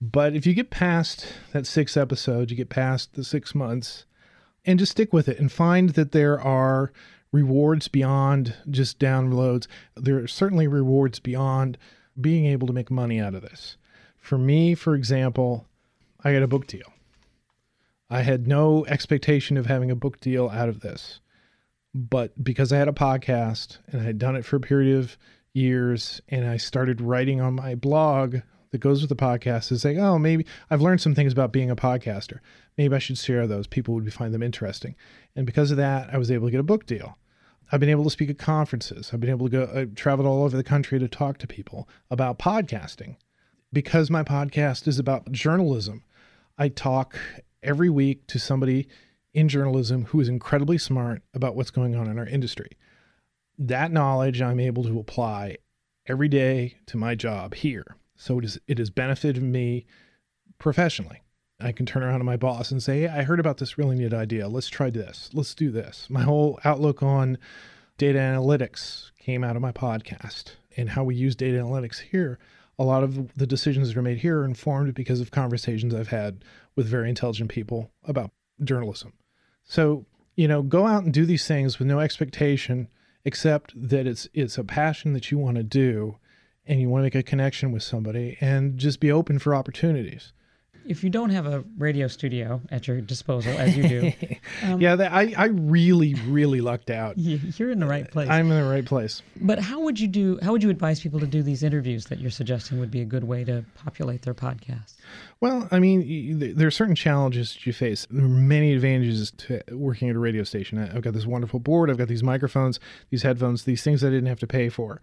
But 0.01 0.35
if 0.35 0.47
you 0.47 0.55
get 0.55 0.71
past 0.71 1.27
that 1.53 1.67
six 1.67 1.97
episode, 1.97 2.51
you 2.51 2.57
get 2.57 2.69
past 2.69 3.15
the 3.15 3.25
six 3.25 3.55
months, 3.55 4.05
and 4.65 4.79
just 4.79 4.93
stick 4.93 5.13
with 5.13 5.29
it 5.29 5.39
and 5.39 5.51
find 5.51 5.91
that 5.91 6.13
there 6.13 6.41
are 6.41 6.93
rewards 7.33 7.89
beyond 7.89 8.55
just 8.71 8.99
downloads. 8.99 9.67
There 9.97 10.19
are 10.19 10.29
certainly 10.29 10.67
rewards 10.67 11.19
beyond 11.19 11.79
being 12.21 12.47
able 12.47 12.67
to 12.67 12.73
make 12.73 12.91
money 12.91 13.21
out 13.21 13.35
of 13.35 13.43
this. 13.43 13.77
For 14.19 14.39
me, 14.39 14.75
for 14.75 14.95
example, 14.95 15.67
I 16.23 16.33
got 16.33 16.43
a 16.43 16.49
book 16.49 16.67
deal. 16.67 16.93
I 18.11 18.23
had 18.23 18.47
no 18.47 18.85
expectation 18.87 19.57
of 19.57 19.67
having 19.67 19.91
a 19.91 19.97
book 19.97 20.21
deal 20.21 20.49
out 20.51 20.69
of 20.69 20.81
this. 20.81 21.21
But 21.95 22.43
because 22.43 22.73
I 22.73 22.79
had 22.79 22.89
a 22.89 22.93
podcast 22.93 23.79
and 23.89 24.01
I 24.01 24.05
had 24.05 24.19
done 24.19 24.37
it 24.37 24.45
for 24.45 24.57
a 24.57 24.61
period 24.61 24.99
of 24.99 25.17
years 25.55 26.21
and 26.29 26.47
I 26.47 26.57
started 26.57 27.01
writing 27.01 27.41
on 27.41 27.55
my 27.55 27.75
blog 27.75 28.37
that 28.71 28.79
goes 28.79 29.03
with 29.03 29.11
the 29.11 29.17
podcast 29.17 29.71
is 29.71 29.83
saying, 29.83 30.01
oh, 30.01 30.19
maybe 30.19 30.47
I've 30.71 30.81
learned 30.81 31.01
some 31.01 31.15
things 31.15 31.33
about 31.33 31.53
being 31.53 31.71
a 31.71 31.77
podcaster. 31.77 32.39
Maybe 32.79 32.95
I 32.95 32.99
should 32.99 33.19
share 33.19 33.47
those. 33.47 33.67
People 33.67 33.95
would 33.95 34.13
find 34.13 34.33
them 34.33 34.43
interesting. 34.43 34.97
And 35.37 35.47
because 35.47 35.71
of 35.71 35.77
that, 35.77 36.13
I 36.13 36.19
was 36.19 36.31
able 36.31 36.47
to 36.47 36.51
get 36.51 36.61
a 36.61 36.65
book 36.65 36.87
deal. 36.87 37.19
I've 37.71 37.81
been 37.81 37.91
able 37.91 38.05
to 38.05 38.11
speak 38.11 38.31
at 38.31 38.39
conferences. 38.39 39.11
I've 39.13 39.21
been 39.21 39.31
able 39.31 39.49
to 39.49 39.53
go, 39.53 39.63
uh, 39.65 39.81
I've 39.81 39.95
traveled 39.95 40.27
all 40.27 40.45
over 40.45 40.57
the 40.57 40.65
country 40.65 40.99
to 40.99 41.09
talk 41.09 41.39
to 41.39 41.47
people 41.47 41.89
about 42.11 42.39
podcasting. 42.39 43.17
Because 43.73 44.11
my 44.11 44.23
podcast 44.23 44.87
is 44.87 44.99
about 44.99 45.33
journalism, 45.33 46.05
I 46.59 46.69
talk 46.69 47.19
every 47.63 47.89
week 47.89 48.27
to 48.27 48.39
somebody 48.39 48.89
in 49.33 49.49
journalism 49.49 50.07
who 50.07 50.21
is 50.21 50.29
incredibly 50.29 50.77
smart 50.77 51.23
about 51.33 51.57
what's 51.57 51.71
going 51.71 51.95
on 51.95 52.09
in 52.09 52.19
our 52.19 52.27
industry. 52.27 52.71
That 53.59 53.93
knowledge 53.93 54.41
I'm 54.41 54.61
able 54.61 54.85
to 54.85 54.99
apply 54.99 55.59
every 56.07 56.29
day 56.29 56.77
to 56.87 56.97
my 56.97 57.15
job 57.15 57.55
here. 57.55 57.97
So 58.17 58.39
it 58.39 58.45
is 58.45 58.59
it 58.67 58.79
has 58.79 58.91
benefited 58.91 59.43
me 59.43 59.87
professionally. 60.59 61.23
I 61.61 61.73
can 61.73 61.87
turn 61.87 62.03
around 62.03 62.19
to 62.19 62.25
my 62.25 62.37
boss 62.37 62.73
and 62.73 62.83
say, 62.83 63.03
hey, 63.03 63.09
I 63.09 63.23
heard 63.23 63.39
about 63.39 63.59
this 63.59 63.79
really 63.79 63.97
neat 63.97 64.13
idea. 64.13 64.49
Let's 64.49 64.69
try 64.69 64.91
this. 64.91 65.31
Let's 65.33 65.55
do 65.55 65.71
this. 65.71 66.09
My 66.11 66.23
whole 66.23 66.59
outlook 66.65 67.03
on 67.03 67.39
data 67.99 68.19
analytics 68.19 69.13
came 69.21 69.45
out 69.45 69.55
of 69.55 69.63
my 69.63 69.71
podcast 69.71 70.57
and 70.77 70.91
how 70.91 71.05
we 71.05 71.15
use 71.15 71.37
data 71.37 71.59
analytics 71.59 72.01
here 72.01 72.39
a 72.79 72.85
lot 72.85 73.05
of 73.05 73.35
the 73.35 73.47
decisions 73.47 73.89
that 73.89 73.97
are 73.97 74.03
made 74.03 74.19
here 74.19 74.41
are 74.41 74.45
informed 74.45 74.95
because 74.95 75.21
of 75.21 75.31
conversations 75.31 75.95
I've 75.95 76.09
had 76.09 76.45
with 76.75 76.87
very 76.87 77.09
intelligent 77.09 77.51
people 77.51 77.91
about 78.05 78.31
journalism. 78.65 79.13
So, 79.65 80.07
you 80.37 80.49
know, 80.49 80.63
go 80.63 80.87
out 80.87 81.05
and 81.05 81.13
do 81.13 81.27
these 81.27 81.47
things 81.47 81.79
with 81.79 81.87
no 81.87 82.01
expectation 82.01 82.89
except 83.25 83.73
that 83.77 84.07
it's 84.07 84.29
it's 84.35 84.59
a 84.59 84.65
passion 84.65 85.13
that 85.13 85.31
you 85.31 85.39
want 85.39 85.57
to 85.57 85.63
do 85.63 86.17
and 86.67 86.81
you 86.81 86.89
want 86.89 87.03
to 87.03 87.05
make 87.05 87.15
a 87.15 87.23
connection 87.23 87.73
with 87.73 87.83
somebody 87.83 88.37
and 88.41 88.79
just 88.79 89.01
be 89.01 89.11
open 89.11 89.39
for 89.39 89.55
opportunities 89.55 90.33
if 90.87 91.05
you 91.05 91.11
don't 91.11 91.31
have 91.31 91.47
a 91.47 91.65
radio 91.79 92.09
studio 92.09 92.61
at 92.71 92.87
your 92.89 93.01
disposal, 93.01 93.53
as 93.53 93.77
you 93.77 93.89
do, 93.89 94.13
um, 94.63 94.81
yeah, 94.81 94.97
that, 94.97 95.13
I 95.13 95.35
I 95.37 95.47
really 95.47 96.15
really 96.27 96.61
lucked 96.61 96.91
out. 96.91 97.19
You're 97.19 97.71
in 97.71 97.81
the 97.81 97.87
right 97.87 98.11
place. 98.11 98.29
I'm 98.29 98.51
in 98.51 98.63
the 98.63 98.69
right 98.69 98.85
place. 98.85 99.23
But 99.37 99.59
how 99.59 99.81
would 99.81 99.99
you 100.01 100.09
do? 100.09 100.39
How 100.43 100.53
would 100.53 100.63
you 100.63 100.71
advise 100.71 101.01
people 101.01 101.21
to 101.21 101.27
do 101.27 101.43
these 101.43 101.63
interviews 101.63 102.07
that 102.07 102.19
you're 102.19 102.31
suggesting 102.31 102.79
would 102.81 102.91
be 102.91 103.01
a 103.01 103.05
good 103.05 103.25
way 103.25 103.45
to 103.45 103.65
populate 103.75 104.23
their 104.23 104.35
podcast? 104.35 104.95
Well, 105.41 105.69
I 105.71 105.79
mean, 105.79 106.55
there 106.57 106.67
are 106.67 106.73
certain 106.73 106.95
challenges 106.95 107.55
that 107.55 107.67
you 107.67 107.73
face. 107.73 108.07
There 108.11 108.25
are 108.25 108.29
many 108.29 108.73
advantages 108.73 109.33
to 109.39 109.61
working 109.73 110.09
at 110.09 110.17
a 110.17 110.19
radio 110.19 110.45
station. 110.45 110.79
I've 110.79 111.03
got 111.03 111.15
this 111.15 111.27
wonderful 111.27 111.61
board. 111.61 111.91
I've 111.91 111.99
got 111.99 112.09
these 112.09 112.23
microphones, 112.23 112.79
these 113.11 113.23
headphones, 113.23 113.65
these 113.65 113.83
things 113.83 114.05
I 114.05 114.09
didn't 114.11 114.27
have 114.27 114.41
to 114.41 114.47
pay 114.47 114.69
for. 114.69 115.01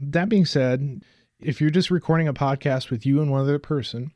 That 0.00 0.28
being 0.28 0.44
said, 0.44 1.02
if 1.40 1.60
you're 1.60 1.70
just 1.70 1.90
recording 1.90 2.28
a 2.28 2.34
podcast 2.34 2.90
with 2.90 3.06
you 3.06 3.20
and 3.20 3.30
one 3.30 3.40
other 3.40 3.58
person 3.58 4.12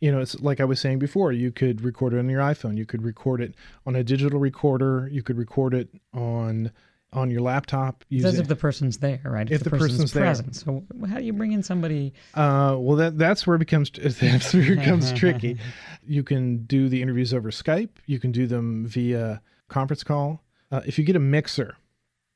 you 0.00 0.10
know, 0.10 0.20
it's 0.20 0.40
like 0.40 0.60
I 0.60 0.64
was 0.64 0.80
saying 0.80 0.98
before, 0.98 1.30
you 1.30 1.52
could 1.52 1.82
record 1.82 2.14
it 2.14 2.18
on 2.18 2.28
your 2.28 2.40
iPhone, 2.40 2.76
you 2.76 2.86
could 2.86 3.02
record 3.02 3.40
it 3.40 3.54
on 3.86 3.94
a 3.94 4.02
digital 4.02 4.40
recorder, 4.40 5.08
you 5.12 5.22
could 5.22 5.36
record 5.36 5.74
it 5.74 5.88
on 6.14 6.72
on 7.12 7.30
your 7.30 7.40
laptop. 7.40 8.04
Using, 8.08 8.30
That's 8.30 8.38
if 8.38 8.48
the 8.48 8.56
person's 8.56 8.98
there, 8.98 9.20
right? 9.24 9.46
If, 9.46 9.56
if 9.56 9.64
the, 9.64 9.70
the, 9.70 9.78
person's, 9.78 10.12
person's 10.12 10.12
present. 10.12 10.56
So 10.56 10.84
how 11.08 11.18
do 11.18 11.24
you 11.24 11.32
bring 11.32 11.52
in 11.52 11.62
somebody? 11.62 12.14
Uh, 12.34 12.76
well, 12.78 12.96
that 12.96 13.18
that's 13.18 13.46
where 13.46 13.56
it 13.56 13.58
becomes 13.58 13.90
that's 14.02 14.54
where 14.54 14.72
it 14.72 14.76
becomes 14.78 15.12
tricky. 15.12 15.58
You 16.02 16.24
can 16.24 16.64
do 16.64 16.88
the 16.88 17.02
interviews 17.02 17.32
over 17.32 17.50
Skype. 17.50 17.90
You 18.06 18.18
can 18.18 18.32
do 18.32 18.46
them 18.48 18.86
via 18.86 19.40
conference 19.68 20.02
call. 20.02 20.42
Uh, 20.72 20.80
if 20.84 20.98
you 20.98 21.04
get 21.04 21.14
a 21.14 21.20
mixer, 21.20 21.76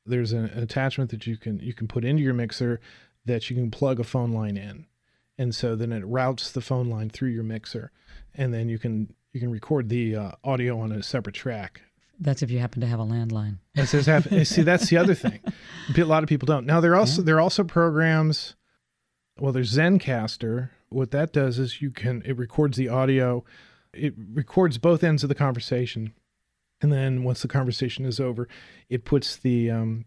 there's 0.07 0.33
an, 0.33 0.45
an 0.45 0.63
attachment 0.63 1.11
that 1.11 1.27
you 1.27 1.37
can 1.37 1.59
you 1.59 1.73
can 1.73 1.89
put 1.89 2.05
into 2.05 2.23
your 2.23 2.35
mixer 2.35 2.81
that 3.25 3.49
you 3.49 3.57
can 3.57 3.71
plug 3.71 3.99
a 3.99 4.05
phone 4.05 4.33
line 4.33 4.57
in 4.57 4.87
and 5.39 5.55
so 5.55 5.75
then 5.75 5.93
it 5.93 6.05
routes 6.07 6.51
the 6.51 6.61
phone 6.61 6.89
line 6.89 7.11
through 7.11 7.31
your 7.31 7.45
mixer, 7.45 7.91
and 8.35 8.53
then 8.53 8.69
you 8.69 8.79
can 8.79 9.13
you 9.33 9.41
can 9.41 9.51
record 9.51 9.89
the 9.89 10.17
uh, 10.17 10.31
audio 10.45 10.79
on 10.79 10.93
a 10.93 11.03
separate 11.03 11.35
track. 11.35 11.83
That's 12.21 12.43
if 12.43 12.51
you 12.51 12.61
happen 12.61 12.81
to 12.81 12.87
have 12.87 13.01
a 13.01 13.05
landline. 13.05 13.59
That 13.75 13.89
says 13.89 14.07
have, 14.07 14.47
see 14.47 14.63
that's 14.63 14.89
the 14.89 14.97
other 14.97 15.15
thing. 15.15 15.41
A 15.97 16.05
lot 16.05 16.23
of 16.23 16.29
people 16.29 16.47
don't. 16.47 16.65
Now 16.65 16.81
there 16.81 16.93
are 16.93 16.97
also 16.97 17.23
yeah. 17.23 17.27
there 17.27 17.37
are 17.37 17.41
also 17.41 17.65
programs. 17.65 18.55
Well, 19.39 19.53
there's 19.53 19.77
Zencastr. 19.77 20.71
What 20.91 21.11
that 21.11 21.33
does 21.33 21.59
is 21.59 21.83
you 21.83 21.91
can 21.91 22.23
it 22.25 22.39
records 22.39 22.77
the 22.77 22.89
audio, 22.89 23.45
it 23.93 24.15
records 24.33 24.79
both 24.79 25.03
ends 25.03 25.25
of 25.25 25.29
the 25.29 25.35
conversation, 25.35 26.15
and 26.81 26.93
then 26.93 27.25
once 27.25 27.43
the 27.43 27.49
conversation 27.49 28.05
is 28.05 28.21
over, 28.21 28.49
it 28.89 29.05
puts 29.05 29.35
the 29.35 29.73
um, 29.73 30.05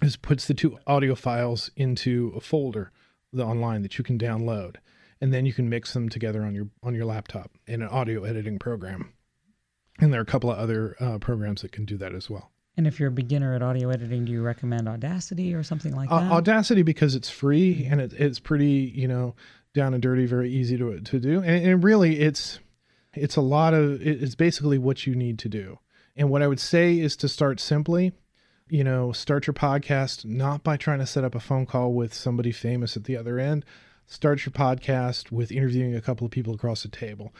it 0.00 0.16
puts 0.22 0.46
the 0.46 0.54
two 0.54 0.78
audio 0.86 1.14
files 1.14 1.70
into 1.76 2.32
a 2.34 2.40
folder 2.40 2.90
the 3.34 3.44
online 3.44 3.82
that 3.82 3.98
you 3.98 4.04
can 4.04 4.18
download, 4.18 4.76
and 5.20 5.32
then 5.32 5.46
you 5.46 5.52
can 5.52 5.68
mix 5.68 5.92
them 5.92 6.08
together 6.08 6.42
on 6.42 6.54
your 6.54 6.68
on 6.82 6.94
your 6.94 7.04
laptop 7.04 7.50
in 7.66 7.82
an 7.82 7.88
audio 7.88 8.24
editing 8.24 8.58
program. 8.58 9.12
And 10.00 10.12
there 10.12 10.20
are 10.20 10.22
a 10.22 10.26
couple 10.26 10.50
of 10.50 10.58
other 10.58 10.96
uh, 10.98 11.18
programs 11.18 11.62
that 11.62 11.72
can 11.72 11.84
do 11.84 11.96
that 11.98 12.14
as 12.14 12.28
well. 12.28 12.50
And 12.76 12.86
if 12.86 12.98
you're 12.98 13.10
a 13.10 13.12
beginner 13.12 13.54
at 13.54 13.62
audio 13.62 13.90
editing, 13.90 14.24
do 14.24 14.32
you 14.32 14.42
recommend 14.42 14.88
Audacity 14.88 15.54
or 15.54 15.62
something 15.62 15.94
like 15.94 16.08
that? 16.08 16.14
Uh, 16.14 16.34
Audacity 16.34 16.82
because 16.82 17.14
it's 17.14 17.30
free 17.30 17.86
and 17.88 18.00
it, 18.00 18.12
it's 18.14 18.40
pretty, 18.40 18.92
you 18.94 19.06
know, 19.06 19.36
down 19.74 19.94
and 19.94 20.02
dirty, 20.02 20.26
very 20.26 20.50
easy 20.50 20.76
to 20.78 21.00
to 21.00 21.20
do. 21.20 21.42
And, 21.42 21.66
and 21.66 21.84
really, 21.84 22.20
it's 22.20 22.58
it's 23.12 23.36
a 23.36 23.40
lot 23.40 23.74
of 23.74 24.02
it's 24.02 24.34
basically 24.34 24.78
what 24.78 25.06
you 25.06 25.14
need 25.14 25.38
to 25.40 25.48
do. 25.48 25.78
And 26.16 26.30
what 26.30 26.42
I 26.42 26.48
would 26.48 26.60
say 26.60 26.98
is 26.98 27.16
to 27.18 27.28
start 27.28 27.60
simply 27.60 28.12
you 28.68 28.82
know, 28.82 29.12
start 29.12 29.46
your 29.46 29.54
podcast 29.54 30.24
not 30.24 30.62
by 30.62 30.76
trying 30.76 30.98
to 30.98 31.06
set 31.06 31.24
up 31.24 31.34
a 31.34 31.40
phone 31.40 31.66
call 31.66 31.92
with 31.92 32.14
somebody 32.14 32.50
famous 32.50 32.96
at 32.96 33.04
the 33.04 33.16
other 33.16 33.38
end. 33.38 33.64
Start 34.06 34.46
your 34.46 34.52
podcast 34.52 35.30
with 35.30 35.52
interviewing 35.52 35.94
a 35.94 36.00
couple 36.00 36.24
of 36.24 36.30
people 36.30 36.54
across 36.54 36.82
the 36.82 36.88
table. 36.88 37.34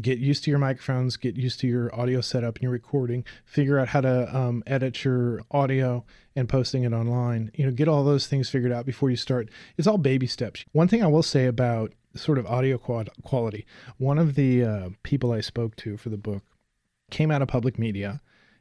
Get 0.00 0.18
used 0.18 0.44
to 0.44 0.50
your 0.50 0.60
microphones, 0.60 1.16
get 1.16 1.36
used 1.36 1.60
to 1.60 1.66
your 1.66 1.94
audio 1.98 2.20
setup 2.20 2.56
and 2.56 2.62
your 2.62 2.72
recording, 2.72 3.24
figure 3.44 3.78
out 3.78 3.88
how 3.88 4.00
to 4.00 4.36
um, 4.36 4.62
edit 4.66 5.04
your 5.04 5.42
audio 5.50 6.04
and 6.36 6.48
posting 6.48 6.84
it 6.84 6.92
online. 6.92 7.50
You 7.54 7.66
know, 7.66 7.72
get 7.72 7.88
all 7.88 8.04
those 8.04 8.26
things 8.26 8.48
figured 8.48 8.72
out 8.72 8.86
before 8.86 9.10
you 9.10 9.16
start. 9.16 9.48
It's 9.76 9.88
all 9.88 9.98
baby 9.98 10.28
steps. 10.28 10.64
One 10.72 10.88
thing 10.88 11.02
I 11.02 11.08
will 11.08 11.24
say 11.24 11.46
about 11.46 11.92
sort 12.14 12.38
of 12.38 12.46
audio 12.46 12.78
quality, 12.78 13.66
one 13.98 14.18
of 14.18 14.34
the 14.34 14.64
uh, 14.64 14.88
people 15.02 15.32
I 15.32 15.40
spoke 15.40 15.74
to 15.76 15.96
for 15.96 16.08
the 16.08 16.16
book 16.16 16.44
came 17.10 17.30
out 17.30 17.42
of 17.42 17.48
public 17.48 17.78
media 17.78 18.20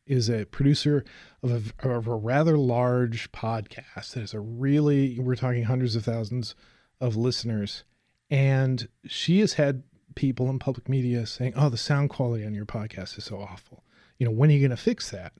is 0.09 0.29
a 0.29 0.45
producer 0.45 1.05
of 1.43 1.73
a, 1.81 1.89
of 1.89 2.07
a 2.07 2.15
rather 2.15 2.57
large 2.57 3.31
podcast 3.31 4.13
that 4.13 4.23
is 4.23 4.33
a 4.33 4.39
really, 4.39 5.19
we're 5.19 5.35
talking 5.35 5.63
hundreds 5.63 5.95
of 5.95 6.03
thousands 6.03 6.55
of 6.99 7.15
listeners. 7.15 7.83
And 8.29 8.89
she 9.05 9.39
has 9.39 9.53
had 9.53 9.83
people 10.15 10.49
in 10.49 10.59
public 10.59 10.89
media 10.89 11.25
saying, 11.25 11.53
oh, 11.55 11.69
the 11.69 11.77
sound 11.77 12.09
quality 12.09 12.43
on 12.45 12.55
your 12.55 12.65
podcast 12.65 13.17
is 13.17 13.25
so 13.25 13.39
awful. 13.39 13.83
You 14.17 14.25
know, 14.25 14.31
when 14.31 14.49
are 14.49 14.53
you 14.53 14.59
going 14.59 14.75
to 14.75 14.83
fix 14.83 15.11
that? 15.11 15.33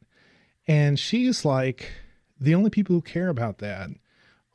And 0.67 0.99
she's 0.99 1.43
like, 1.43 1.91
the 2.39 2.53
only 2.53 2.69
people 2.69 2.95
who 2.95 3.01
care 3.01 3.29
about 3.29 3.57
that 3.57 3.89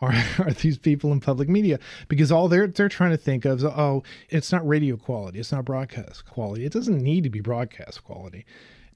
are, 0.00 0.14
are 0.38 0.52
these 0.52 0.78
people 0.78 1.12
in 1.12 1.20
public 1.20 1.48
media 1.48 1.78
because 2.08 2.30
all 2.30 2.48
they're 2.48 2.66
they're 2.66 2.88
trying 2.88 3.10
to 3.10 3.16
think 3.16 3.44
of 3.44 3.58
is 3.58 3.64
oh 3.64 4.02
it's 4.28 4.50
not 4.50 4.66
radio 4.66 4.96
quality 4.96 5.38
it's 5.38 5.52
not 5.52 5.64
broadcast 5.64 6.24
quality 6.26 6.64
it 6.64 6.72
doesn't 6.72 7.00
need 7.00 7.22
to 7.24 7.30
be 7.30 7.40
broadcast 7.40 8.02
quality 8.04 8.44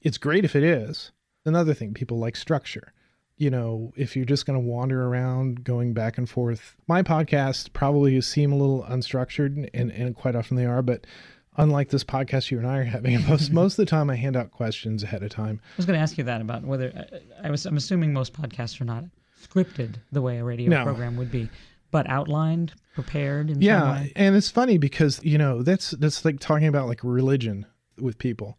it's 0.01 0.17
great 0.17 0.45
if 0.45 0.55
it 0.55 0.63
is. 0.63 1.11
another 1.45 1.73
thing. 1.73 1.93
People 1.93 2.19
like 2.19 2.35
structure. 2.35 2.93
You 3.37 3.49
know, 3.49 3.93
if 3.95 4.15
you're 4.15 4.25
just 4.25 4.45
going 4.45 4.59
to 4.59 4.65
wander 4.65 5.05
around 5.07 5.63
going 5.63 5.93
back 5.93 6.17
and 6.17 6.29
forth, 6.29 6.75
my 6.87 7.01
podcasts 7.01 7.71
probably 7.71 8.19
seem 8.21 8.51
a 8.51 8.57
little 8.57 8.83
unstructured, 8.83 9.69
and, 9.73 9.91
and 9.91 10.13
quite 10.15 10.35
often 10.35 10.57
they 10.57 10.65
are, 10.65 10.81
but 10.81 11.07
unlike 11.57 11.89
this 11.89 12.03
podcast 12.03 12.51
you 12.51 12.57
and 12.57 12.67
I 12.67 12.77
are 12.79 12.83
having, 12.83 13.13
most 13.27 13.45
mm-hmm. 13.45 13.55
most 13.55 13.73
of 13.79 13.85
the 13.85 13.89
time 13.89 14.09
I 14.09 14.15
hand 14.17 14.35
out 14.35 14.51
questions 14.51 15.03
ahead 15.03 15.23
of 15.23 15.29
time. 15.29 15.61
I 15.63 15.77
was 15.77 15.85
going 15.85 15.97
to 15.97 16.01
ask 16.03 16.17
you 16.17 16.25
that 16.25 16.41
about 16.41 16.63
whether 16.63 16.91
I, 17.41 17.47
I 17.47 17.51
was. 17.51 17.65
I'm 17.65 17.77
assuming 17.77 18.11
most 18.13 18.33
podcasts 18.33 18.79
are 18.81 18.85
not 18.85 19.05
scripted 19.41 19.95
the 20.11 20.21
way 20.21 20.37
a 20.39 20.43
radio 20.43 20.69
No. 20.69 20.83
program 20.83 21.15
would 21.15 21.31
be, 21.31 21.49
but 21.91 22.09
outlined, 22.09 22.73
prepared 22.93 23.49
in 23.49 23.55
some 23.55 23.61
Yeah, 23.61 23.93
way. 23.93 24.11
and 24.17 24.35
it's 24.35 24.49
funny 24.51 24.77
because 24.77 25.21
you 25.23 25.37
know 25.37 25.63
that's 25.63 25.91
that's 25.91 26.25
like 26.25 26.39
talking 26.41 26.67
about 26.67 26.87
like 26.89 26.99
religion 27.05 27.65
with 27.97 28.17
people, 28.17 28.57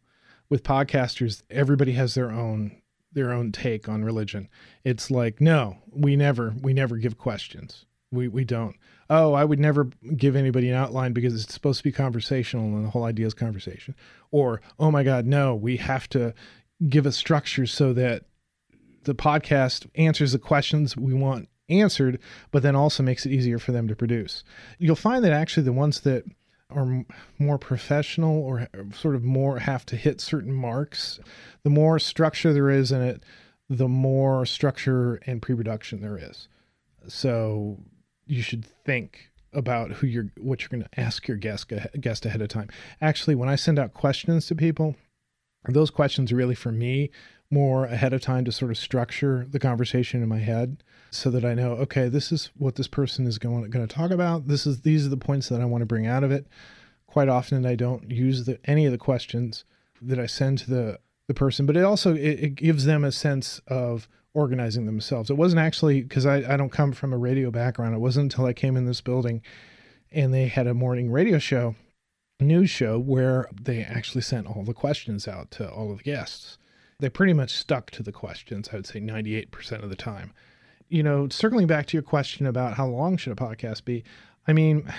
with 0.51 0.63
podcasters. 0.63 1.43
Everybody 1.49 1.93
has 1.93 2.15
their 2.15 2.31
own 2.31 2.77
their 3.13 3.33
own 3.33 3.51
take 3.51 3.89
on 3.89 4.05
religion. 4.05 4.49
It's 4.85 5.11
like 5.11 5.41
no, 5.41 5.79
we 5.91 6.17
never 6.17 6.55
we 6.61 6.75
never 6.75 6.97
give 6.97 7.17
questions. 7.17 7.87
We 8.13 8.29
we 8.29 8.45
don't. 8.45 8.77
Oh, 9.09 9.33
I 9.33 9.45
would 9.45 9.59
never 9.59 9.89
give 10.17 10.37
anybody 10.37 10.69
an 10.69 10.77
outline 10.77 11.13
because 11.13 11.43
it's 11.43 11.55
supposed 11.55 11.79
to 11.79 11.85
be 11.85 11.93
conversational 11.93 12.67
and 12.67 12.85
the 12.85 12.91
whole 12.91 13.05
idea 13.05 13.27
is 13.27 13.35
conversation. 13.35 13.95
Or 14.31 14.61
oh 14.79 14.91
my 14.91 15.03
God, 15.03 15.25
no, 15.25 15.55
we 15.55 15.79
have 15.79 16.09
to 16.11 16.35
give 16.89 17.07
a 17.07 17.13
structure 17.13 17.67
so 17.67 17.93
that 17.95 18.25
the 19.05 19.15
podcast 19.15 19.87
answers 19.95 20.33
the 20.33 20.39
questions 20.39 20.97
we 20.97 21.15
want 21.15 21.49
answered, 21.69 22.19
but 22.51 22.63
then 22.63 22.77
also 22.77 23.03
makes 23.03 23.25
it 23.25 23.33
easier 23.33 23.59
for 23.59 23.73
them 23.73 23.89
to 23.89 23.97
produce. 23.97 24.43
You'll 24.79 24.97
find 24.97 25.25
that 25.25 25.33
actually 25.33 25.63
the 25.63 25.73
ones 25.73 26.01
that 26.01 26.25
are 26.73 27.05
more 27.39 27.59
professional 27.59 28.43
or 28.43 28.69
sort 28.95 29.15
of 29.15 29.25
more 29.25 29.59
have 29.59 29.85
to 29.87 29.97
hit 29.97 30.21
certain 30.21 30.53
marks, 30.53 31.21
the 31.63 31.71
more 31.71 31.99
structure 31.99 32.53
there 32.53 32.71
is 32.71 32.93
in 32.93 33.03
it, 33.03 33.23
the 33.69 33.89
more 33.89 34.45
structure 34.47 35.21
and 35.27 35.43
pre-production 35.43 36.01
there 36.01 36.19
is. 36.19 36.49
So 37.09 37.79
you 38.27 38.43
should 38.43 38.65
think 38.65 39.31
about 39.53 39.91
who 39.93 40.07
you're 40.07 40.31
what 40.39 40.61
you're 40.61 40.69
going 40.69 40.83
to 40.83 41.01
ask 41.01 41.27
your 41.27 41.37
guest 41.37 41.73
guest 42.01 42.25
ahead 42.25 42.43
of 42.43 42.49
time. 42.49 42.69
Actually, 43.01 43.35
when 43.35 43.49
I 43.49 43.57
send 43.57 43.79
out 43.79 43.95
questions 43.95 44.47
to 44.47 44.55
people, 44.55 44.97
those 45.69 45.91
questions 45.91 46.31
are 46.31 46.37
really 46.37 46.55
for 46.55 46.73
me 46.73 47.11
more 47.51 47.85
ahead 47.85 48.13
of 48.13 48.21
time 48.21 48.45
to 48.45 48.53
sort 48.53 48.71
of 48.71 48.79
structure 48.79 49.47
the 49.51 49.59
conversation 49.59 50.23
in 50.23 50.29
my 50.29 50.39
head 50.39 50.83
so 51.11 51.31
that 51.31 51.45
I 51.45 51.55
know, 51.55 51.73
okay, 51.73 52.09
this 52.09 52.33
is 52.33 52.51
what 52.57 52.77
this 52.77 52.89
person 52.89 53.27
is 53.27 53.39
going, 53.39 53.69
going 53.71 53.87
to 53.87 53.95
talk 53.95 54.11
about. 54.11 54.49
This 54.49 54.67
is 54.67 54.83
these 54.83 55.07
are 55.07 55.11
the 55.11 55.17
points 55.17 55.49
that 55.49 55.61
I 55.61 55.65
want 55.65 55.83
to 55.83 55.87
bring 55.87 56.07
out 56.07 56.25
of 56.25 56.31
it. 56.31 56.47
Quite 57.07 57.29
often, 57.29 57.67
I 57.67 57.75
don't 57.75 58.11
use 58.11 58.45
the, 58.45 58.59
any 58.65 58.87
of 58.87 58.93
the 58.93 58.99
questions 58.99 59.65
that 60.01 60.19
I 60.19 60.27
send 60.27 60.59
to 60.59 60.71
the 60.71 60.99
the 61.27 61.35
person, 61.35 61.65
but 61.65 61.77
it 61.77 61.85
also 61.85 62.15
it, 62.15 62.41
it 62.41 62.55
gives 62.57 62.87
them 62.87 63.05
a 63.05 63.13
sense 63.13 63.61
of 63.69 64.09
organizing 64.35 64.87
themselves. 64.87 65.31
It 65.31 65.37
wasn't 65.37 65.61
actually 65.61 66.03
because 66.03 66.27
I, 66.27 66.39
I 66.39 66.57
don't 66.57 66.73
come 66.73 66.93
from 66.93 67.13
a 67.13 67.19
radio 67.19 67.51
background. 67.51 67.95
It 67.95 68.01
wasn't 68.01 68.33
until 68.33 68.47
I 68.47 68.53
came 68.53 68.77
in 68.77 68.87
this 68.87 69.01
building 69.01 69.43
and 70.13 70.35
they 70.35 70.49
had 70.49 70.67
a 70.67 70.75
morning 70.75 71.11
radio 71.11 71.39
show, 71.39 71.77
news 72.41 72.71
show, 72.71 72.99
where 72.99 73.49
they 73.53 73.83
actually 73.83 74.23
sent 74.23 74.47
all 74.47 74.65
the 74.65 74.75
questions 74.75 75.29
out 75.29 75.51
to 75.53 75.71
all 75.71 75.93
of 75.93 75.99
the 75.99 76.05
guests. 76.05 76.59
They 76.99 77.09
pretty 77.09 77.33
much 77.33 77.51
stuck 77.51 77.91
to 77.93 78.03
the 78.03 78.13
questions, 78.13 78.71
I 78.73 78.77
would 78.77 78.87
say 78.87 79.01
98% 79.01 79.83
of 79.83 79.89
the 79.89 79.97
time. 79.97 80.33
You 80.91 81.03
know, 81.03 81.29
circling 81.29 81.67
back 81.67 81.87
to 81.87 81.97
your 81.97 82.03
question 82.03 82.47
about 82.47 82.75
how 82.75 82.87
long 82.87 83.17
should 83.17 83.33
a 83.33 83.37
podcast 83.37 83.85
be, 83.85 84.05
I 84.47 84.53
mean, 84.53 84.93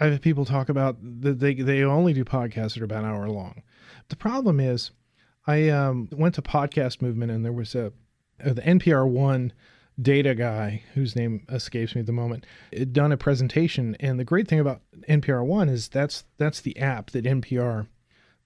I 0.00 0.06
have 0.06 0.20
people 0.20 0.44
talk 0.44 0.68
about 0.68 0.96
that 1.22 1.40
they, 1.40 1.54
they 1.54 1.82
only 1.82 2.12
do 2.12 2.24
podcasts 2.24 2.74
that 2.74 2.82
are 2.82 2.84
about 2.84 3.04
an 3.04 3.10
hour 3.10 3.28
long. 3.28 3.62
The 4.08 4.16
problem 4.16 4.60
is, 4.60 4.90
I 5.46 5.70
um, 5.70 6.08
went 6.12 6.34
to 6.36 6.42
Podcast 6.42 7.02
Movement 7.02 7.32
and 7.32 7.44
there 7.44 7.52
was 7.52 7.74
a, 7.74 7.92
uh, 8.44 8.52
the 8.52 8.62
NPR 8.62 9.08
One 9.08 9.52
data 10.00 10.34
guy 10.34 10.82
whose 10.94 11.14
name 11.14 11.44
escapes 11.50 11.94
me 11.94 12.00
at 12.00 12.06
the 12.06 12.12
moment 12.12 12.46
done 12.92 13.12
a 13.12 13.16
presentation 13.16 13.96
and 14.00 14.18
the 14.18 14.24
great 14.24 14.48
thing 14.48 14.58
about 14.58 14.80
npr 15.08 15.44
one 15.44 15.68
is 15.68 15.88
that's 15.88 16.24
that's 16.38 16.62
the 16.62 16.76
app 16.78 17.10
that 17.10 17.26
npr 17.26 17.86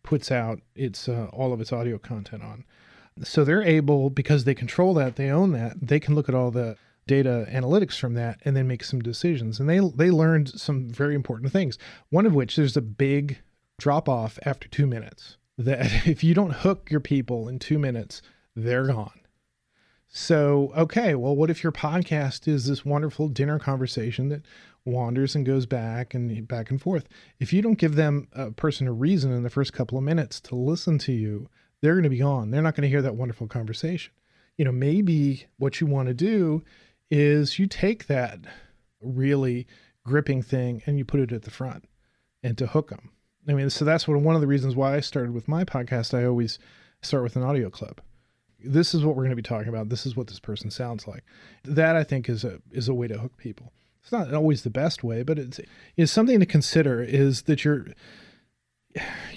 puts 0.02 0.32
out 0.32 0.60
its 0.74 1.08
uh, 1.08 1.28
all 1.32 1.52
of 1.52 1.60
its 1.60 1.72
audio 1.72 1.98
content 1.98 2.42
on 2.42 2.64
so 3.22 3.44
they're 3.44 3.62
able 3.62 4.10
because 4.10 4.44
they 4.44 4.54
control 4.54 4.94
that 4.94 5.16
they 5.16 5.30
own 5.30 5.52
that 5.52 5.74
they 5.80 6.00
can 6.00 6.14
look 6.14 6.28
at 6.28 6.34
all 6.34 6.50
the 6.50 6.76
data 7.06 7.46
analytics 7.50 7.98
from 7.98 8.14
that 8.14 8.38
and 8.44 8.56
then 8.56 8.66
make 8.66 8.82
some 8.82 9.00
decisions 9.00 9.60
and 9.60 9.68
they 9.68 9.78
they 9.94 10.10
learned 10.10 10.48
some 10.48 10.88
very 10.90 11.14
important 11.14 11.52
things 11.52 11.78
one 12.10 12.26
of 12.26 12.34
which 12.34 12.56
there's 12.56 12.76
a 12.76 12.82
big 12.82 13.38
drop 13.78 14.08
off 14.08 14.38
after 14.44 14.68
2 14.68 14.86
minutes 14.86 15.36
that 15.56 15.80
if 16.06 16.24
you 16.24 16.34
don't 16.34 16.52
hook 16.52 16.90
your 16.90 17.00
people 17.00 17.48
in 17.48 17.58
2 17.58 17.78
minutes 17.78 18.22
they're 18.54 18.86
gone 18.86 19.20
so, 20.08 20.72
okay, 20.74 21.14
well, 21.14 21.36
what 21.36 21.50
if 21.50 21.62
your 21.62 21.72
podcast 21.72 22.48
is 22.48 22.66
this 22.66 22.86
wonderful 22.86 23.28
dinner 23.28 23.58
conversation 23.58 24.30
that 24.30 24.46
wanders 24.84 25.34
and 25.34 25.44
goes 25.44 25.66
back 25.66 26.14
and 26.14 26.48
back 26.48 26.70
and 26.70 26.80
forth? 26.80 27.06
If 27.38 27.52
you 27.52 27.60
don't 27.60 27.78
give 27.78 27.96
them 27.96 28.28
a 28.32 28.50
person 28.50 28.86
a 28.86 28.92
reason 28.92 29.32
in 29.32 29.42
the 29.42 29.50
first 29.50 29.72
couple 29.72 29.98
of 29.98 30.04
minutes 30.04 30.40
to 30.42 30.54
listen 30.54 30.96
to 31.00 31.12
you, 31.12 31.48
they're 31.80 31.94
going 31.94 32.04
to 32.04 32.10
be 32.10 32.18
gone. 32.18 32.50
They're 32.50 32.62
not 32.62 32.74
going 32.74 32.82
to 32.82 32.88
hear 32.88 33.02
that 33.02 33.16
wonderful 33.16 33.46
conversation. 33.46 34.12
You 34.56 34.64
know, 34.64 34.72
maybe 34.72 35.46
what 35.58 35.80
you 35.80 35.86
want 35.86 36.08
to 36.08 36.14
do 36.14 36.62
is 37.10 37.58
you 37.58 37.66
take 37.66 38.06
that 38.06 38.40
really 39.00 39.66
gripping 40.04 40.42
thing 40.42 40.82
and 40.86 40.98
you 40.98 41.04
put 41.04 41.20
it 41.20 41.32
at 41.32 41.42
the 41.42 41.50
front 41.50 41.84
and 42.42 42.56
to 42.58 42.66
hook 42.66 42.90
them. 42.90 43.10
I 43.48 43.52
mean, 43.52 43.70
so 43.70 43.84
that's 43.84 44.08
what 44.08 44.18
one 44.20 44.34
of 44.34 44.40
the 44.40 44.46
reasons 44.46 44.74
why 44.74 44.96
I 44.96 45.00
started 45.00 45.32
with 45.32 45.46
my 45.46 45.64
podcast. 45.64 46.18
I 46.18 46.24
always 46.24 46.58
start 47.02 47.22
with 47.22 47.36
an 47.36 47.42
audio 47.42 47.70
clip 47.70 48.00
this 48.66 48.94
is 48.94 49.04
what 49.04 49.16
we're 49.16 49.22
going 49.22 49.30
to 49.30 49.36
be 49.36 49.42
talking 49.42 49.68
about. 49.68 49.88
This 49.88 50.06
is 50.06 50.16
what 50.16 50.26
this 50.26 50.40
person 50.40 50.70
sounds 50.70 51.06
like. 51.06 51.24
That 51.64 51.96
I 51.96 52.04
think 52.04 52.28
is 52.28 52.44
a 52.44 52.60
is 52.72 52.88
a 52.88 52.94
way 52.94 53.08
to 53.08 53.18
hook 53.18 53.36
people. 53.36 53.72
It's 54.02 54.12
not 54.12 54.32
always 54.32 54.62
the 54.62 54.70
best 54.70 55.02
way, 55.02 55.22
but 55.22 55.38
it's 55.38 55.60
is 55.96 56.10
something 56.10 56.40
to 56.40 56.46
consider. 56.46 57.02
Is 57.02 57.42
that 57.42 57.64
you're 57.64 57.86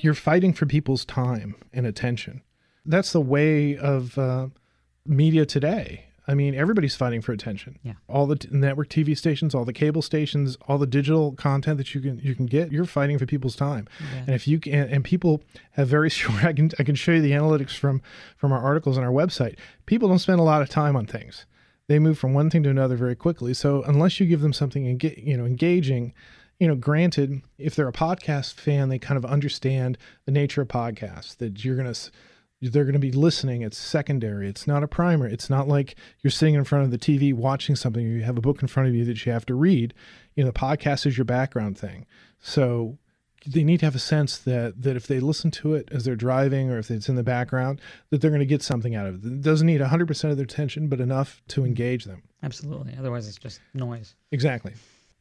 you're 0.02 0.14
fighting 0.14 0.54
for 0.54 0.66
people's 0.66 1.06
time 1.06 1.56
and 1.74 1.86
attention. 1.86 2.42
That's 2.86 3.12
the 3.12 3.22
way 3.22 3.78
of 3.78 4.18
uh, 4.18 4.48
media 5.06 5.46
today. 5.46 6.06
I 6.28 6.36
mean, 6.36 6.54
everybody's 6.54 6.96
fighting 6.96 7.22
for 7.22 7.32
attention. 7.32 7.80
Yeah. 7.82 7.94
All 8.08 8.28
the 8.28 8.36
t- 8.36 8.48
network 8.52 8.90
TV 8.90 9.18
stations, 9.18 9.56
all 9.56 9.66
the 9.66 9.74
cable 9.74 10.04
stations, 10.04 10.58
all 10.68 10.78
the 10.78 10.86
digital 10.86 11.32
content 11.32 11.78
that 11.80 11.96
you 11.96 12.02
can 12.02 12.20
you 12.20 12.36
can 12.36 12.46
get, 12.46 12.72
you're 12.72 12.86
fighting 12.86 13.18
for 13.18 13.26
people's 13.26 13.56
time. 13.56 13.88
Yeah. 14.00 14.20
And 14.28 14.36
if 14.36 14.48
you 14.48 14.60
can, 14.60 14.90
and 14.90 15.04
people 15.04 15.42
have 15.72 15.88
very 15.88 16.10
short. 16.20 16.44
I 16.46 16.54
can 16.54 16.70
I 16.78 16.84
can 16.84 16.94
show 16.94 17.14
you 17.14 17.22
the 17.22 17.32
analytics 17.32 17.76
from 17.76 18.04
from 18.38 18.52
our 18.52 18.60
articles 18.60 18.96
on 18.96 19.04
our 19.04 19.12
website. 19.12 19.58
People 19.88 20.08
don't 20.08 20.20
spend 20.20 20.40
a 20.40 20.44
lot 20.44 20.62
of 20.62 20.70
time 20.70 20.96
on 20.96 21.08
things. 21.08 21.48
They 21.88 21.98
move 21.98 22.20
from 22.20 22.36
one 22.36 22.52
thing 22.52 22.62
to 22.62 22.70
another 22.70 22.96
very 22.96 23.16
quickly. 23.16 23.56
So 23.56 23.82
unless 23.82 24.20
you 24.20 24.28
give 24.28 24.42
them 24.42 24.54
something 24.54 24.84
enga- 24.86 25.26
you 25.26 25.36
know 25.36 25.46
engaging, 25.46 26.14
you 26.60 26.68
know, 26.68 26.76
granted, 26.76 27.42
if 27.58 27.76
they're 27.76 27.88
a 27.88 27.94
podcast 27.94 28.56
fan, 28.56 28.90
they 28.90 29.00
kind 29.00 29.18
of 29.18 29.26
understand 29.26 29.98
the 30.26 30.32
nature 30.32 30.62
of 30.62 30.68
podcasts. 30.68 31.38
That 31.38 31.64
you're 31.64 31.78
gonna 31.78 31.96
they're 32.62 32.84
going 32.84 32.94
to 32.94 33.00
be 33.00 33.12
listening. 33.12 33.62
It's 33.62 33.78
secondary. 33.78 34.50
It's 34.50 34.68
not 34.68 34.84
a 34.84 34.88
primer. 34.88 35.28
It's 35.28 35.50
not 35.50 35.68
like 35.68 35.96
you're 36.22 36.32
sitting 36.32 36.56
in 36.56 36.66
front 36.66 36.86
of 36.86 36.92
the 36.92 36.98
TV 36.98 37.34
watching 37.34 37.76
something. 37.76 38.06
Or 38.06 38.10
you 38.10 38.24
have 38.24 38.38
a 38.38 38.42
book 38.42 38.62
in 38.62 38.68
front 38.68 38.90
of 38.90 38.96
you 38.96 39.06
that 39.06 39.26
you 39.26 39.32
have 39.32 39.46
to 39.48 39.56
read. 39.56 39.94
You 40.36 40.44
know, 40.44 40.52
the 40.52 40.60
podcast 40.60 41.06
is 41.06 41.18
your 41.18 41.26
background 41.26 41.78
thing. 41.78 42.06
So 42.40 42.98
they 43.48 43.64
need 43.64 43.80
to 43.80 43.86
have 43.86 43.96
a 43.96 44.00
sense 44.00 44.38
that 44.40 44.82
that 44.82 44.98
if 44.98 45.08
they 45.08 45.22
listen 45.22 45.52
to 45.52 45.74
it 45.74 45.88
as 45.92 46.04
they're 46.04 46.18
driving 46.18 46.70
or 46.70 46.78
if 46.78 46.92
it's 46.92 47.08
in 47.08 47.16
the 47.16 47.24
background, 47.24 47.80
that 48.10 48.20
they're 48.20 48.32
going 48.32 48.40
to 48.40 48.46
get 48.46 48.62
something 48.62 48.96
out 48.96 49.08
of 49.08 49.24
it. 49.24 49.28
It 49.28 49.42
doesn't 49.42 49.68
need 49.68 49.80
100% 49.80 50.30
of 50.30 50.36
their 50.36 50.44
attention, 50.44 50.90
but 50.90 51.00
enough 51.00 51.42
to 51.50 51.64
engage 51.64 52.04
them. 52.04 52.24
Absolutely. 52.44 52.96
Otherwise, 53.00 53.28
it's 53.28 53.38
just 53.38 53.62
noise. 53.74 54.16
Exactly. 54.32 54.74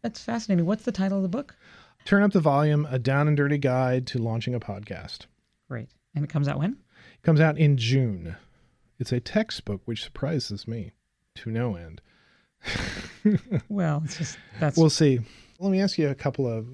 That's 0.03 0.21
fascinating. 0.21 0.67
What's 0.67 0.85
the 0.85 0.93
title 0.93 1.19
of 1.19 1.23
the 1.23 1.29
book? 1.29 1.57
Turn 2.05 2.23
up 2.23 2.33
the 2.33 2.41
volume: 2.41 2.87
A 2.91 2.99
down 2.99 3.29
and 3.29 3.37
dirty 3.37 3.59
guide 3.59 4.07
to 4.09 4.19
launching 4.19 4.55
a 4.55 4.61
podcast. 4.61 5.27
Great. 5.69 5.89
And 6.15 6.25
it 6.25 6.31
comes 6.31 6.49
out 6.49 6.59
when? 6.59 6.73
It 6.73 7.23
comes 7.23 7.41
out 7.41 7.59
in 7.59 7.77
June. 7.77 8.37
It's 8.99 9.13
a 9.13 9.21
textbook, 9.21 9.83
which 9.85 10.03
surprises 10.03 10.67
me 10.67 10.93
to 11.37 11.51
no 11.51 11.77
end. 11.77 12.01
Well, 13.69 14.03
it's 14.05 14.17
just 14.17 14.39
that's 14.59 14.79
We'll 14.79 14.91
see. 14.91 15.21
Let 15.59 15.71
me 15.71 15.81
ask 15.81 15.99
you 15.99 16.09
a 16.09 16.15
couple 16.15 16.47
of 16.47 16.67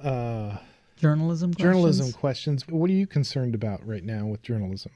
uh, 0.00 0.58
journalism. 0.96 1.54
journalism 1.54 2.12
questions. 2.12 2.62
questions. 2.64 2.68
What 2.68 2.90
are 2.90 2.94
you 2.94 3.06
concerned 3.06 3.54
about 3.54 3.86
right 3.86 4.04
now 4.04 4.26
with 4.26 4.42
journalism? 4.42 4.92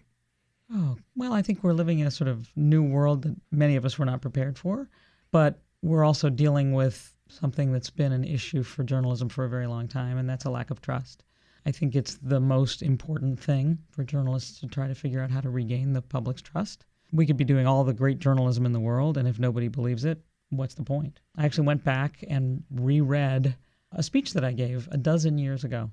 Oh, 0.75 0.97
well, 1.17 1.33
I 1.33 1.43
think 1.43 1.63
we're 1.63 1.73
living 1.73 2.01
in 2.01 2.07
a 2.07 2.11
sort 2.11 2.29
of 2.29 2.49
new 2.57 2.83
world 2.83 3.23
that 3.23 3.37
many 3.51 3.77
of 3.77 3.85
us 3.85 3.99
were 3.99 4.05
not 4.05 4.21
prepared 4.23 4.59
for, 4.59 4.89
but 5.31 5.61
we're 5.83 6.05
also 6.05 6.29
dealing 6.31 6.73
with 6.73 7.12
something 7.33 7.73
that's 7.73 7.91
been 7.91 8.13
an 8.13 8.25
issue 8.25 8.63
for 8.63 8.85
journalism 8.85 9.29
for 9.29 9.45
a 9.45 9.49
very 9.49 9.67
long 9.67 9.89
time, 9.89 10.19
and 10.19 10.29
that's 10.29 10.45
a 10.45 10.51
lack 10.51 10.71
of 10.71 10.81
trust. 10.81 11.25
I 11.65 11.71
think 11.71 11.95
it's 11.95 12.17
the 12.17 12.41
most 12.41 12.83
important 12.83 13.39
thing 13.39 13.79
for 13.91 14.05
journalists 14.05 14.61
to 14.61 14.67
try 14.67 14.89
to 14.89 14.95
figure 14.95 15.23
out 15.23 15.31
how 15.31 15.41
to 15.41 15.51
regain 15.51 15.93
the 15.93 16.03
public's 16.03 16.43
trust. 16.43 16.85
We 17.13 17.27
could 17.27 17.37
be 17.37 17.45
doing 17.45 17.67
all 17.67 17.85
the 17.85 17.93
great 17.93 18.19
journalism 18.19 18.67
in 18.67 18.73
the 18.73 18.81
world, 18.81 19.17
and 19.17 19.29
if 19.29 19.39
nobody 19.39 19.69
believes 19.69 20.05
it, 20.05 20.21
what's 20.51 20.75
the 20.75 20.83
point? 20.83 21.21
I 21.37 21.45
actually 21.45 21.67
went 21.67 21.85
back 21.85 22.25
and 22.29 22.65
reread 22.71 23.57
a 23.93 24.03
speech 24.03 24.33
that 24.33 24.45
I 24.45 24.53
gave 24.53 24.89
a 24.91 24.97
dozen 24.97 25.39
years 25.39 25.65
ago 25.65 25.91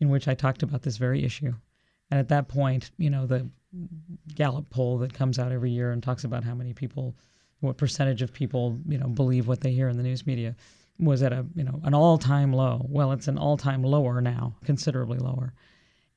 in 0.00 0.08
which 0.10 0.28
I 0.28 0.34
talked 0.34 0.62
about 0.62 0.82
this 0.82 0.96
very 0.96 1.24
issue. 1.24 1.54
And 2.10 2.20
at 2.20 2.28
that 2.28 2.48
point, 2.48 2.90
you 2.98 3.10
know, 3.10 3.26
the 3.26 3.48
Gallup 4.34 4.70
poll 4.70 4.98
that 4.98 5.12
comes 5.12 5.38
out 5.38 5.52
every 5.52 5.70
year 5.70 5.92
and 5.92 6.02
talks 6.02 6.24
about 6.24 6.44
how 6.44 6.54
many 6.54 6.72
people, 6.72 7.14
what 7.60 7.76
percentage 7.76 8.22
of 8.22 8.32
people, 8.32 8.78
you 8.88 8.98
know, 8.98 9.08
believe 9.08 9.48
what 9.48 9.60
they 9.60 9.72
hear 9.72 9.88
in 9.88 9.96
the 9.96 10.02
news 10.02 10.26
media 10.26 10.54
was 10.98 11.22
at 11.22 11.32
a, 11.32 11.44
you 11.54 11.64
know, 11.64 11.80
an 11.84 11.94
all-time 11.94 12.52
low. 12.52 12.84
Well, 12.88 13.12
it's 13.12 13.28
an 13.28 13.38
all-time 13.38 13.82
lower 13.82 14.20
now, 14.20 14.56
considerably 14.64 15.18
lower. 15.18 15.52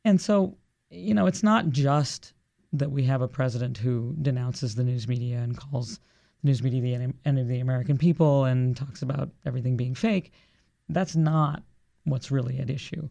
And 0.05 0.19
so, 0.19 0.57
you 0.89 1.13
know, 1.13 1.25
it's 1.25 1.43
not 1.43 1.69
just 1.69 2.33
that 2.73 2.91
we 2.91 3.03
have 3.03 3.21
a 3.21 3.27
president 3.27 3.77
who 3.77 4.15
denounces 4.21 4.75
the 4.75 4.83
news 4.83 5.07
media 5.07 5.39
and 5.39 5.57
calls 5.57 5.99
the 6.41 6.47
news 6.47 6.63
media 6.63 6.81
the 6.81 7.13
enemy 7.25 7.41
of 7.41 7.47
the 7.47 7.59
American 7.59 7.97
people 7.97 8.45
and 8.45 8.77
talks 8.77 9.01
about 9.01 9.29
everything 9.45 9.75
being 9.75 9.95
fake. 9.95 10.31
That's 10.87 11.15
not 11.15 11.63
what's 12.05 12.31
really 12.31 12.59
at 12.59 12.69
issue. 12.69 13.09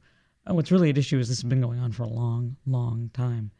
Uh, 0.49 0.55
what's 0.55 0.73
really 0.73 0.91
at 0.91 0.99
issue 0.99 1.19
is 1.19 1.29
this 1.29 1.39
has 1.39 1.49
been 1.49 1.61
going 1.61 1.79
on 1.79 1.93
for 1.93 2.05
a 2.05 2.09
long, 2.09 2.57
long 2.67 3.11
time. 3.13 3.51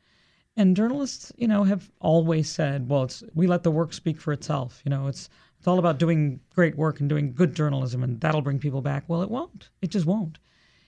And 0.59 0.75
journalists, 0.75 1.31
you 1.37 1.47
know, 1.47 1.63
have 1.63 1.89
always 2.01 2.51
said, 2.51 2.89
well, 2.89 3.05
it's 3.05 3.23
we 3.33 3.47
let 3.47 3.63
the 3.63 3.71
work 3.71 3.93
speak 3.93 4.21
for 4.21 4.33
itself. 4.33 4.83
You 4.85 4.91
know, 4.91 5.07
it's 5.07 5.31
it's 5.57 5.69
all 5.69 5.79
about 5.79 5.99
doing 5.99 6.41
great 6.51 6.77
work 6.77 6.99
and 6.99 7.09
doing 7.09 7.33
good 7.33 7.55
journalism, 7.55 8.03
and 8.03 8.21
that'll 8.21 8.43
bring 8.43 8.59
people 8.59 8.83
back. 8.83 9.05
Well, 9.07 9.23
it 9.23 9.31
won't. 9.31 9.71
It 9.83 9.93
just 9.93 10.05
won't. 10.05 10.39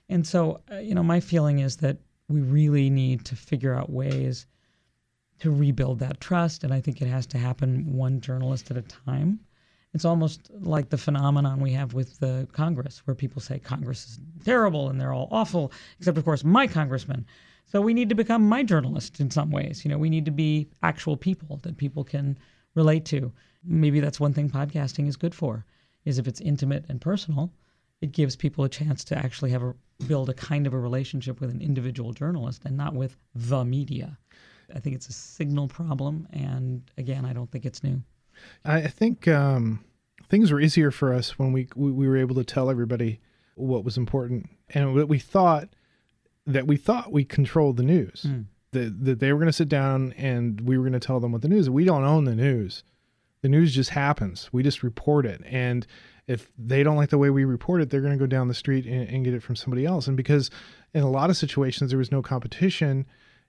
And 0.08 0.26
so, 0.26 0.60
uh, 0.72 0.78
you 0.78 0.92
know, 0.92 1.04
my 1.04 1.20
feeling 1.20 1.60
is 1.60 1.76
that 1.76 1.98
we 2.28 2.40
really 2.40 2.90
need 2.90 3.24
to 3.26 3.36
figure 3.36 3.72
out 3.72 3.90
ways 3.90 4.46
to 5.38 5.52
rebuild 5.52 6.00
that 6.00 6.20
trust, 6.20 6.64
and 6.64 6.74
I 6.74 6.80
think 6.80 7.00
it 7.00 7.06
has 7.06 7.26
to 7.28 7.38
happen 7.38 7.92
one 7.92 8.20
journalist 8.20 8.72
at 8.72 8.76
a 8.76 8.82
time. 8.82 9.38
It's 9.94 10.04
almost 10.04 10.50
like 10.52 10.88
the 10.88 10.98
phenomenon 10.98 11.60
we 11.60 11.72
have 11.72 11.94
with 11.94 12.18
the 12.18 12.48
Congress, 12.52 13.02
where 13.06 13.14
people 13.14 13.40
say 13.40 13.60
Congress 13.60 14.04
is 14.06 14.20
terrible 14.44 14.88
and 14.88 15.00
they're 15.00 15.12
all 15.12 15.28
awful, 15.30 15.70
except 16.00 16.18
of 16.18 16.24
course 16.24 16.42
my 16.42 16.66
congressman. 16.66 17.24
So 17.70 17.80
we 17.80 17.94
need 17.94 18.08
to 18.08 18.16
become 18.16 18.48
my 18.48 18.64
journalist 18.64 19.20
in 19.20 19.30
some 19.30 19.50
ways. 19.50 19.84
You 19.84 19.90
know, 19.90 19.98
we 19.98 20.10
need 20.10 20.24
to 20.24 20.32
be 20.32 20.68
actual 20.82 21.16
people 21.16 21.60
that 21.62 21.76
people 21.76 22.02
can 22.02 22.36
relate 22.74 23.04
to. 23.06 23.32
Maybe 23.64 24.00
that's 24.00 24.18
one 24.18 24.32
thing 24.32 24.50
podcasting 24.50 25.06
is 25.06 25.16
good 25.16 25.34
for, 25.34 25.64
is 26.04 26.18
if 26.18 26.26
it's 26.26 26.40
intimate 26.40 26.84
and 26.88 27.00
personal, 27.00 27.52
it 28.00 28.10
gives 28.10 28.34
people 28.34 28.64
a 28.64 28.68
chance 28.68 29.04
to 29.04 29.18
actually 29.18 29.52
have 29.52 29.62
a 29.62 29.74
build 30.08 30.30
a 30.30 30.34
kind 30.34 30.66
of 30.66 30.72
a 30.72 30.78
relationship 30.78 31.40
with 31.40 31.50
an 31.50 31.60
individual 31.60 32.12
journalist 32.12 32.62
and 32.64 32.76
not 32.76 32.94
with 32.94 33.16
the 33.34 33.64
media. 33.64 34.18
I 34.74 34.80
think 34.80 34.96
it's 34.96 35.08
a 35.08 35.12
signal 35.12 35.68
problem, 35.68 36.26
and 36.32 36.82
again, 36.96 37.24
I 37.24 37.32
don't 37.32 37.50
think 37.50 37.66
it's 37.66 37.84
new. 37.84 38.02
I 38.64 38.88
think 38.88 39.28
um, 39.28 39.84
things 40.28 40.50
were 40.50 40.60
easier 40.60 40.90
for 40.90 41.12
us 41.12 41.38
when 41.38 41.52
we 41.52 41.68
we 41.76 42.08
were 42.08 42.16
able 42.16 42.34
to 42.36 42.44
tell 42.44 42.70
everybody 42.70 43.20
what 43.54 43.84
was 43.84 43.96
important 43.96 44.48
and 44.70 44.94
what 44.94 45.08
we 45.08 45.18
thought 45.18 45.68
that 46.47 46.66
we 46.66 46.76
thought 46.76 47.12
we 47.12 47.24
controlled 47.24 47.76
the 47.76 47.82
news. 47.82 48.26
Mm. 48.28 48.47
That, 48.72 49.05
that 49.05 49.18
they 49.18 49.32
were 49.32 49.38
going 49.41 49.49
to 49.49 49.53
sit 49.53 49.68
down 49.68 50.12
and 50.12 50.61
we 50.61 50.78
were 50.78 50.84
going 50.84 50.93
to 50.93 51.05
tell 51.05 51.18
them 51.18 51.32
what 51.32 51.43
the 51.43 51.49
news. 51.49 51.68
We 51.68 51.84
don't 51.84 52.05
own 52.05 52.22
the 52.22 52.36
news. 52.36 52.84
The 53.43 53.49
news 53.49 53.74
just 53.74 53.91
happens. 53.91 54.49
We 54.53 54.62
just 54.62 54.84
report 54.84 55.26
it. 55.26 55.43
And 55.45 55.84
if 56.28 56.53
they 56.57 56.84
don't 56.84 56.97
like 56.97 57.11
the 57.11 57.18
way 57.18 57.30
we 57.30 57.45
report 57.45 57.80
it, 57.80 57.91
they're 57.91 58.01
going 58.01 58.12
to 58.12 58.18
go 58.18 58.28
down 58.28 58.47
the 58.47 58.55
street 58.55 58.86
and, 58.86 59.09
and 59.09 59.24
get 59.24 59.34
it 59.34 59.43
from 59.43 59.57
somebody 59.57 59.84
else. 59.84 60.07
And 60.07 60.16
because 60.16 60.51
in 60.95 61.03
a 61.03 61.11
lot 61.11 61.30
of 61.30 61.36
situations 61.36 61.91
there 61.91 61.99
was 61.99 62.12
no 62.12 62.22
competition, 62.22 63.07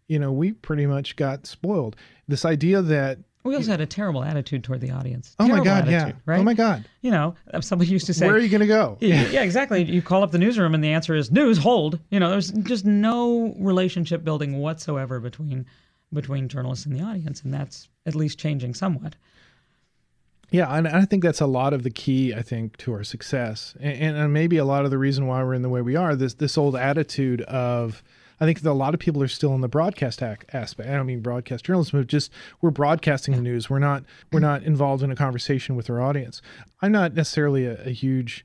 you 0.07 0.17
know, 0.17 0.31
we 0.31 0.53
pretty 0.53 0.87
much 0.87 1.15
got 1.15 1.45
spoiled. 1.45 1.95
This 2.27 2.43
idea 2.43 2.81
that 2.81 3.19
we 3.43 3.55
also 3.55 3.71
had 3.71 3.81
a 3.81 3.85
terrible 3.85 4.23
attitude 4.23 4.63
toward 4.63 4.81
the 4.81 4.91
audience. 4.91 5.35
Oh 5.39 5.45
terrible 5.45 5.65
my 5.65 5.71
God! 5.71 5.87
Attitude, 5.87 6.15
yeah. 6.15 6.21
Right? 6.25 6.39
Oh 6.39 6.43
my 6.43 6.53
God! 6.53 6.85
You 7.01 7.11
know, 7.11 7.35
somebody 7.61 7.89
used 7.89 8.05
to 8.07 8.13
say, 8.13 8.27
"Where 8.27 8.35
are 8.35 8.39
you 8.39 8.49
going 8.49 8.61
to 8.61 8.67
go?" 8.67 8.97
Yeah, 9.01 9.27
yeah, 9.29 9.41
exactly. 9.41 9.83
You 9.83 10.01
call 10.01 10.23
up 10.23 10.31
the 10.31 10.37
newsroom, 10.37 10.75
and 10.75 10.83
the 10.83 10.91
answer 10.91 11.15
is 11.15 11.31
news. 11.31 11.57
Hold. 11.57 11.99
You 12.09 12.19
know, 12.19 12.29
there's 12.29 12.51
just 12.51 12.85
no 12.85 13.55
relationship 13.57 14.23
building 14.23 14.59
whatsoever 14.59 15.19
between 15.19 15.65
between 16.13 16.47
journalists 16.47 16.85
and 16.85 16.95
the 16.95 17.03
audience, 17.03 17.41
and 17.41 17.53
that's 17.53 17.89
at 18.05 18.15
least 18.15 18.37
changing 18.37 18.73
somewhat. 18.73 19.15
Yeah, 20.51 20.69
and 20.75 20.87
I 20.87 21.05
think 21.05 21.23
that's 21.23 21.39
a 21.39 21.47
lot 21.47 21.71
of 21.73 21.83
the 21.83 21.89
key. 21.89 22.33
I 22.33 22.41
think 22.41 22.75
to 22.77 22.93
our 22.93 23.03
success, 23.03 23.73
and, 23.79 24.17
and 24.17 24.33
maybe 24.33 24.57
a 24.57 24.65
lot 24.65 24.83
of 24.83 24.91
the 24.91 24.97
reason 24.97 25.25
why 25.25 25.41
we're 25.43 25.53
in 25.53 25.61
the 25.61 25.69
way 25.69 25.81
we 25.81 25.95
are. 25.95 26.15
This 26.15 26.33
this 26.35 26.57
old 26.57 26.75
attitude 26.75 27.41
of 27.43 28.03
I 28.41 28.45
think 28.45 28.61
that 28.61 28.71
a 28.71 28.73
lot 28.73 28.95
of 28.95 28.99
people 28.99 29.21
are 29.21 29.27
still 29.27 29.53
in 29.53 29.61
the 29.61 29.67
broadcast 29.67 30.23
aspect. 30.23 30.89
I 30.89 30.93
don't 30.93 31.05
mean 31.05 31.21
broadcast 31.21 31.63
journalism, 31.63 31.99
but 31.99 32.07
just 32.07 32.31
we're 32.59 32.71
broadcasting 32.71 33.35
the 33.35 33.41
news. 33.41 33.69
We're 33.69 33.77
not 33.77 34.03
we're 34.31 34.39
not 34.39 34.63
involved 34.63 35.03
in 35.03 35.11
a 35.11 35.15
conversation 35.15 35.75
with 35.75 35.91
our 35.91 36.01
audience. 36.01 36.41
I'm 36.81 36.91
not 36.91 37.13
necessarily 37.13 37.67
a, 37.67 37.79
a 37.83 37.91
huge 37.91 38.43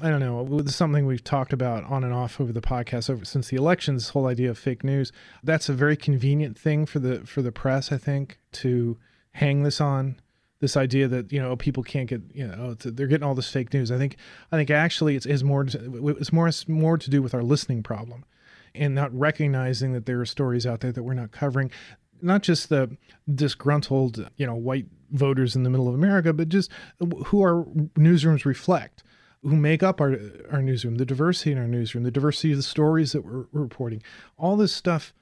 I 0.00 0.08
don't 0.08 0.20
know. 0.20 0.60
It's 0.60 0.74
something 0.74 1.04
we've 1.04 1.22
talked 1.22 1.52
about 1.52 1.84
on 1.84 2.04
and 2.04 2.14
off 2.14 2.40
over 2.40 2.54
the 2.54 2.62
podcast 2.62 3.10
over 3.10 3.26
since 3.26 3.48
the 3.48 3.56
elections. 3.56 4.04
This 4.04 4.08
whole 4.10 4.26
idea 4.26 4.48
of 4.48 4.56
fake 4.56 4.82
news. 4.82 5.12
That's 5.44 5.68
a 5.68 5.74
very 5.74 5.96
convenient 5.96 6.58
thing 6.58 6.86
for 6.86 6.98
the 6.98 7.20
for 7.26 7.42
the 7.42 7.52
press, 7.52 7.92
I 7.92 7.98
think, 7.98 8.38
to 8.52 8.96
hang 9.32 9.62
this 9.62 9.78
on. 9.78 10.18
This 10.60 10.74
idea 10.74 11.06
that 11.08 11.30
you 11.30 11.42
know 11.42 11.50
oh, 11.50 11.56
people 11.56 11.82
can't 11.82 12.08
get 12.08 12.22
you 12.32 12.46
know 12.46 12.54
oh, 12.58 12.74
they're 12.74 13.08
getting 13.08 13.26
all 13.26 13.34
this 13.34 13.50
fake 13.50 13.74
news. 13.74 13.92
I 13.92 13.98
think 13.98 14.16
I 14.50 14.56
think 14.56 14.70
actually 14.70 15.16
it's, 15.16 15.26
it's 15.26 15.42
more 15.42 15.66
it's 15.66 16.32
more 16.32 16.50
more 16.66 16.96
to 16.96 17.10
do 17.10 17.20
with 17.20 17.34
our 17.34 17.42
listening 17.42 17.82
problem 17.82 18.24
and 18.74 18.94
not 18.94 19.16
recognizing 19.16 19.92
that 19.92 20.06
there 20.06 20.20
are 20.20 20.26
stories 20.26 20.66
out 20.66 20.80
there 20.80 20.92
that 20.92 21.02
we're 21.02 21.14
not 21.14 21.30
covering 21.30 21.70
not 22.20 22.42
just 22.42 22.68
the 22.68 22.96
disgruntled 23.32 24.28
you 24.36 24.46
know 24.46 24.54
white 24.54 24.86
voters 25.10 25.54
in 25.56 25.62
the 25.62 25.70
middle 25.70 25.88
of 25.88 25.94
america 25.94 26.32
but 26.32 26.48
just 26.48 26.70
who 27.26 27.42
our 27.42 27.64
newsrooms 27.98 28.44
reflect 28.44 29.02
who 29.42 29.56
make 29.56 29.82
up 29.82 30.00
our 30.00 30.18
our 30.50 30.62
newsroom 30.62 30.96
the 30.96 31.04
diversity 31.04 31.52
in 31.52 31.58
our 31.58 31.66
newsroom 31.66 32.04
the 32.04 32.10
diversity 32.10 32.52
of 32.52 32.56
the 32.56 32.62
stories 32.62 33.12
that 33.12 33.24
we're, 33.24 33.46
reporting 33.52 34.02
all 34.38 34.56
this 34.56 34.72
stuff 34.72 35.12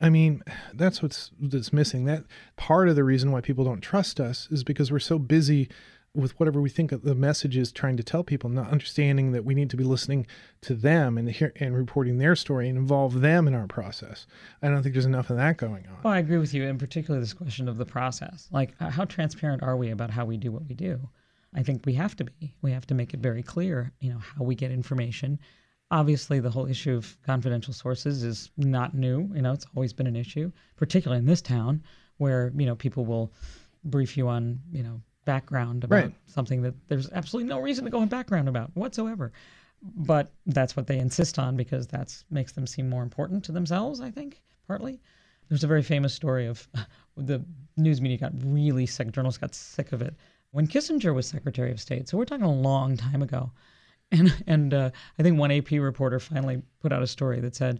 I 0.00 0.08
mean, 0.08 0.42
that's 0.72 1.02
what's 1.02 1.30
that's 1.38 1.74
missing. 1.74 2.06
That 2.06 2.24
part 2.56 2.88
of 2.88 2.96
the 2.96 3.04
reason 3.04 3.32
why 3.32 3.42
people 3.42 3.64
don't 3.64 3.82
trust 3.82 4.18
us 4.18 4.48
is 4.50 4.64
because 4.64 4.90
we're 4.90 4.98
so 4.98 5.18
busy 5.18 5.68
with 6.14 6.38
whatever 6.40 6.60
we 6.60 6.68
think 6.68 6.90
the 6.90 7.14
message 7.14 7.56
is 7.56 7.70
trying 7.70 7.96
to 7.96 8.02
tell 8.02 8.24
people, 8.24 8.50
not 8.50 8.70
understanding 8.70 9.30
that 9.32 9.44
we 9.44 9.54
need 9.54 9.70
to 9.70 9.76
be 9.76 9.84
listening 9.84 10.26
to 10.62 10.74
them 10.74 11.16
and 11.16 11.30
hear, 11.30 11.52
and 11.56 11.76
reporting 11.76 12.18
their 12.18 12.34
story 12.34 12.68
and 12.68 12.76
involve 12.76 13.20
them 13.20 13.46
in 13.46 13.54
our 13.54 13.68
process. 13.68 14.26
I 14.60 14.68
don't 14.68 14.82
think 14.82 14.94
there's 14.94 15.06
enough 15.06 15.30
of 15.30 15.36
that 15.36 15.56
going 15.56 15.86
on. 15.86 15.98
Well, 16.02 16.12
I 16.12 16.18
agree 16.18 16.38
with 16.38 16.52
you, 16.52 16.64
in 16.64 16.78
particular 16.78 17.20
this 17.20 17.32
question 17.32 17.68
of 17.68 17.76
the 17.76 17.86
process. 17.86 18.48
Like, 18.50 18.76
how 18.80 19.04
transparent 19.04 19.62
are 19.62 19.76
we 19.76 19.90
about 19.90 20.10
how 20.10 20.24
we 20.24 20.36
do 20.36 20.50
what 20.50 20.66
we 20.66 20.74
do? 20.74 21.08
I 21.54 21.62
think 21.62 21.86
we 21.86 21.94
have 21.94 22.16
to 22.16 22.24
be. 22.24 22.54
We 22.62 22.72
have 22.72 22.86
to 22.86 22.94
make 22.94 23.14
it 23.14 23.20
very 23.20 23.42
clear, 23.42 23.92
you 24.00 24.10
know, 24.10 24.18
how 24.18 24.44
we 24.44 24.54
get 24.54 24.70
information. 24.70 25.38
Obviously, 25.92 26.38
the 26.38 26.50
whole 26.50 26.66
issue 26.66 26.94
of 26.94 27.16
confidential 27.24 27.72
sources 27.72 28.22
is 28.22 28.50
not 28.56 28.94
new. 28.94 29.28
You 29.34 29.42
know, 29.42 29.52
it's 29.52 29.66
always 29.74 29.92
been 29.92 30.06
an 30.06 30.16
issue, 30.16 30.52
particularly 30.76 31.18
in 31.18 31.26
this 31.26 31.42
town, 31.42 31.82
where 32.18 32.52
you 32.56 32.66
know 32.66 32.76
people 32.76 33.04
will 33.04 33.32
brief 33.84 34.16
you 34.16 34.28
on 34.28 34.60
you 34.70 34.82
know 34.82 35.00
background 35.24 35.84
about 35.84 35.96
right. 35.96 36.14
something 36.26 36.62
that 36.62 36.74
there's 36.88 37.10
absolutely 37.12 37.48
no 37.48 37.60
reason 37.60 37.84
to 37.84 37.90
go 37.90 38.02
in 38.02 38.08
background 38.08 38.48
about 38.48 38.70
whatsoever. 38.74 39.32
But 39.82 40.30
that's 40.46 40.76
what 40.76 40.86
they 40.86 40.98
insist 40.98 41.38
on 41.38 41.56
because 41.56 41.86
that 41.88 42.14
makes 42.30 42.52
them 42.52 42.66
seem 42.66 42.88
more 42.88 43.02
important 43.02 43.44
to 43.44 43.52
themselves, 43.52 44.00
I 44.00 44.10
think, 44.10 44.42
partly. 44.66 45.00
There's 45.48 45.64
a 45.64 45.68
very 45.68 45.82
famous 45.82 46.14
story 46.14 46.46
of 46.46 46.68
the 47.16 47.44
news 47.76 48.00
media 48.00 48.18
got 48.18 48.32
really 48.44 48.86
sick, 48.86 49.10
journalists 49.12 49.40
got 49.40 49.54
sick 49.54 49.92
of 49.92 50.02
it 50.02 50.14
when 50.52 50.66
Kissinger 50.66 51.14
was 51.14 51.26
Secretary 51.26 51.70
of 51.70 51.80
State. 51.80 52.08
So 52.08 52.18
we're 52.18 52.24
talking 52.24 52.44
a 52.44 52.52
long 52.52 52.96
time 52.96 53.22
ago. 53.22 53.50
And, 54.12 54.42
and 54.48 54.74
uh, 54.74 54.90
I 55.20 55.22
think 55.22 55.38
one 55.38 55.52
AP 55.52 55.70
reporter 55.70 56.18
finally 56.18 56.60
put 56.80 56.92
out 56.92 57.00
a 57.00 57.06
story 57.06 57.38
that 57.42 57.54
said, 57.54 57.78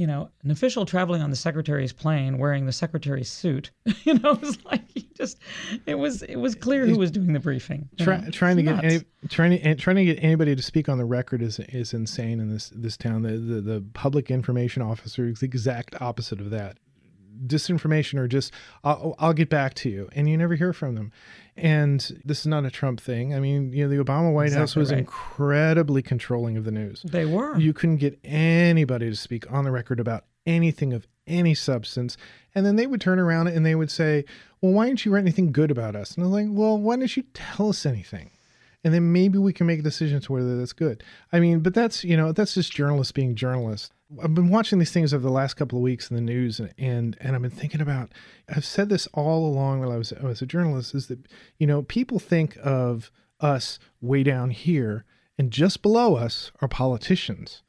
you 0.00 0.06
know, 0.06 0.30
an 0.42 0.50
official 0.50 0.86
traveling 0.86 1.20
on 1.20 1.28
the 1.28 1.36
secretary's 1.36 1.92
plane 1.92 2.38
wearing 2.38 2.64
the 2.64 2.72
secretary's 2.72 3.28
suit. 3.28 3.70
you 4.04 4.14
know, 4.14 4.30
it 4.30 4.40
was 4.40 4.64
like 4.64 4.82
he 4.94 5.06
just 5.14 5.36
it 5.84 5.96
was 5.96 6.22
it 6.22 6.36
was 6.36 6.54
clear 6.54 6.86
who 6.86 6.96
was 6.96 7.10
doing 7.10 7.34
the 7.34 7.38
briefing. 7.38 7.86
Try, 7.98 8.26
trying 8.30 8.56
to 8.56 8.62
get 8.62 8.82
any, 8.82 9.02
trying 9.28 9.60
to 9.60 9.74
trying 9.74 9.96
to 9.96 10.04
get 10.06 10.24
anybody 10.24 10.56
to 10.56 10.62
speak 10.62 10.88
on 10.88 10.96
the 10.96 11.04
record 11.04 11.42
is 11.42 11.58
is 11.58 11.92
insane 11.92 12.40
in 12.40 12.48
this 12.48 12.72
this 12.74 12.96
town. 12.96 13.22
The 13.22 13.32
the, 13.32 13.60
the 13.60 13.84
public 13.92 14.30
information 14.30 14.80
officer 14.80 15.28
is 15.28 15.40
the 15.40 15.46
exact 15.46 16.00
opposite 16.00 16.40
of 16.40 16.48
that 16.48 16.78
disinformation 17.46 18.18
or 18.18 18.28
just 18.28 18.52
I'll, 18.84 19.14
I'll 19.18 19.32
get 19.32 19.48
back 19.48 19.74
to 19.74 19.90
you 19.90 20.08
and 20.12 20.28
you 20.28 20.36
never 20.36 20.54
hear 20.54 20.72
from 20.72 20.94
them. 20.94 21.12
And 21.56 22.00
this 22.24 22.40
is 22.40 22.46
not 22.46 22.64
a 22.64 22.70
trump 22.70 23.00
thing. 23.00 23.34
I 23.34 23.40
mean 23.40 23.72
you 23.72 23.84
know 23.84 23.96
the 23.96 24.02
obama 24.02 24.32
white 24.32 24.46
exactly 24.46 24.60
house 24.60 24.76
was 24.76 24.90
right. 24.90 25.00
incredibly 25.00 26.02
controlling 26.02 26.56
of 26.56 26.64
the 26.64 26.70
news. 26.70 27.02
They 27.02 27.26
were. 27.26 27.56
You 27.58 27.72
couldn't 27.72 27.98
get 27.98 28.18
anybody 28.24 29.10
to 29.10 29.16
speak 29.16 29.50
on 29.50 29.64
the 29.64 29.70
record 29.70 30.00
about 30.00 30.24
anything 30.46 30.92
of 30.92 31.06
any 31.26 31.54
substance. 31.54 32.16
And 32.54 32.66
then 32.66 32.76
they 32.76 32.86
would 32.86 33.00
turn 33.00 33.18
around 33.18 33.48
and 33.48 33.64
they 33.64 33.74
would 33.74 33.90
say 33.90 34.24
well 34.60 34.72
why 34.72 34.86
didn't 34.86 35.04
you 35.04 35.12
write 35.12 35.20
anything 35.20 35.52
good 35.52 35.70
about 35.70 35.96
us? 35.96 36.14
And 36.14 36.24
i'm 36.24 36.32
like 36.32 36.46
well 36.48 36.78
why 36.78 36.96
didn't 36.96 37.16
you 37.16 37.24
tell 37.34 37.70
us 37.70 37.86
anything 37.86 38.30
and 38.84 38.94
then 38.94 39.12
maybe 39.12 39.38
we 39.38 39.52
can 39.52 39.66
make 39.66 39.80
a 39.80 39.82
decision 39.82 40.20
to 40.20 40.32
whether 40.32 40.56
that's 40.58 40.72
good 40.72 41.02
i 41.32 41.40
mean 41.40 41.60
but 41.60 41.74
that's 41.74 42.04
you 42.04 42.16
know 42.16 42.32
that's 42.32 42.54
just 42.54 42.72
journalists 42.72 43.12
being 43.12 43.34
journalists 43.34 43.90
I've 44.22 44.34
been 44.34 44.48
watching 44.48 44.78
these 44.78 44.90
things 44.90 45.14
over 45.14 45.22
the 45.22 45.30
last 45.30 45.54
couple 45.54 45.78
of 45.78 45.82
weeks 45.82 46.10
in 46.10 46.16
the 46.16 46.22
news, 46.22 46.58
and 46.58 46.72
and, 46.78 47.16
and 47.20 47.36
I've 47.36 47.42
been 47.42 47.50
thinking 47.50 47.80
about. 47.80 48.10
I've 48.48 48.64
said 48.64 48.88
this 48.88 49.06
all 49.08 49.46
along 49.46 49.80
while 49.80 49.92
I 49.92 49.96
was 49.96 50.12
I 50.12 50.24
was 50.24 50.42
a 50.42 50.46
journalist. 50.46 50.94
Is 50.94 51.06
that 51.06 51.26
you 51.58 51.66
know 51.66 51.82
people 51.82 52.18
think 52.18 52.58
of 52.62 53.10
us 53.38 53.78
way 54.00 54.22
down 54.22 54.50
here, 54.50 55.04
and 55.38 55.50
just 55.50 55.82
below 55.82 56.16
us 56.16 56.50
are 56.60 56.68
politicians, 56.68 57.62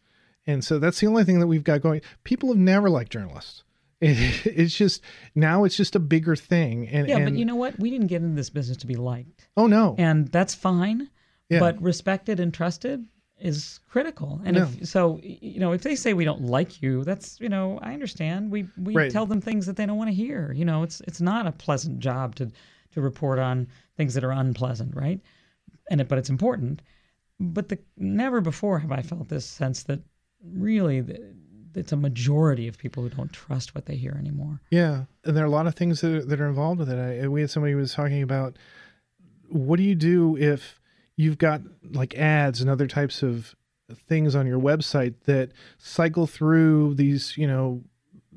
and 0.48 0.64
so 0.64 0.80
that's 0.80 1.00
the 1.00 1.08
only 1.08 1.24
thing 1.24 1.40
that 1.40 1.48
we've 1.48 1.64
got 1.64 1.82
going. 1.82 2.02
People 2.24 2.50
have 2.50 2.58
never 2.58 2.90
liked 2.90 3.12
journalists. 3.12 3.64
It, 4.02 4.46
it's 4.46 4.74
just 4.76 5.02
now 5.36 5.64
it's 5.64 5.78
just 5.78 5.96
a 5.96 6.00
bigger 6.00 6.36
thing. 6.36 6.88
And 6.88 7.08
Yeah, 7.08 7.18
and, 7.18 7.26
but 7.26 7.34
you 7.36 7.46
know 7.46 7.56
what? 7.56 7.80
We 7.80 7.90
didn't 7.90 8.08
get 8.08 8.22
into 8.22 8.36
this 8.36 8.50
business 8.50 8.78
to 8.78 8.88
be 8.88 8.96
liked. 8.96 9.48
oh 9.56 9.68
no, 9.68 9.96
And 9.98 10.28
that's 10.28 10.54
fine. 10.56 11.10
Yeah. 11.50 11.60
But 11.60 11.82
respected 11.82 12.40
and 12.40 12.54
trusted 12.54 13.06
is 13.40 13.80
critical. 13.90 14.40
And 14.46 14.56
if 14.56 14.88
so, 14.88 15.20
you 15.24 15.60
know, 15.60 15.72
if 15.74 15.82
they 15.82 15.96
say 15.96 16.14
we 16.14 16.26
don't 16.26 16.44
like 16.44 16.82
you, 16.82 17.04
that's 17.04 17.40
you 17.40 17.50
know, 17.50 17.80
I 17.82 17.94
understand. 17.94 18.52
We 18.52 18.68
we 18.78 18.96
Right. 18.96 19.12
tell 19.12 19.26
them 19.26 19.42
things 19.42 19.66
that 19.66 19.76
they 19.76 19.86
don't 19.86 19.98
want 19.98 20.10
to 20.10 20.16
hear. 20.16 20.54
You 20.54 20.66
know, 20.66 20.84
it's 20.84 21.02
it's 21.02 21.20
not 21.22 21.48
a 21.48 21.52
pleasant 21.52 22.00
job 22.00 22.36
to 22.36 22.52
to 22.94 23.02
report 23.02 23.40
on 23.40 23.68
things 23.98 24.14
that 24.14 24.24
are 24.24 24.32
unpleasant, 24.32 24.96
right? 24.96 25.20
And 25.90 26.00
it, 26.02 26.08
but 26.08 26.18
it's 26.18 26.30
important. 26.30 26.82
But 27.40 27.70
the 27.70 27.80
never 27.98 28.40
before 28.42 28.80
have 28.80 28.92
I 28.92 29.02
felt 29.02 29.28
this 29.28 29.46
sense 29.46 29.84
that 29.84 30.00
really 30.44 31.02
th- 31.04 31.20
it's 31.76 31.92
a 31.92 31.98
majority 31.98 32.68
of 32.68 32.78
people 32.78 33.04
who 33.04 33.10
don't 33.10 33.32
trust 33.32 33.76
what 33.76 33.86
they 33.86 33.96
hear 33.96 34.16
anymore. 34.20 34.62
Yeah, 34.70 35.06
and 35.24 35.36
there 35.36 35.44
are 35.44 35.48
a 35.48 35.52
lot 35.52 35.68
of 35.68 35.76
things 35.76 36.02
that 36.02 36.14
are, 36.14 36.26
that 36.26 36.42
are 36.42 36.48
involved 36.48 36.80
with 36.80 36.90
it. 36.90 37.24
I, 37.24 37.28
we 37.28 37.42
had 37.42 37.50
somebody 37.50 37.74
who 37.74 37.80
was 37.80 37.94
talking 37.94 38.22
about 38.24 38.58
what 39.50 39.78
do 39.78 39.84
you 39.84 39.96
do 39.96 40.38
if 40.38 40.80
you've 41.16 41.38
got 41.38 41.62
like 41.84 42.16
ads 42.16 42.62
and 42.62 42.70
other 42.70 42.88
types 42.88 43.22
of 43.22 43.56
things 44.08 44.36
on 44.36 44.48
your 44.48 44.60
website 44.60 45.16
that 45.26 45.52
cycle 45.78 46.28
through 46.28 46.96
these, 46.96 47.38
you 47.38 47.48
know, 47.48 47.84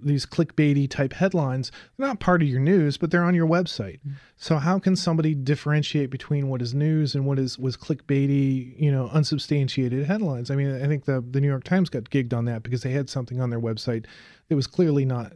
these 0.04 0.26
clickbaity 0.26 0.88
type 0.88 1.12
headlines. 1.12 1.72
They're 1.96 2.06
not 2.06 2.20
part 2.20 2.42
of 2.42 2.48
your 2.48 2.60
news, 2.60 2.96
but 2.96 3.10
they're 3.10 3.24
on 3.24 3.34
your 3.34 3.46
website. 3.46 4.00
Mm. 4.06 4.14
So 4.36 4.56
how 4.56 4.78
can 4.78 4.96
somebody 4.96 5.34
differentiate 5.34 6.10
between 6.10 6.48
what 6.48 6.62
is 6.62 6.74
news 6.74 7.14
and 7.14 7.26
what 7.26 7.38
is 7.38 7.58
was 7.58 7.76
clickbaity, 7.76 8.78
you 8.80 8.92
know, 8.92 9.08
unsubstantiated 9.12 10.06
headlines? 10.06 10.50
I 10.50 10.56
mean, 10.56 10.82
I 10.82 10.86
think 10.86 11.04
the 11.04 11.24
the 11.28 11.40
New 11.40 11.48
York 11.48 11.64
Times 11.64 11.88
got 11.88 12.04
gigged 12.10 12.32
on 12.34 12.44
that 12.44 12.62
because 12.62 12.82
they 12.82 12.90
had 12.92 13.08
something 13.08 13.40
on 13.40 13.50
their 13.50 13.60
website 13.60 14.06
that 14.48 14.56
was 14.56 14.66
clearly 14.66 15.04
not 15.04 15.32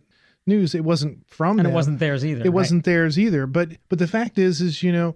news. 0.47 0.75
It 0.75 0.85
wasn't 0.85 1.29
from 1.29 1.59
And 1.59 1.67
them. 1.67 1.73
it 1.73 1.75
wasn't 1.75 1.99
theirs 1.99 2.25
either. 2.25 2.41
It 2.41 2.45
right? 2.45 2.53
wasn't 2.53 2.85
theirs 2.85 3.19
either. 3.19 3.47
But 3.47 3.71
but 3.89 3.99
the 3.99 4.09
fact 4.09 4.39
is, 4.39 4.61
is 4.61 4.83
you 4.83 4.93
know, 4.93 5.15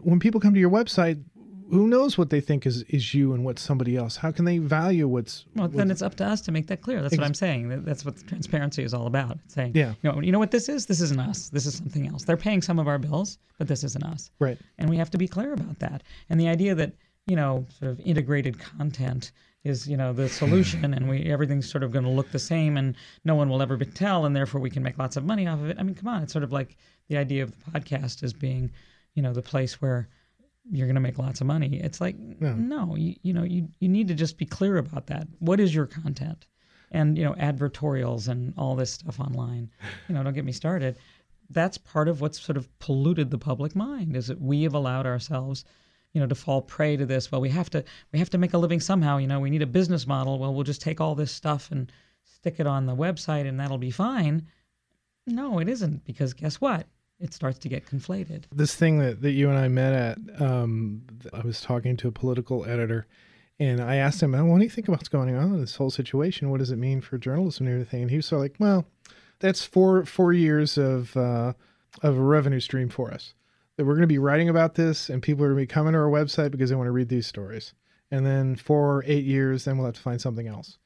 when 0.00 0.20
people 0.20 0.40
come 0.40 0.54
to 0.54 0.60
your 0.60 0.70
website, 0.70 1.22
who 1.70 1.88
knows 1.88 2.16
what 2.16 2.30
they 2.30 2.40
think 2.40 2.66
is 2.66 2.82
is 2.82 3.14
you 3.14 3.32
and 3.32 3.44
what's 3.44 3.62
somebody 3.62 3.96
else? 3.96 4.16
How 4.16 4.30
can 4.30 4.44
they 4.44 4.58
value 4.58 5.08
what's? 5.08 5.44
Well, 5.54 5.64
what's 5.64 5.76
then 5.76 5.90
it's 5.90 6.02
up 6.02 6.14
to 6.16 6.24
us 6.24 6.40
to 6.42 6.52
make 6.52 6.66
that 6.68 6.80
clear. 6.80 7.02
That's 7.02 7.16
what 7.16 7.26
I'm 7.26 7.34
saying. 7.34 7.68
That- 7.68 7.84
That's 7.84 8.04
what 8.04 8.24
transparency 8.26 8.82
is 8.82 8.94
all 8.94 9.06
about. 9.06 9.38
It's 9.44 9.54
saying, 9.54 9.72
Yeah. 9.74 9.94
you 10.02 10.12
know, 10.12 10.20
you 10.20 10.32
know 10.32 10.38
what 10.38 10.50
this 10.50 10.68
is? 10.68 10.86
This 10.86 11.00
isn't 11.00 11.20
us. 11.20 11.48
This 11.48 11.66
is 11.66 11.74
something 11.74 12.06
else. 12.06 12.24
They're 12.24 12.36
paying 12.36 12.62
some 12.62 12.78
of 12.78 12.88
our 12.88 12.98
bills, 12.98 13.38
but 13.58 13.68
this 13.68 13.84
isn't 13.84 14.04
us. 14.04 14.30
right. 14.38 14.58
And 14.78 14.88
we 14.88 14.96
have 14.96 15.10
to 15.10 15.18
be 15.18 15.28
clear 15.28 15.52
about 15.52 15.78
that. 15.80 16.02
And 16.30 16.40
the 16.40 16.48
idea 16.48 16.74
that, 16.74 16.92
you 17.26 17.36
know, 17.36 17.66
sort 17.78 17.90
of 17.90 18.00
integrated 18.00 18.58
content 18.58 19.32
is, 19.64 19.88
you 19.88 19.96
know, 19.96 20.12
the 20.12 20.28
hmm. 20.28 20.28
solution 20.28 20.94
and 20.94 21.08
we 21.08 21.24
everything's 21.24 21.68
sort 21.68 21.82
of 21.82 21.90
going 21.90 22.04
to 22.04 22.10
look 22.10 22.30
the 22.30 22.38
same 22.38 22.76
and 22.76 22.94
no 23.24 23.34
one 23.34 23.48
will 23.48 23.62
ever 23.62 23.76
tell 23.76 24.24
and 24.24 24.36
therefore 24.36 24.60
we 24.60 24.70
can 24.70 24.82
make 24.82 24.98
lots 24.98 25.16
of 25.16 25.24
money 25.24 25.46
off 25.46 25.60
of 25.60 25.70
it. 25.70 25.76
I 25.78 25.82
mean, 25.82 25.94
come 25.94 26.08
on, 26.08 26.22
it's 26.22 26.32
sort 26.32 26.44
of 26.44 26.52
like 26.52 26.76
the 27.08 27.16
idea 27.16 27.42
of 27.42 27.50
the 27.50 27.70
podcast 27.70 28.22
as 28.22 28.32
being, 28.32 28.70
you 29.14 29.22
know, 29.22 29.32
the 29.32 29.42
place 29.42 29.80
where 29.80 30.08
you're 30.70 30.86
going 30.86 30.96
to 30.96 31.00
make 31.00 31.18
lots 31.18 31.40
of 31.40 31.46
money. 31.46 31.80
It's 31.82 32.00
like 32.00 32.16
no, 32.18 32.96
you, 32.96 33.14
you 33.22 33.32
know, 33.32 33.44
you 33.44 33.68
you 33.80 33.88
need 33.88 34.08
to 34.08 34.14
just 34.14 34.38
be 34.38 34.46
clear 34.46 34.78
about 34.78 35.06
that. 35.06 35.26
What 35.38 35.60
is 35.60 35.74
your 35.74 35.86
content? 35.86 36.46
And 36.90 37.16
you 37.16 37.24
know, 37.24 37.34
advertorials 37.34 38.28
and 38.28 38.54
all 38.56 38.74
this 38.74 38.92
stuff 38.92 39.20
online. 39.20 39.70
You 40.08 40.14
know, 40.14 40.22
don't 40.22 40.34
get 40.34 40.44
me 40.44 40.52
started. 40.52 40.96
That's 41.50 41.78
part 41.78 42.08
of 42.08 42.20
what's 42.20 42.40
sort 42.40 42.56
of 42.56 42.76
polluted 42.78 43.30
the 43.30 43.38
public 43.38 43.76
mind 43.76 44.16
is 44.16 44.26
that 44.26 44.40
we 44.40 44.62
have 44.64 44.74
allowed 44.74 45.06
ourselves, 45.06 45.64
you 46.12 46.20
know, 46.20 46.26
to 46.26 46.34
fall 46.34 46.62
prey 46.62 46.96
to 46.96 47.06
this. 47.06 47.30
Well, 47.30 47.40
we 47.40 47.50
have 47.50 47.70
to 47.70 47.84
we 48.12 48.18
have 48.18 48.30
to 48.30 48.38
make 48.38 48.54
a 48.54 48.58
living 48.58 48.80
somehow. 48.80 49.18
You 49.18 49.26
know, 49.26 49.40
we 49.40 49.50
need 49.50 49.62
a 49.62 49.66
business 49.66 50.06
model. 50.06 50.38
Well, 50.38 50.54
we'll 50.54 50.64
just 50.64 50.80
take 50.80 51.00
all 51.00 51.14
this 51.14 51.32
stuff 51.32 51.70
and 51.70 51.90
stick 52.24 52.56
it 52.58 52.66
on 52.66 52.86
the 52.86 52.96
website, 52.96 53.46
and 53.46 53.58
that'll 53.60 53.78
be 53.78 53.90
fine. 53.90 54.46
No, 55.26 55.58
it 55.58 55.68
isn't 55.68 56.04
because 56.04 56.34
guess 56.34 56.60
what? 56.60 56.86
It 57.18 57.32
starts 57.32 57.58
to 57.60 57.68
get 57.68 57.86
conflated. 57.86 58.44
this 58.52 58.74
thing 58.74 58.98
that, 58.98 59.22
that 59.22 59.32
you 59.32 59.48
and 59.48 59.58
I 59.58 59.68
met 59.68 59.92
at, 59.92 60.40
um, 60.40 61.02
I 61.32 61.40
was 61.40 61.60
talking 61.60 61.96
to 61.98 62.08
a 62.08 62.12
political 62.12 62.66
editor 62.66 63.06
and 63.58 63.80
I 63.80 63.96
asked 63.96 64.22
him, 64.22 64.34
"Oh, 64.34 64.44
what 64.44 64.58
do 64.58 64.64
you 64.64 64.70
think 64.70 64.86
about 64.86 64.98
what's 64.98 65.08
going 65.08 65.34
on 65.34 65.54
in 65.54 65.60
this 65.60 65.76
whole 65.76 65.88
situation? 65.88 66.50
What 66.50 66.58
does 66.58 66.70
it 66.70 66.76
mean 66.76 67.00
for 67.00 67.16
journalism 67.16 67.66
and 67.66 67.74
everything? 67.74 68.02
And 68.02 68.10
he 68.10 68.16
was 68.16 68.26
sort 68.26 68.40
of 68.40 68.42
like, 68.42 68.56
well, 68.58 68.84
that's 69.38 69.64
four, 69.64 70.04
four 70.04 70.34
years 70.34 70.76
of, 70.76 71.16
uh, 71.16 71.54
of 72.02 72.18
a 72.18 72.22
revenue 72.22 72.60
stream 72.60 72.90
for 72.90 73.10
us 73.12 73.32
that 73.76 73.84
we're 73.84 73.94
going 73.94 74.02
to 74.02 74.06
be 74.06 74.18
writing 74.18 74.48
about 74.48 74.74
this 74.74 75.08
and 75.08 75.22
people 75.22 75.44
are 75.44 75.48
going 75.48 75.58
to 75.58 75.62
be 75.62 75.74
coming 75.74 75.92
to 75.92 75.98
our 75.98 76.10
website 76.10 76.50
because 76.50 76.70
they 76.70 76.76
want 76.76 76.86
to 76.88 76.92
read 76.92 77.08
these 77.08 77.26
stories. 77.26 77.74
And 78.10 78.24
then 78.24 78.56
for 78.56 79.04
eight 79.06 79.24
years, 79.24 79.64
then 79.64 79.76
we'll 79.76 79.86
have 79.86 79.94
to 79.96 80.00
find 80.00 80.20
something 80.20 80.46
else. 80.46 80.78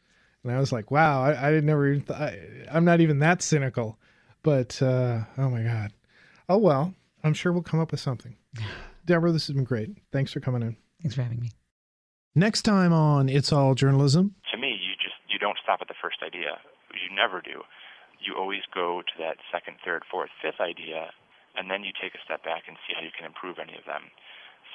And 0.43 0.53
I 0.53 0.59
was 0.59 0.73
like, 0.73 0.91
wow, 0.91 1.23
I, 1.23 1.49
I 1.49 1.51
didn't 1.51 1.67
never 1.67 1.87
even, 1.89 2.03
th- 2.03 2.19
I, 2.19 2.39
I'm 2.73 2.85
not 2.85 3.01
even 3.01 3.19
that 3.19 3.43
cynical, 3.43 3.99
but, 4.43 4.81
uh, 4.81 5.21
oh 5.39 5.51
my 5.51 5.63
God. 5.63 5.93
Oh, 6.51 6.59
well, 6.59 6.95
I'm 7.23 7.31
sure 7.31 7.55
we'll 7.55 7.63
come 7.63 7.79
up 7.79 7.95
with 7.95 8.03
something. 8.03 8.35
Deborah, 9.07 9.31
this 9.31 9.47
has 9.47 9.55
been 9.55 9.63
great. 9.63 9.95
Thanks 10.11 10.35
for 10.35 10.43
coming 10.43 10.67
in. 10.67 10.75
Thanks 10.99 11.15
for 11.15 11.23
having 11.23 11.39
me. 11.39 11.55
Next 12.35 12.63
time 12.63 12.93
on 12.93 13.31
It's 13.31 13.55
All 13.55 13.79
Journalism. 13.79 14.35
to 14.51 14.59
me, 14.59 14.75
you 14.75 14.99
just 14.99 15.15
you 15.31 15.39
don't 15.39 15.55
stop 15.63 15.79
at 15.79 15.87
the 15.87 15.95
first 16.03 16.27
idea. 16.27 16.59
You 16.91 17.15
never 17.15 17.39
do. 17.39 17.63
You 18.19 18.35
always 18.35 18.67
go 18.75 18.99
to 18.99 19.15
that 19.23 19.39
second, 19.55 19.79
third, 19.87 20.03
fourth, 20.11 20.35
fifth 20.43 20.59
idea, 20.59 21.15
and 21.55 21.71
then 21.71 21.87
you 21.87 21.95
take 21.95 22.19
a 22.19 22.23
step 22.27 22.43
back 22.43 22.67
and 22.67 22.75
see 22.83 22.99
how 22.99 23.03
you 23.07 23.15
can 23.15 23.31
improve 23.31 23.63
any 23.63 23.79
of 23.79 23.87
them. 23.87 24.11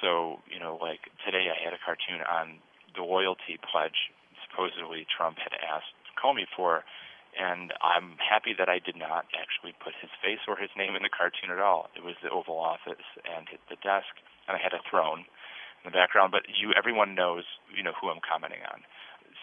So, 0.00 0.40
you 0.48 0.56
know, 0.56 0.80
like 0.80 1.12
today 1.28 1.52
I 1.52 1.60
had 1.60 1.76
a 1.76 1.80
cartoon 1.84 2.24
on 2.24 2.64
the 2.96 3.04
loyalty 3.04 3.60
pledge 3.60 4.08
supposedly 4.48 5.04
Trump 5.12 5.36
had 5.36 5.52
asked 5.60 5.92
Comey 6.16 6.48
for, 6.56 6.88
and 7.36 7.72
I'm 7.84 8.16
happy 8.16 8.56
that 8.58 8.68
I 8.68 8.80
did 8.80 8.96
not 8.96 9.28
actually 9.36 9.76
put 9.78 9.92
his 10.00 10.10
face 10.24 10.40
or 10.48 10.56
his 10.56 10.72
name 10.76 10.96
in 10.96 11.04
the 11.04 11.12
cartoon 11.12 11.52
at 11.52 11.60
all. 11.60 11.88
It 11.94 12.02
was 12.02 12.16
the 12.24 12.30
Oval 12.30 12.58
Office 12.58 13.06
and 13.28 13.46
the 13.68 13.76
desk, 13.84 14.10
and 14.48 14.56
I 14.56 14.60
had 14.60 14.72
a 14.72 14.80
throne 14.88 15.28
in 15.84 15.84
the 15.84 15.94
background, 15.94 16.32
but 16.32 16.48
you 16.48 16.72
everyone 16.72 17.14
knows, 17.14 17.44
you 17.76 17.82
know, 17.82 17.92
who 18.00 18.08
I'm 18.08 18.24
commenting 18.24 18.64
on. 18.72 18.80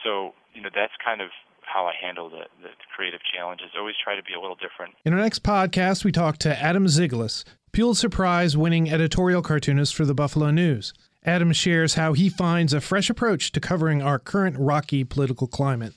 So, 0.04 0.34
you 0.54 0.62
know, 0.62 0.74
that's 0.74 0.94
kind 1.04 1.22
of 1.22 1.30
how 1.62 1.86
I 1.86 1.94
handle 1.96 2.30
the, 2.30 2.50
the 2.62 2.70
creative 2.96 3.22
challenges. 3.24 3.68
Always 3.78 3.96
try 4.04 4.16
to 4.16 4.24
be 4.24 4.34
a 4.34 4.40
little 4.40 4.58
different. 4.58 4.96
In 5.06 5.14
our 5.14 5.20
next 5.20 5.44
podcast, 5.44 6.04
we 6.04 6.12
talk 6.12 6.38
to 6.40 6.62
Adam 6.62 6.88
Zyglis, 6.88 7.46
Pulitzer 7.72 8.10
Prize 8.10 8.58
winning 8.58 8.92
editorial 8.92 9.42
cartoonist 9.42 9.96
for 9.96 10.06
the 10.06 10.14
Buffalo 10.14 10.52
News. 10.52 10.94
Adam 11.26 11.54
shares 11.54 11.94
how 11.94 12.14
he 12.14 12.28
finds 12.28 12.74
a 12.74 12.82
fresh 12.82 13.10
approach 13.10 13.52
to 13.54 13.62
covering 13.62 14.02
our 14.02 14.20
current 14.20 14.58
rocky 14.60 15.04
political 15.06 15.48
climate. 15.48 15.94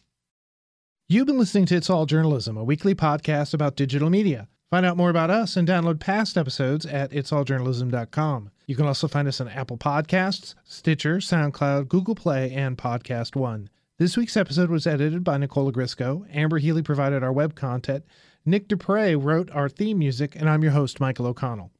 You've 1.08 1.28
been 1.28 1.38
listening 1.38 1.66
to 1.66 1.76
It's 1.76 1.88
All 1.88 2.04
Journalism, 2.04 2.56
a 2.56 2.64
weekly 2.64 2.92
podcast 2.92 3.54
about 3.54 3.76
digital 3.76 4.10
media. 4.10 4.48
Find 4.70 4.84
out 4.84 4.96
more 4.96 5.08
about 5.08 5.30
us 5.30 5.56
and 5.56 5.68
download 5.68 6.00
past 6.00 6.36
episodes 6.36 6.84
at 6.84 7.12
itsalljournalism.com. 7.12 8.50
You 8.66 8.74
can 8.74 8.86
also 8.86 9.06
find 9.06 9.28
us 9.28 9.40
on 9.40 9.46
Apple 9.46 9.78
Podcasts, 9.78 10.56
Stitcher, 10.64 11.18
SoundCloud, 11.18 11.86
Google 11.86 12.16
Play, 12.16 12.50
and 12.52 12.76
Podcast 12.76 13.36
One. 13.36 13.70
This 13.98 14.16
week's 14.16 14.36
episode 14.36 14.68
was 14.68 14.84
edited 14.84 15.22
by 15.22 15.38
Nicola 15.38 15.70
Grisco. 15.70 16.26
Amber 16.34 16.58
Healy 16.58 16.82
provided 16.82 17.22
our 17.22 17.32
web 17.32 17.54
content. 17.54 18.04
Nick 18.44 18.66
Dupre 18.66 19.14
wrote 19.14 19.48
our 19.52 19.68
theme 19.68 20.00
music, 20.00 20.34
and 20.34 20.50
I'm 20.50 20.64
your 20.64 20.72
host, 20.72 20.98
Michael 20.98 21.28
O'Connell. 21.28 21.70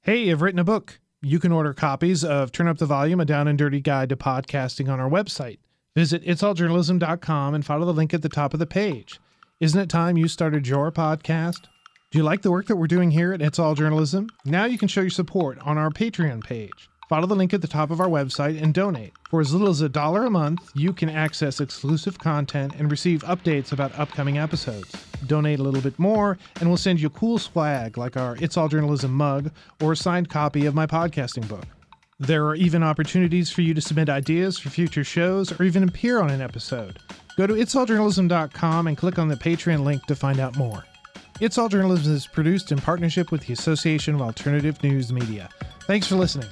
Hey, 0.00 0.30
I've 0.30 0.40
written 0.40 0.58
a 0.58 0.64
book. 0.64 1.00
You 1.20 1.38
can 1.38 1.52
order 1.52 1.74
copies 1.74 2.24
of 2.24 2.50
Turn 2.50 2.68
Up 2.68 2.78
the 2.78 2.86
Volume, 2.86 3.20
a 3.20 3.26
down 3.26 3.46
and 3.46 3.58
dirty 3.58 3.82
guide 3.82 4.08
to 4.08 4.16
podcasting 4.16 4.90
on 4.90 5.00
our 5.00 5.10
website. 5.10 5.58
Visit 5.94 6.24
itsalljournalism.com 6.24 7.54
and 7.54 7.64
follow 7.64 7.86
the 7.86 7.92
link 7.92 8.12
at 8.12 8.22
the 8.22 8.28
top 8.28 8.52
of 8.52 8.58
the 8.58 8.66
page. 8.66 9.20
Isn't 9.60 9.80
it 9.80 9.88
time 9.88 10.16
you 10.16 10.26
started 10.26 10.66
your 10.66 10.90
podcast? 10.90 11.66
Do 12.10 12.18
you 12.18 12.24
like 12.24 12.42
the 12.42 12.50
work 12.50 12.66
that 12.66 12.76
we're 12.76 12.88
doing 12.88 13.12
here 13.12 13.32
at 13.32 13.40
It's 13.40 13.60
All 13.60 13.76
Journalism? 13.76 14.28
Now 14.44 14.64
you 14.64 14.76
can 14.76 14.88
show 14.88 15.02
your 15.02 15.10
support 15.10 15.58
on 15.60 15.78
our 15.78 15.90
Patreon 15.90 16.42
page. 16.42 16.88
Follow 17.08 17.28
the 17.28 17.36
link 17.36 17.54
at 17.54 17.62
the 17.62 17.68
top 17.68 17.92
of 17.92 18.00
our 18.00 18.08
website 18.08 18.60
and 18.60 18.74
donate. 18.74 19.12
For 19.30 19.40
as 19.40 19.52
little 19.52 19.68
as 19.68 19.82
a 19.82 19.88
dollar 19.88 20.24
a 20.24 20.30
month, 20.30 20.68
you 20.74 20.92
can 20.92 21.08
access 21.08 21.60
exclusive 21.60 22.18
content 22.18 22.74
and 22.76 22.90
receive 22.90 23.22
updates 23.22 23.70
about 23.70 23.96
upcoming 23.96 24.38
episodes. 24.38 24.90
Donate 25.28 25.60
a 25.60 25.62
little 25.62 25.80
bit 25.80 25.98
more, 25.98 26.38
and 26.58 26.68
we'll 26.68 26.76
send 26.76 27.00
you 27.00 27.08
cool 27.10 27.38
swag 27.38 27.96
like 27.96 28.16
our 28.16 28.36
It's 28.40 28.56
All 28.56 28.68
Journalism 28.68 29.12
mug 29.12 29.52
or 29.80 29.92
a 29.92 29.96
signed 29.96 30.28
copy 30.28 30.66
of 30.66 30.74
my 30.74 30.86
podcasting 30.86 31.46
book. 31.46 31.66
There 32.20 32.46
are 32.46 32.54
even 32.54 32.84
opportunities 32.84 33.50
for 33.50 33.62
you 33.62 33.74
to 33.74 33.80
submit 33.80 34.08
ideas 34.08 34.56
for 34.56 34.70
future 34.70 35.02
shows 35.02 35.58
or 35.58 35.64
even 35.64 35.82
appear 35.82 36.20
on 36.20 36.30
an 36.30 36.40
episode. 36.40 37.00
Go 37.36 37.46
to 37.46 37.54
itsalljournalism.com 37.54 38.86
and 38.86 38.96
click 38.96 39.18
on 39.18 39.26
the 39.26 39.34
Patreon 39.34 39.82
link 39.82 40.06
to 40.06 40.14
find 40.14 40.38
out 40.38 40.56
more. 40.56 40.84
It's 41.40 41.58
All 41.58 41.68
Journalism 41.68 42.14
is 42.14 42.28
produced 42.28 42.70
in 42.70 42.78
partnership 42.78 43.32
with 43.32 43.44
the 43.44 43.52
Association 43.52 44.14
of 44.14 44.22
Alternative 44.22 44.80
News 44.84 45.12
Media. 45.12 45.48
Thanks 45.88 46.06
for 46.06 46.14
listening. 46.14 46.48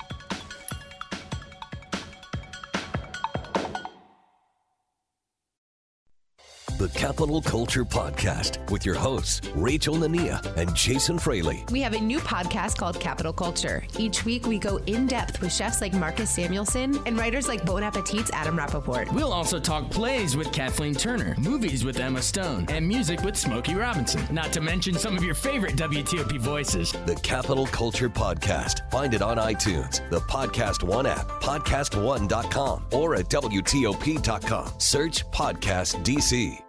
The 6.82 6.88
Capital 6.88 7.40
Culture 7.40 7.84
Podcast 7.84 8.68
with 8.72 8.84
your 8.84 8.96
hosts, 8.96 9.40
Rachel 9.54 9.94
Nania 9.94 10.44
and 10.56 10.74
Jason 10.74 11.16
Fraley. 11.16 11.64
We 11.70 11.80
have 11.80 11.92
a 11.92 12.00
new 12.00 12.18
podcast 12.18 12.76
called 12.76 12.98
Capital 12.98 13.32
Culture. 13.32 13.84
Each 14.00 14.24
week, 14.24 14.48
we 14.48 14.58
go 14.58 14.78
in 14.86 15.06
depth 15.06 15.40
with 15.40 15.52
chefs 15.52 15.80
like 15.80 15.92
Marcus 15.92 16.36
Samuelsson 16.36 17.00
and 17.06 17.16
writers 17.16 17.46
like 17.46 17.64
Bon 17.64 17.84
Appetit's 17.84 18.32
Adam 18.32 18.58
Rapoport. 18.58 19.12
We'll 19.12 19.32
also 19.32 19.60
talk 19.60 19.92
plays 19.92 20.36
with 20.36 20.50
Kathleen 20.50 20.96
Turner, 20.96 21.36
movies 21.38 21.84
with 21.84 22.00
Emma 22.00 22.20
Stone, 22.20 22.66
and 22.68 22.84
music 22.88 23.22
with 23.22 23.36
Smokey 23.36 23.76
Robinson. 23.76 24.26
Not 24.34 24.52
to 24.54 24.60
mention 24.60 24.94
some 24.94 25.16
of 25.16 25.22
your 25.22 25.36
favorite 25.36 25.76
WTOP 25.76 26.40
voices. 26.40 26.90
The 27.06 27.14
Capital 27.22 27.66
Culture 27.66 28.10
Podcast. 28.10 28.90
Find 28.90 29.14
it 29.14 29.22
on 29.22 29.36
iTunes, 29.36 30.00
the 30.10 30.18
Podcast 30.22 30.82
One 30.82 31.06
app, 31.06 31.28
podcast1.com, 31.40 32.86
or 32.90 33.14
at 33.14 33.28
WTOP.com. 33.28 34.72
Search 34.78 35.24
Podcast 35.30 36.02
DC. 36.02 36.60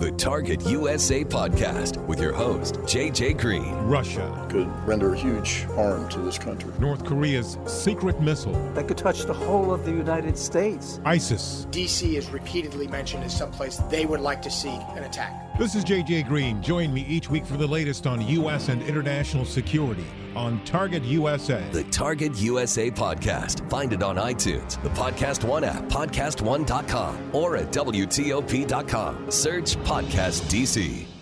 The 0.00 0.12
Target 0.12 0.66
USA 0.66 1.22
Podcast 1.24 2.02
with 2.06 2.20
your 2.20 2.32
host, 2.32 2.76
JJ 2.84 3.38
Green. 3.38 3.74
Russia 3.82 4.46
could 4.48 4.66
render 4.88 5.14
huge 5.14 5.64
harm 5.74 6.08
to 6.08 6.20
this 6.20 6.38
country. 6.38 6.72
North 6.78 7.04
Korea's 7.04 7.58
secret 7.66 8.18
missile 8.18 8.54
that 8.72 8.88
could 8.88 8.96
touch 8.96 9.26
the 9.26 9.34
whole 9.34 9.74
of 9.74 9.84
the 9.84 9.90
United 9.90 10.38
States. 10.38 11.02
ISIS. 11.04 11.66
DC 11.70 12.14
is 12.14 12.30
repeatedly 12.30 12.88
mentioned 12.88 13.24
as 13.24 13.36
someplace 13.36 13.76
they 13.90 14.06
would 14.06 14.20
like 14.20 14.40
to 14.40 14.50
see 14.50 14.74
an 14.96 15.02
attack. 15.02 15.49
This 15.58 15.74
is 15.74 15.84
JJ 15.84 16.26
Green. 16.26 16.62
Join 16.62 16.92
me 16.92 17.02
each 17.02 17.28
week 17.28 17.44
for 17.44 17.58
the 17.58 17.66
latest 17.66 18.06
on 18.06 18.26
U.S. 18.28 18.68
and 18.68 18.80
international 18.82 19.44
security 19.44 20.06
on 20.34 20.64
Target 20.64 21.02
USA. 21.04 21.62
The 21.72 21.84
Target 21.84 22.34
USA 22.40 22.90
Podcast. 22.90 23.68
Find 23.68 23.92
it 23.92 24.02
on 24.02 24.16
iTunes, 24.16 24.82
the 24.82 24.88
Podcast 24.90 25.44
One 25.44 25.64
app, 25.64 25.84
podcast1.com, 25.84 27.34
or 27.34 27.56
at 27.56 27.72
WTOP.com. 27.72 29.30
Search 29.30 29.76
Podcast 29.78 30.42
DC. 30.44 31.19